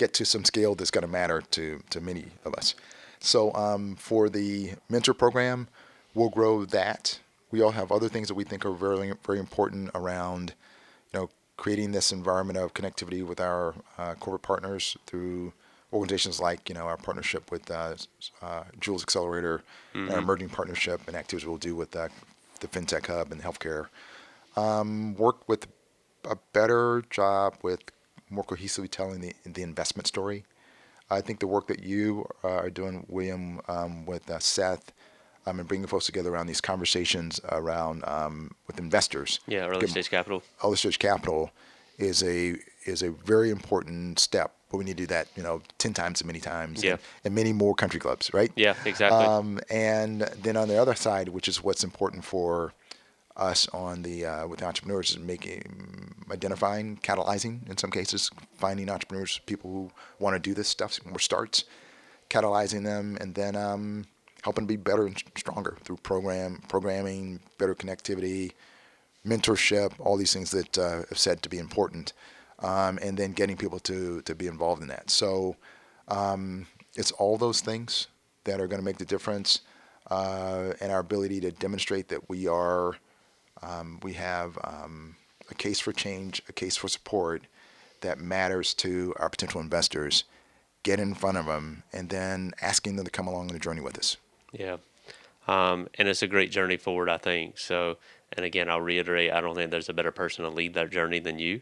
get 0.00 0.14
to 0.14 0.24
some 0.24 0.46
scale 0.46 0.74
that's 0.74 0.90
going 0.90 1.02
to 1.02 1.08
matter 1.08 1.42
to, 1.50 1.82
to 1.90 2.00
many 2.00 2.24
of 2.46 2.54
us. 2.54 2.74
So 3.20 3.52
um, 3.52 3.96
for 3.96 4.30
the 4.30 4.72
mentor 4.88 5.12
program, 5.12 5.68
we'll 6.14 6.30
grow 6.30 6.64
that. 6.64 7.20
We 7.50 7.60
all 7.60 7.72
have 7.72 7.92
other 7.92 8.08
things 8.08 8.28
that 8.28 8.34
we 8.34 8.44
think 8.44 8.64
are 8.64 8.72
very 8.72 9.12
very 9.26 9.38
important 9.38 9.90
around, 9.94 10.54
you 11.12 11.20
know, 11.20 11.30
creating 11.58 11.92
this 11.92 12.12
environment 12.12 12.58
of 12.58 12.72
connectivity 12.72 13.22
with 13.26 13.40
our 13.40 13.74
uh, 13.98 14.14
corporate 14.14 14.42
partners 14.42 14.96
through 15.06 15.52
organizations 15.92 16.40
like 16.40 16.68
you 16.68 16.74
know 16.74 16.86
our 16.86 16.96
partnership 16.96 17.50
with 17.50 17.70
uh, 17.70 17.94
uh, 18.40 18.62
Jules 18.78 19.02
Accelerator, 19.02 19.62
and 20.04 20.10
our 20.12 20.18
emerging 20.20 20.48
partnership 20.48 21.00
and 21.08 21.16
activities 21.16 21.46
we'll 21.46 21.58
do 21.58 21.74
with 21.74 21.94
uh, 21.94 22.08
the 22.60 22.68
FinTech 22.68 23.06
Hub 23.06 23.32
and 23.32 23.42
healthcare. 23.42 23.88
Um, 24.56 25.14
work 25.16 25.46
with 25.48 25.66
a 26.24 26.36
better 26.52 27.02
job 27.10 27.56
with 27.62 27.80
more 28.30 28.44
cohesively 28.44 28.88
telling 28.90 29.20
the 29.20 29.34
the 29.44 29.62
investment 29.62 30.06
story. 30.06 30.44
I 31.10 31.20
think 31.20 31.40
the 31.40 31.46
work 31.48 31.66
that 31.66 31.82
you 31.82 32.24
uh, 32.44 32.48
are 32.48 32.70
doing, 32.70 33.04
William, 33.08 33.60
um, 33.66 34.06
with 34.06 34.30
uh, 34.30 34.38
Seth, 34.38 34.92
um, 35.44 35.58
and 35.58 35.66
bringing 35.66 35.88
folks 35.88 36.06
together 36.06 36.32
around 36.32 36.46
these 36.46 36.60
conversations 36.60 37.40
around 37.50 38.04
um, 38.06 38.52
with 38.68 38.78
investors, 38.78 39.40
yeah 39.48 39.66
early 39.66 39.80
Give- 39.80 39.90
stage 39.90 40.10
capital 40.10 40.42
early 40.62 40.76
stage 40.76 40.98
capital, 40.98 41.50
is 41.98 42.22
a 42.22 42.56
is 42.84 43.02
a 43.02 43.10
very 43.10 43.50
important 43.50 44.18
step. 44.20 44.52
But 44.70 44.78
we 44.78 44.84
need 44.84 44.96
to 44.98 45.02
do 45.02 45.06
that, 45.08 45.26
you 45.34 45.42
know, 45.42 45.62
ten 45.78 45.92
times 45.92 46.20
as 46.20 46.24
many 46.24 46.38
times, 46.38 46.84
Yeah. 46.84 46.92
and, 46.92 47.00
and 47.24 47.34
many 47.34 47.52
more 47.52 47.74
country 47.74 47.98
clubs, 47.98 48.32
right? 48.32 48.52
yeah 48.54 48.74
exactly 48.84 49.18
Um, 49.26 49.58
and 49.68 50.20
then 50.44 50.56
on 50.56 50.68
the 50.68 50.80
other 50.80 50.94
side, 50.94 51.28
which 51.30 51.48
is 51.48 51.60
what's 51.60 51.82
important 51.82 52.24
for 52.24 52.72
us 53.36 53.68
on 53.68 54.02
the 54.02 54.26
uh, 54.26 54.46
with 54.46 54.62
entrepreneurs, 54.62 55.10
is 55.10 55.18
making 55.18 56.14
identifying, 56.30 56.96
catalyzing 56.98 57.68
in 57.68 57.76
some 57.76 57.90
cases, 57.90 58.30
finding 58.54 58.88
entrepreneurs, 58.88 59.40
people 59.46 59.70
who 59.70 59.90
want 60.18 60.34
to 60.34 60.40
do 60.40 60.54
this 60.54 60.68
stuff, 60.68 60.98
more 61.04 61.18
starts, 61.18 61.64
catalyzing 62.28 62.84
them, 62.84 63.16
and 63.20 63.34
then 63.34 63.56
um, 63.56 64.04
helping 64.42 64.64
to 64.64 64.68
be 64.68 64.76
better 64.76 65.06
and 65.06 65.22
stronger 65.36 65.76
through 65.84 65.96
program 65.96 66.62
programming, 66.68 67.40
better 67.58 67.74
connectivity, 67.74 68.52
mentorship, 69.26 69.92
all 69.98 70.16
these 70.16 70.32
things 70.32 70.50
that 70.50 70.78
uh, 70.78 71.02
have 71.08 71.18
said 71.18 71.42
to 71.42 71.48
be 71.48 71.58
important, 71.58 72.12
um, 72.60 72.98
and 73.02 73.16
then 73.16 73.32
getting 73.32 73.56
people 73.56 73.78
to 73.78 74.22
to 74.22 74.34
be 74.34 74.46
involved 74.46 74.82
in 74.82 74.88
that. 74.88 75.10
So 75.10 75.56
um, 76.08 76.66
it's 76.94 77.12
all 77.12 77.36
those 77.36 77.60
things 77.60 78.08
that 78.44 78.60
are 78.60 78.66
going 78.66 78.80
to 78.80 78.84
make 78.84 78.98
the 78.98 79.04
difference, 79.04 79.60
uh, 80.10 80.72
and 80.80 80.90
our 80.90 81.00
ability 81.00 81.40
to 81.40 81.52
demonstrate 81.52 82.08
that 82.08 82.28
we 82.28 82.46
are 82.46 82.96
um, 83.62 84.00
we 84.02 84.14
have 84.14 84.58
um, 84.64 85.16
a 85.50 85.54
case 85.54 85.80
for 85.80 85.92
change, 85.92 86.42
a 86.48 86.52
case 86.52 86.76
for 86.76 86.88
support 86.88 87.42
that 88.00 88.18
matters 88.18 88.74
to 88.74 89.14
our 89.18 89.28
potential 89.28 89.60
investors. 89.60 90.24
Get 90.82 90.98
in 90.98 91.14
front 91.14 91.36
of 91.36 91.46
them, 91.46 91.82
and 91.92 92.08
then 92.08 92.52
asking 92.62 92.96
them 92.96 93.04
to 93.04 93.10
come 93.10 93.26
along 93.26 93.48
on 93.48 93.52
the 93.52 93.58
journey 93.58 93.82
with 93.82 93.98
us. 93.98 94.16
Yeah. 94.52 94.78
Um, 95.46 95.88
and 95.98 96.08
it's 96.08 96.22
a 96.22 96.26
great 96.26 96.50
journey 96.50 96.78
forward, 96.78 97.10
I 97.10 97.18
think. 97.18 97.58
So, 97.58 97.98
and 98.32 98.46
again, 98.46 98.70
I'll 98.70 98.80
reiterate, 98.80 99.32
I 99.32 99.40
don't 99.40 99.54
think 99.54 99.70
there's 99.70 99.88
a 99.90 99.92
better 99.92 100.12
person 100.12 100.44
to 100.44 100.50
lead 100.50 100.74
that 100.74 100.90
journey 100.90 101.18
than 101.18 101.38
you. 101.38 101.60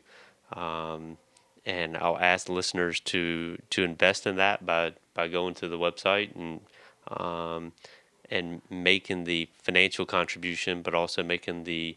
Um, 0.52 1.16
and 1.66 1.96
I'll 1.96 2.18
ask 2.18 2.48
listeners 2.48 3.00
to 3.00 3.58
to 3.70 3.84
invest 3.84 4.26
in 4.26 4.36
that 4.36 4.64
by 4.64 4.94
by 5.14 5.28
going 5.28 5.54
to 5.56 5.68
the 5.68 5.78
website 5.78 6.34
and 6.34 6.60
um, 7.08 7.72
and 8.30 8.62
making 8.70 9.24
the 9.24 9.48
financial 9.62 10.06
contribution, 10.06 10.82
but 10.82 10.94
also 10.94 11.22
making 11.22 11.64
the 11.64 11.96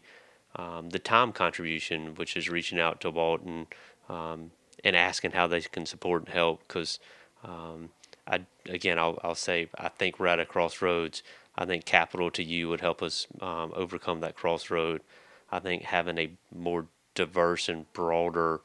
um, 0.56 0.90
the 0.90 0.98
time 0.98 1.32
contribution, 1.32 2.14
which 2.14 2.36
is 2.36 2.50
reaching 2.50 2.78
out 2.78 3.00
to 3.00 3.10
Walt 3.10 3.42
and 3.42 3.66
um, 4.08 4.50
and 4.84 4.96
asking 4.96 5.32
how 5.32 5.46
they 5.46 5.60
can 5.60 5.86
support 5.86 6.24
and 6.24 6.34
help. 6.34 6.66
Because 6.66 6.98
um, 7.44 7.90
I 8.26 8.40
again, 8.68 8.98
I'll 8.98 9.18
I'll 9.22 9.34
say 9.34 9.68
I 9.78 9.88
think 9.88 10.18
we're 10.18 10.26
at 10.28 10.40
a 10.40 10.46
crossroads. 10.46 11.22
I 11.56 11.66
think 11.66 11.84
capital 11.84 12.30
to 12.30 12.42
you 12.42 12.68
would 12.70 12.80
help 12.80 13.02
us 13.02 13.26
um, 13.40 13.72
overcome 13.74 14.20
that 14.20 14.34
crossroad. 14.36 15.02
I 15.50 15.58
think 15.58 15.82
having 15.82 16.18
a 16.18 16.30
more 16.54 16.86
diverse 17.14 17.68
and 17.68 17.92
broader 17.92 18.60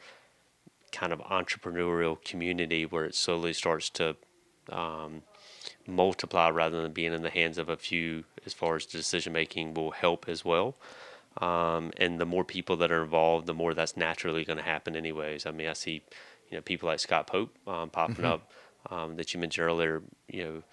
kind 0.92 1.12
of 1.12 1.20
entrepreneurial 1.20 2.24
community 2.24 2.86
where 2.86 3.04
it 3.06 3.14
slowly 3.14 3.52
starts 3.52 3.90
to 3.90 4.16
um, 4.70 5.24
multiply 5.88 6.50
rather 6.50 6.82
than 6.82 6.92
being 6.92 7.14
in 7.14 7.22
the 7.22 7.30
hands 7.30 7.58
of 7.58 7.70
a 7.70 7.78
few 7.78 8.26
as 8.46 8.54
far 8.54 8.76
as 8.76 8.86
decision 8.86 9.34
making 9.34 9.74
will 9.74 9.92
help 9.92 10.28
as 10.28 10.44
well. 10.44 10.76
Um, 11.38 11.92
and 11.98 12.20
the 12.20 12.26
more 12.26 12.44
people 12.44 12.78
that 12.78 12.92
are 12.92 13.04
involved, 13.04 13.48
the 13.48 13.54
more 13.54 13.74
that's 13.74 13.96
naturally 13.96 14.44
going 14.44 14.58
to 14.58 14.64
happen, 14.64 14.96
anyways. 14.96 15.46
I 15.46 15.52
mean, 15.52 15.68
I 15.68 15.74
see, 15.74 16.04
you 16.50 16.58
know, 16.58 16.62
people 16.62 16.88
like 16.88 17.00
Scott 17.00 17.28
Pope 17.28 17.56
um, 17.68 17.90
popping 17.90 18.26
up 18.26 18.52
um, 18.90 19.16
that 19.18 19.34
you 19.34 19.40
mentioned 19.40 19.68
earlier. 19.68 20.02
You 20.28 20.44
know, 20.44 20.64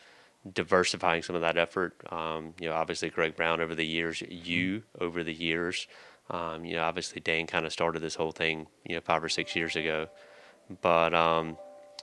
diversifying 0.53 1.23
some 1.23 1.37
of 1.37 1.43
that 1.43 1.57
effort. 1.57 1.95
Um, 2.11 2.55
you 2.61 2.69
know, 2.69 2.75
obviously 2.75 3.11
Greg 3.11 3.37
Brown 3.37 3.61
over 3.61 3.75
the 3.75 3.87
years, 3.87 4.23
you 4.29 4.83
over 5.01 5.23
the 5.23 5.35
years. 5.35 5.87
Um, 6.31 6.65
you 6.65 6.75
know, 6.75 6.83
obviously 6.83 7.21
Dan 7.21 7.47
kind 7.47 7.67
of 7.67 7.73
started 7.73 8.01
this 8.01 8.15
whole 8.15 8.33
thing, 8.33 8.67
you 8.85 8.95
know, 8.95 9.01
five 9.01 9.23
or 9.23 9.29
six 9.29 9.55
years 9.55 9.77
ago. 9.77 10.09
But 10.81 11.13
um, 11.13 11.59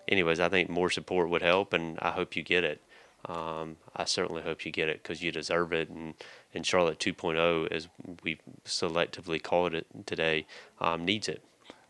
anyways, 0.08 0.40
I 0.40 0.50
think 0.50 0.70
more 0.70 0.90
support 0.90 1.30
would 1.30 1.42
help, 1.42 1.74
and 1.74 1.98
I 2.00 2.12
hope 2.12 2.36
you 2.36 2.44
get 2.44 2.64
it. 2.64 2.82
Um, 3.26 3.78
I 3.96 4.06
certainly 4.06 4.42
hope 4.42 4.66
you 4.66 4.72
get 4.72 4.90
it 4.90 5.04
because 5.04 5.22
you 5.22 5.32
deserve 5.32 5.74
it. 5.74 5.90
And, 5.90 6.16
and 6.54 6.66
Charlotte 6.66 7.00
2.0, 7.00 7.72
as 7.72 7.88
we 8.24 8.40
selectively 8.66 9.42
called 9.42 9.74
it 9.74 9.86
today, 10.06 10.46
um, 10.80 11.06
needs 11.06 11.28
it. 11.28 11.44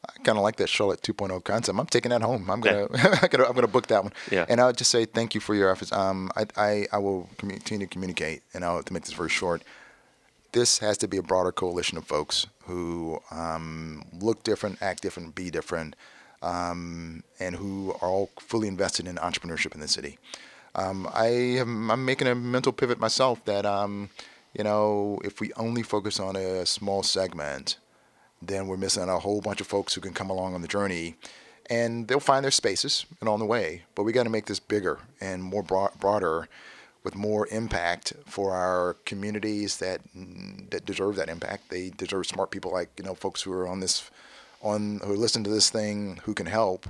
I 0.08 0.24
kind 0.24 0.38
of 0.38 0.44
like 0.44 0.56
that 0.56 0.68
Charlotte 0.68 1.02
2.0 1.02 1.44
concept. 1.44 1.78
I'm 1.78 1.86
taking 1.86 2.10
that 2.10 2.22
home. 2.22 2.50
I'm 2.50 2.60
gonna, 2.60 2.88
I'm 2.94 3.30
gonna, 3.30 3.46
I'm 3.46 3.54
gonna 3.54 3.68
book 3.68 3.88
that 3.88 4.04
one. 4.04 4.14
Yeah. 4.32 4.46
And 4.50 4.60
I'll 4.60 4.74
just 4.74 4.90
say 4.90 5.06
thank 5.06 5.36
you 5.36 5.42
for 5.42 5.54
your 5.54 5.70
efforts. 5.70 5.92
Um, 5.92 6.32
I, 6.36 6.46
I, 6.58 6.88
I 6.92 6.98
will 6.98 7.30
continue 7.38 7.86
to 7.86 7.92
communicate, 7.92 8.42
and 8.54 8.66
I'll 8.66 8.82
to 8.82 8.94
make 8.94 9.04
this 9.04 9.14
very 9.14 9.30
short. 9.30 9.62
This 10.54 10.80
has 10.80 10.98
to 11.00 11.08
be 11.08 11.18
a 11.18 11.24
broader 11.24 11.52
coalition 11.52 11.98
of 11.98 12.06
folks 12.06 12.48
who 12.66 13.22
um, 13.32 14.04
look 14.20 14.44
different, 14.44 14.82
act 14.82 15.02
different, 15.02 15.34
be 15.36 15.50
different, 15.50 15.96
um, 16.42 17.24
and 17.40 17.56
who 17.56 17.92
are 18.02 18.10
all 18.10 18.32
fully 18.40 18.68
invested 18.68 19.08
in 19.08 19.16
entrepreneurship 19.16 19.74
in 19.74 19.80
the 19.80 19.88
city. 19.88 20.18
Um, 20.76 21.08
I 21.14 21.28
am, 21.28 21.92
I'm 21.92 22.06
making 22.06 22.28
a 22.28 22.36
mental 22.36 22.72
pivot 22.72 23.00
myself 23.00 23.44
that, 23.46 23.66
um, 23.66 24.10
you 24.54 24.64
know, 24.64 25.20
if 25.24 25.40
we 25.40 25.52
only 25.54 25.84
focus 25.84 26.20
on 26.20 26.36
a 26.36 26.66
small 26.66 27.04
segment, 27.04 27.78
then 28.42 28.68
we're 28.68 28.78
missing 28.78 29.10
a 29.10 29.20
whole 29.20 29.42
bunch 29.42 29.62
of 29.62 29.68
folks 29.68 29.94
who 29.94 30.02
can 30.02 30.14
come 30.14 30.30
along 30.30 30.56
on 30.56 30.62
the 30.62 30.68
journey 30.68 31.16
and 31.70 32.08
they'll 32.08 32.20
find 32.20 32.44
their 32.44 32.52
spaces 32.52 33.06
and 33.20 33.30
on 33.30 33.40
the 33.40 33.46
way. 33.46 33.84
But 33.96 34.04
we 34.04 34.12
got 34.12 34.24
to 34.24 34.30
make 34.30 34.46
this 34.46 34.60
bigger 34.60 35.00
and 35.20 35.44
more 35.44 35.64
broad, 35.64 35.92
broader 36.00 36.48
with 37.04 37.16
more 37.16 37.48
impact 37.48 38.14
for 38.26 38.54
our 38.54 38.96
communities 39.06 39.78
that 39.78 40.02
that 40.70 40.86
deserve 40.86 41.16
that 41.16 41.30
impact. 41.30 41.70
They 41.70 41.90
deserve 41.90 42.28
smart 42.28 42.52
people 42.52 42.72
like, 42.72 42.90
you 42.98 43.06
know, 43.06 43.16
folks 43.16 43.42
who 43.42 43.52
are 43.54 43.68
on 43.68 43.80
this 43.80 44.10
on 44.62 45.00
who 45.04 45.16
listen 45.16 45.44
to 45.44 45.50
this 45.50 45.70
thing 45.70 46.20
who 46.24 46.34
can 46.34 46.46
help 46.46 46.88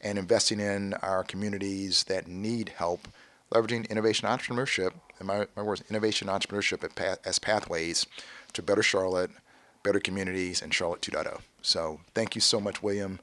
and 0.00 0.18
investing 0.18 0.60
in 0.60 0.94
our 0.94 1.22
communities 1.24 2.04
that 2.04 2.28
need 2.28 2.70
help, 2.76 3.08
leveraging 3.52 3.88
innovation 3.88 4.28
entrepreneurship, 4.28 4.92
and 5.18 5.28
my, 5.28 5.46
my 5.56 5.62
words, 5.62 5.82
innovation 5.88 6.28
entrepreneurship 6.28 6.84
at 6.84 6.94
path, 6.94 7.18
as 7.24 7.38
pathways 7.38 8.06
to 8.52 8.62
better 8.62 8.82
Charlotte, 8.82 9.30
better 9.82 10.00
communities, 10.00 10.60
and 10.62 10.74
Charlotte 10.74 11.00
2.0. 11.00 11.40
So 11.62 12.00
thank 12.14 12.34
you 12.34 12.40
so 12.40 12.60
much, 12.60 12.82
William. 12.82 13.18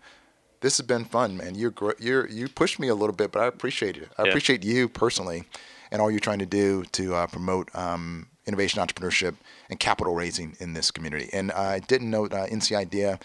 This 0.61 0.77
has 0.77 0.87
been 0.87 1.05
fun, 1.05 1.35
man. 1.37 1.55
You're, 1.55 1.73
you're, 1.99 2.27
you 2.29 2.47
pushed 2.47 2.79
me 2.79 2.87
a 2.87 2.95
little 2.95 3.15
bit, 3.15 3.31
but 3.31 3.41
I 3.41 3.47
appreciate 3.47 3.97
it. 3.97 4.09
I 4.17 4.23
Yeah. 4.23 4.29
appreciate 4.29 4.63
you 4.63 4.87
personally 4.87 5.43
and 5.91 6.01
all 6.01 6.09
you're 6.09 6.19
trying 6.19 6.39
to 6.39 6.45
do 6.45 6.83
to 6.93 7.15
uh, 7.15 7.27
promote 7.27 7.73
um, 7.75 8.27
innovation 8.45 8.81
entrepreneurship 8.81 9.35
and 9.69 9.79
capital 9.79 10.15
raising 10.15 10.55
in 10.59 10.73
this 10.73 10.89
community. 10.89 11.29
And 11.31 11.51
I 11.51 11.79
didn't 11.79 12.09
know 12.09 12.25
uh, 12.25 12.47
NC 12.47 12.75
Idea 12.75 13.19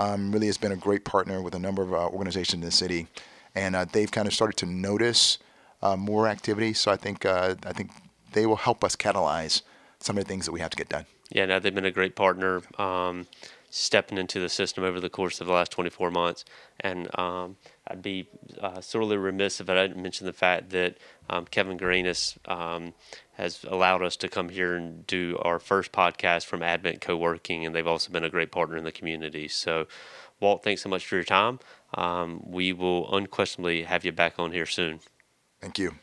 um, 0.00 0.32
really 0.32 0.46
has 0.46 0.58
been 0.58 0.72
a 0.72 0.76
great 0.76 1.04
partner 1.04 1.42
with 1.42 1.54
a 1.54 1.58
number 1.58 1.82
of 1.82 1.92
uh, 1.92 2.08
organizations 2.08 2.54
in 2.54 2.60
the 2.60 2.70
city. 2.70 3.06
and 3.54 3.74
uh, 3.74 3.84
they've 3.84 4.10
kind 4.10 4.26
of 4.28 4.34
started 4.34 4.56
to 4.56 4.66
notice 4.66 5.38
uh, 5.82 5.96
more 5.96 6.28
activity. 6.28 6.72
So 6.72 6.90
I 6.90 6.96
think 6.96 7.24
uh, 7.24 7.54
I 7.64 7.72
think 7.72 7.90
they 8.32 8.46
will 8.46 8.56
help 8.56 8.84
us 8.84 8.96
catalyze 8.96 9.62
some 9.98 10.16
of 10.16 10.24
the 10.24 10.28
things 10.28 10.46
that 10.46 10.52
we 10.52 10.60
have 10.60 10.70
to 10.70 10.76
get 10.76 10.88
done. 10.88 11.06
Yeah, 11.30 11.46
now 11.46 11.58
they've 11.58 11.74
been 11.74 11.84
a 11.84 11.90
great 11.90 12.16
partner. 12.16 12.62
Um, 12.78 13.26
stepping 13.70 14.18
into 14.18 14.40
the 14.40 14.48
system 14.48 14.84
over 14.84 15.00
the 15.00 15.08
course 15.08 15.40
of 15.40 15.46
the 15.46 15.52
last 15.52 15.70
24 15.70 16.10
months. 16.10 16.44
And 16.80 17.08
um, 17.18 17.56
I'd 17.90 18.02
be 18.02 18.28
uh, 18.60 18.80
sorely 18.80 19.16
remiss 19.16 19.60
if 19.60 19.68
I 19.68 19.74
didn't 19.74 20.00
mention 20.00 20.26
the 20.26 20.32
fact 20.32 20.70
that 20.70 20.96
um, 21.28 21.44
Kevin 21.46 21.78
Greenis 21.78 22.38
um, 22.48 22.94
has 23.32 23.64
allowed 23.64 24.02
us 24.02 24.16
to 24.16 24.28
come 24.28 24.48
here 24.48 24.76
and 24.76 25.06
do 25.06 25.38
our 25.42 25.58
first 25.58 25.90
podcast 25.90 26.46
from 26.46 26.62
Advent 26.62 27.00
Co-working, 27.00 27.66
and 27.66 27.74
they've 27.74 27.86
also 27.86 28.12
been 28.12 28.24
a 28.24 28.30
great 28.30 28.52
partner 28.52 28.76
in 28.76 28.84
the 28.84 28.92
community. 28.92 29.48
So, 29.48 29.86
Walt, 30.38 30.62
thanks 30.62 30.82
so 30.82 30.88
much 30.88 31.06
for 31.06 31.16
your 31.16 31.24
time. 31.24 31.58
Um, 31.94 32.42
we 32.46 32.72
will 32.72 33.12
unquestionably 33.14 33.82
have 33.82 34.04
you 34.04 34.12
back 34.12 34.38
on 34.38 34.52
here 34.52 34.66
soon. 34.66 35.00
Thank 35.60 35.78
you. 35.78 35.94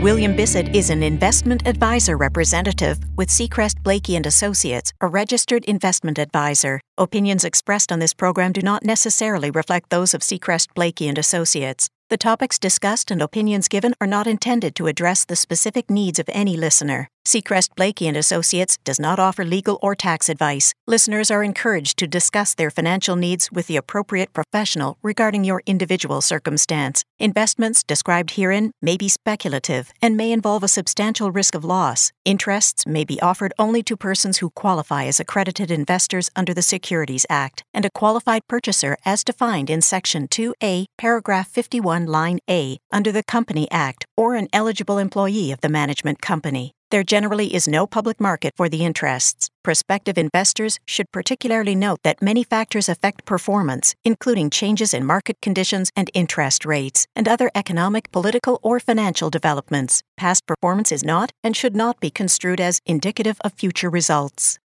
William 0.00 0.36
Bissett 0.36 0.76
is 0.76 0.90
an 0.90 1.02
investment 1.02 1.66
advisor 1.66 2.16
representative 2.16 3.00
with 3.16 3.28
Seacrest 3.28 3.82
Blakey 3.82 4.14
and 4.14 4.26
Associates, 4.26 4.92
a 5.00 5.08
registered 5.08 5.64
investment 5.64 6.20
advisor. 6.20 6.80
Opinions 6.96 7.44
expressed 7.44 7.90
on 7.90 7.98
this 7.98 8.14
program 8.14 8.52
do 8.52 8.62
not 8.62 8.84
necessarily 8.84 9.50
reflect 9.50 9.90
those 9.90 10.14
of 10.14 10.20
Seacrest 10.20 10.68
Blakey 10.76 11.08
and 11.08 11.18
Associates. 11.18 11.88
The 12.10 12.16
topics 12.16 12.58
discussed 12.58 13.10
and 13.10 13.20
opinions 13.20 13.68
given 13.68 13.92
are 14.00 14.06
not 14.06 14.26
intended 14.26 14.74
to 14.76 14.86
address 14.86 15.26
the 15.26 15.36
specific 15.36 15.90
needs 15.90 16.18
of 16.18 16.30
any 16.32 16.56
listener. 16.56 17.10
Seacrest 17.28 17.74
Blakey 17.76 18.08
and 18.08 18.16
Associates 18.16 18.78
does 18.84 18.98
not 18.98 19.18
offer 19.18 19.44
legal 19.44 19.78
or 19.82 19.94
tax 19.94 20.30
advice. 20.30 20.72
Listeners 20.86 21.30
are 21.30 21.44
encouraged 21.44 21.98
to 21.98 22.06
discuss 22.06 22.54
their 22.54 22.70
financial 22.70 23.16
needs 23.16 23.52
with 23.52 23.66
the 23.66 23.76
appropriate 23.76 24.32
professional 24.32 24.96
regarding 25.02 25.44
your 25.44 25.60
individual 25.66 26.22
circumstance. 26.22 27.04
Investments 27.18 27.84
described 27.84 28.30
herein 28.30 28.72
may 28.80 28.96
be 28.96 29.10
speculative 29.10 29.92
and 30.00 30.16
may 30.16 30.32
involve 30.32 30.62
a 30.62 30.68
substantial 30.68 31.30
risk 31.30 31.54
of 31.54 31.66
loss. 31.66 32.12
Interests 32.24 32.86
may 32.86 33.04
be 33.04 33.20
offered 33.20 33.52
only 33.58 33.82
to 33.82 33.94
persons 33.94 34.38
who 34.38 34.48
qualify 34.48 35.04
as 35.04 35.20
accredited 35.20 35.70
investors 35.70 36.30
under 36.34 36.54
the 36.54 36.62
Securities 36.62 37.26
Act 37.28 37.62
and 37.74 37.84
a 37.84 37.90
qualified 37.90 38.40
purchaser 38.48 38.96
as 39.04 39.22
defined 39.22 39.68
in 39.68 39.82
Section 39.82 40.28
2A, 40.28 40.86
paragraph 40.96 41.48
51, 41.48 41.97
line 42.06 42.38
A 42.48 42.78
under 42.92 43.10
the 43.10 43.22
Company 43.22 43.68
Act 43.70 44.04
or 44.16 44.34
an 44.34 44.48
eligible 44.52 44.98
employee 44.98 45.50
of 45.50 45.60
the 45.60 45.68
management 45.68 46.20
company. 46.20 46.72
There 46.90 47.04
generally 47.04 47.54
is 47.54 47.68
no 47.68 47.86
public 47.86 48.18
market 48.18 48.54
for 48.56 48.68
the 48.70 48.82
interests. 48.82 49.50
Prospective 49.62 50.16
investors 50.16 50.78
should 50.86 51.12
particularly 51.12 51.74
note 51.74 51.98
that 52.02 52.22
many 52.22 52.42
factors 52.42 52.88
affect 52.88 53.26
performance, 53.26 53.94
including 54.06 54.48
changes 54.48 54.94
in 54.94 55.04
market 55.04 55.36
conditions 55.42 55.90
and 55.94 56.10
interest 56.14 56.64
rates, 56.64 57.06
and 57.14 57.28
other 57.28 57.50
economic, 57.54 58.10
political, 58.10 58.58
or 58.62 58.80
financial 58.80 59.28
developments. 59.28 60.02
Past 60.16 60.46
performance 60.46 60.90
is 60.90 61.04
not 61.04 61.30
and 61.44 61.54
should 61.54 61.76
not 61.76 62.00
be 62.00 62.10
construed 62.10 62.60
as 62.60 62.80
indicative 62.86 63.38
of 63.44 63.52
future 63.52 63.90
results. 63.90 64.58